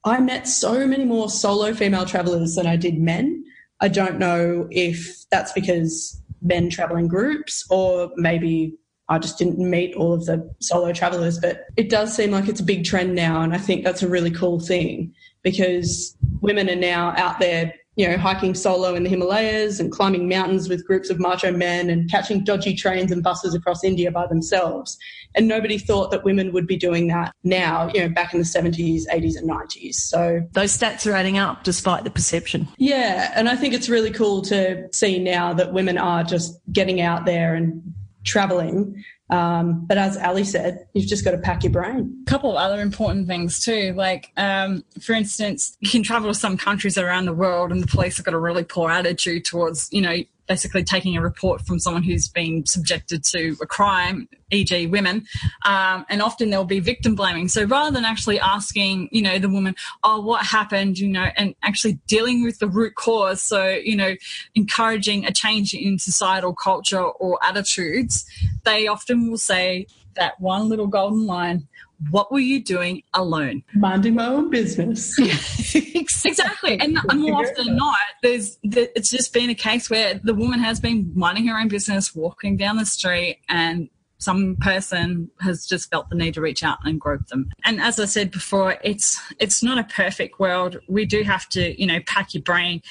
I 0.05 0.19
met 0.19 0.47
so 0.47 0.88
many 0.88 1.03
more 1.03 1.30
solo 1.30 1.73
female 1.73 2.05
travellers 2.05 2.55
than 2.55 2.67
I 2.67 2.76
did 2.76 2.99
men. 2.99 3.43
I 3.82 3.88
don't 3.88 4.19
know 4.19 4.67
if 4.71 5.26
that's 5.32 5.51
because 5.51 6.21
men 6.41 6.69
travel 6.69 6.97
in 6.97 7.07
groups 7.07 7.65
or 7.69 8.11
maybe 8.15 8.78
I 9.09 9.19
just 9.19 9.38
didn't 9.38 9.57
meet 9.57 9.95
all 9.95 10.13
of 10.13 10.26
the 10.26 10.49
solo 10.61 10.93
travelers, 10.93 11.39
but 11.39 11.65
it 11.76 11.89
does 11.89 12.15
seem 12.15 12.32
like 12.32 12.47
it's 12.47 12.59
a 12.59 12.63
big 12.63 12.86
trend 12.86 13.15
now. 13.15 13.41
And 13.41 13.53
I 13.53 13.57
think 13.57 13.84
that's 13.84 14.03
a 14.03 14.07
really 14.07 14.32
cool 14.32 14.59
thing 14.59 15.13
because 15.43 16.15
women 16.41 16.69
are 16.69 16.76
now 16.76 17.13
out 17.17 17.39
there 17.39 17.73
you 17.95 18.07
know, 18.07 18.17
hiking 18.17 18.53
solo 18.53 18.93
in 18.93 19.03
the 19.03 19.09
Himalayas 19.09 19.79
and 19.79 19.91
climbing 19.91 20.27
mountains 20.27 20.67
with 20.67 20.85
groups 20.85 21.09
of 21.09 21.19
macho 21.19 21.51
men 21.51 21.89
and 21.89 22.09
catching 22.11 22.43
dodgy 22.43 22.75
trains 22.75 23.11
and 23.11 23.23
buses 23.23 23.55
across 23.55 23.83
India 23.83 24.11
by 24.11 24.27
themselves. 24.27 24.97
And 25.33 25.47
nobody 25.47 25.77
thought 25.77 26.11
that 26.11 26.23
women 26.23 26.51
would 26.53 26.67
be 26.67 26.77
doing 26.77 27.07
that 27.07 27.33
now, 27.43 27.89
you 27.93 28.01
know, 28.01 28.09
back 28.09 28.33
in 28.33 28.39
the 28.39 28.45
70s, 28.45 29.03
80s, 29.11 29.37
and 29.37 29.49
90s. 29.49 29.95
So 29.95 30.41
those 30.51 30.77
stats 30.77 31.09
are 31.09 31.13
adding 31.13 31.37
up 31.37 31.63
despite 31.63 32.03
the 32.03 32.09
perception. 32.09 32.67
Yeah. 32.77 33.31
And 33.35 33.47
I 33.49 33.55
think 33.55 33.73
it's 33.73 33.89
really 33.89 34.11
cool 34.11 34.41
to 34.43 34.87
see 34.93 35.19
now 35.19 35.53
that 35.53 35.73
women 35.73 35.97
are 35.97 36.23
just 36.23 36.59
getting 36.71 37.01
out 37.01 37.25
there 37.25 37.55
and 37.55 37.81
traveling 38.26 39.03
um, 39.30 39.86
but 39.86 39.97
as 39.97 40.17
Ali 40.17 40.43
said, 40.43 40.88
you've 40.93 41.07
just 41.07 41.26
got 41.26 41.32
to 41.32 41.39
pack 41.39 41.63
your 41.63 41.71
brain. 41.71 42.23
A 42.28 42.30
couple 42.30 42.51
of 42.51 42.57
other 42.57 42.82
important 42.82 43.28
things 43.28 43.59
too, 43.59 43.93
like 43.95 44.32
um, 44.38 44.84
for 45.01 45.13
instance, 45.13 45.76
you 45.80 45.89
can 45.89 46.03
travel 46.03 46.30
to 46.30 46.38
some 46.38 46.57
countries 46.57 46.97
around 46.97 47.26
the 47.26 47.34
world, 47.34 47.71
and 47.71 47.82
the 47.82 47.88
police 47.88 48.17
have 48.17 48.26
got 48.26 48.36
a 48.36 48.39
really 48.39 48.63
poor 48.63 48.91
attitude 48.91 49.43
towards 49.43 49.89
you 49.91 50.01
know 50.01 50.17
basically 50.47 50.83
taking 50.83 51.17
a 51.17 51.21
report 51.21 51.61
from 51.61 51.79
someone 51.79 52.03
who's 52.03 52.27
been 52.27 52.65
subjected 52.65 53.23
to 53.23 53.55
a 53.61 53.65
crime, 53.65 54.27
e.g., 54.51 54.87
women, 54.87 55.25
um, 55.65 56.05
and 56.09 56.21
often 56.21 56.49
there'll 56.49 56.65
be 56.65 56.79
victim 56.79 57.15
blaming. 57.15 57.47
So 57.47 57.63
rather 57.63 57.91
than 57.91 58.05
actually 58.05 58.39
asking, 58.39 59.09
you 59.11 59.21
know, 59.21 59.39
the 59.39 59.49
woman, 59.49 59.75
oh, 60.03 60.21
what 60.21 60.45
happened, 60.45 60.99
you 60.99 61.07
know, 61.07 61.27
and 61.35 61.55
actually 61.63 61.99
dealing 62.07 62.43
with 62.43 62.59
the 62.59 62.67
root 62.67 62.95
cause, 62.95 63.41
so 63.41 63.67
you 63.67 63.95
know, 63.95 64.15
encouraging 64.53 65.25
a 65.25 65.31
change 65.31 65.73
in 65.73 65.99
societal 65.99 66.53
culture 66.53 67.01
or 67.01 67.39
attitudes, 67.43 68.25
they 68.63 68.87
often 68.87 69.29
will 69.29 69.37
say 69.37 69.87
that 70.15 70.39
one 70.39 70.69
little 70.69 70.87
golden 70.87 71.25
line 71.25 71.67
what 72.09 72.31
were 72.31 72.39
you 72.39 72.63
doing 72.63 73.03
alone? 73.13 73.63
Minding 73.73 74.15
my 74.15 74.27
own 74.27 74.49
business. 74.49 75.17
exactly. 75.95 76.79
And, 76.79 76.97
more 77.15 77.45
often 77.45 77.65
than 77.65 77.75
not, 77.75 77.97
there's 78.21 78.57
it's 78.63 79.09
just 79.09 79.33
been 79.33 79.49
a 79.49 79.55
case 79.55 79.89
where 79.89 80.19
the 80.23 80.33
woman 80.33 80.59
has 80.59 80.79
been 80.79 81.11
minding 81.15 81.47
her 81.47 81.57
own 81.57 81.67
business, 81.67 82.13
walking 82.15 82.57
down 82.57 82.77
the 82.77 82.85
street, 82.85 83.39
and 83.49 83.89
some 84.17 84.55
person 84.59 85.29
has 85.41 85.65
just 85.65 85.89
felt 85.91 86.09
the 86.09 86.15
need 86.15 86.33
to 86.33 86.41
reach 86.41 86.63
out 86.63 86.79
and 86.83 86.99
grope 86.99 87.27
them. 87.27 87.49
And 87.63 87.81
as 87.81 87.99
I 87.99 88.05
said 88.05 88.31
before, 88.31 88.77
it's 88.83 89.19
it's 89.39 89.61
not 89.61 89.77
a 89.77 89.83
perfect 89.83 90.39
world. 90.39 90.77
We 90.87 91.05
do 91.05 91.23
have 91.23 91.47
to, 91.49 91.79
you 91.79 91.87
know, 91.87 91.99
pack 92.07 92.33
your 92.33 92.43
brain 92.43 92.81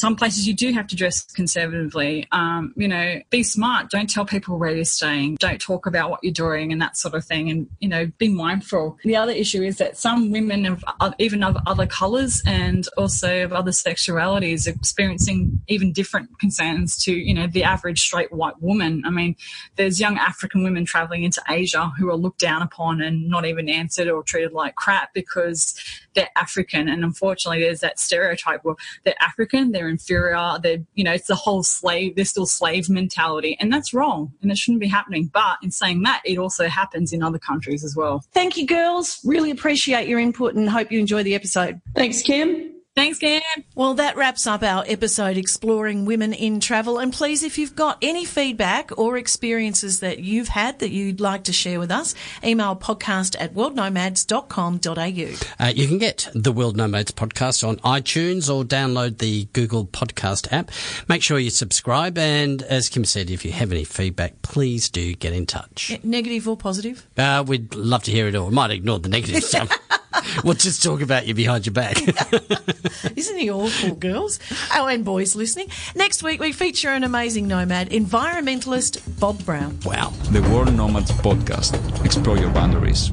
some 0.00 0.16
places 0.16 0.48
you 0.48 0.54
do 0.54 0.72
have 0.72 0.86
to 0.86 0.96
dress 0.96 1.20
conservatively. 1.20 2.26
Um, 2.32 2.72
you 2.74 2.88
know, 2.88 3.20
be 3.28 3.42
smart. 3.42 3.90
Don't 3.90 4.08
tell 4.08 4.24
people 4.24 4.58
where 4.58 4.74
you're 4.74 4.86
staying. 4.86 5.36
Don't 5.38 5.60
talk 5.60 5.84
about 5.84 6.08
what 6.08 6.20
you're 6.22 6.32
doing 6.32 6.72
and 6.72 6.80
that 6.80 6.96
sort 6.96 7.12
of 7.12 7.22
thing. 7.22 7.50
And, 7.50 7.68
you 7.80 7.88
know, 7.88 8.10
be 8.16 8.28
mindful. 8.28 8.96
The 9.04 9.16
other 9.16 9.32
issue 9.32 9.62
is 9.62 9.76
that 9.76 9.98
some 9.98 10.30
women 10.30 10.64
of 10.64 10.82
even 11.18 11.42
of 11.42 11.58
other 11.66 11.86
colours 11.86 12.42
and 12.46 12.88
also 12.96 13.44
of 13.44 13.52
other 13.52 13.72
sexualities 13.72 14.66
are 14.66 14.70
experiencing 14.70 15.60
even 15.68 15.92
different 15.92 16.30
concerns 16.38 16.96
to, 17.04 17.12
you 17.12 17.34
know, 17.34 17.46
the 17.46 17.62
average 17.62 18.00
straight 18.00 18.32
white 18.32 18.60
woman. 18.62 19.02
I 19.04 19.10
mean, 19.10 19.36
there's 19.76 20.00
young 20.00 20.16
African 20.16 20.64
women 20.64 20.86
travelling 20.86 21.24
into 21.24 21.42
Asia 21.46 21.92
who 21.98 22.08
are 22.08 22.16
looked 22.16 22.40
down 22.40 22.62
upon 22.62 23.02
and 23.02 23.28
not 23.28 23.44
even 23.44 23.68
answered 23.68 24.08
or 24.08 24.22
treated 24.22 24.52
like 24.52 24.76
crap 24.76 25.12
because 25.12 25.74
they're 26.14 26.30
African. 26.36 26.88
And 26.88 27.04
unfortunately, 27.04 27.62
there's 27.62 27.80
that 27.80 27.98
stereotype 27.98 28.64
where 28.64 28.76
they're 29.04 29.14
African, 29.20 29.72
they're 29.72 29.89
inferior, 29.90 30.58
they're, 30.62 30.78
you 30.94 31.04
know, 31.04 31.12
it's 31.12 31.26
the 31.26 31.34
whole 31.34 31.62
slave, 31.62 32.16
they're 32.16 32.24
still 32.24 32.46
slave 32.46 32.88
mentality. 32.88 33.56
And 33.60 33.72
that's 33.72 33.92
wrong 33.92 34.32
and 34.42 34.50
it 34.50 34.58
shouldn't 34.58 34.80
be 34.80 34.88
happening. 34.88 35.30
But 35.32 35.58
in 35.62 35.70
saying 35.70 36.02
that, 36.02 36.22
it 36.24 36.38
also 36.38 36.68
happens 36.68 37.12
in 37.12 37.22
other 37.22 37.38
countries 37.38 37.84
as 37.84 37.94
well. 37.96 38.24
Thank 38.32 38.56
you, 38.56 38.66
girls. 38.66 39.20
Really 39.24 39.50
appreciate 39.50 40.08
your 40.08 40.18
input 40.18 40.54
and 40.54 40.68
hope 40.68 40.90
you 40.90 41.00
enjoy 41.00 41.22
the 41.22 41.34
episode. 41.34 41.80
Thanks, 41.94 42.22
Kim. 42.22 42.79
Thanks, 42.96 43.20
Cam. 43.20 43.40
Well, 43.76 43.94
that 43.94 44.16
wraps 44.16 44.48
up 44.48 44.64
our 44.64 44.82
episode 44.86 45.36
exploring 45.36 46.06
women 46.06 46.32
in 46.34 46.58
travel. 46.58 46.98
And 46.98 47.12
please, 47.12 47.44
if 47.44 47.56
you've 47.56 47.76
got 47.76 47.96
any 48.02 48.24
feedback 48.24 48.90
or 48.98 49.16
experiences 49.16 50.00
that 50.00 50.18
you've 50.18 50.48
had 50.48 50.80
that 50.80 50.90
you'd 50.90 51.20
like 51.20 51.44
to 51.44 51.52
share 51.52 51.78
with 51.78 51.92
us, 51.92 52.16
email 52.44 52.74
podcast 52.74 53.36
at 53.38 53.54
worldnomads.com.au. 53.54 55.64
Uh, 55.64 55.72
you 55.74 55.86
can 55.86 55.98
get 55.98 56.28
the 56.34 56.50
World 56.52 56.76
Nomads 56.76 57.12
podcast 57.12 57.66
on 57.66 57.76
iTunes 57.76 58.52
or 58.52 58.64
download 58.64 59.18
the 59.18 59.44
Google 59.52 59.86
Podcast 59.86 60.52
app. 60.52 60.70
Make 61.08 61.22
sure 61.22 61.38
you 61.38 61.50
subscribe. 61.50 62.18
And 62.18 62.60
as 62.64 62.88
Kim 62.88 63.04
said, 63.04 63.30
if 63.30 63.44
you 63.44 63.52
have 63.52 63.70
any 63.70 63.84
feedback, 63.84 64.42
please 64.42 64.90
do 64.90 65.14
get 65.14 65.32
in 65.32 65.46
touch. 65.46 65.96
Negative 66.02 66.48
or 66.48 66.56
positive? 66.56 67.06
Uh, 67.16 67.44
we'd 67.46 67.72
love 67.74 68.02
to 68.02 68.10
hear 68.10 68.26
it 68.26 68.34
all. 68.34 68.48
We 68.48 68.54
might 68.54 68.72
ignore 68.72 68.98
the 68.98 69.08
negative 69.08 69.44
stuff. 69.44 69.78
we'll 70.44 70.54
just 70.54 70.82
talk 70.82 71.00
about 71.00 71.26
you 71.26 71.34
behind 71.34 71.66
your 71.66 71.72
back. 71.72 71.96
Isn't 73.16 73.38
he 73.38 73.50
awful, 73.50 73.94
girls? 73.94 74.38
Oh, 74.74 74.86
and 74.86 75.04
boys 75.04 75.36
listening. 75.36 75.68
Next 75.94 76.22
week, 76.22 76.40
we 76.40 76.52
feature 76.52 76.90
an 76.90 77.04
amazing 77.04 77.46
nomad, 77.48 77.90
environmentalist 77.90 79.00
Bob 79.20 79.44
Brown. 79.44 79.78
Wow. 79.84 80.12
The 80.30 80.42
World 80.42 80.74
Nomads 80.74 81.12
Podcast. 81.12 81.74
Explore 82.04 82.38
your 82.38 82.50
boundaries. 82.50 83.10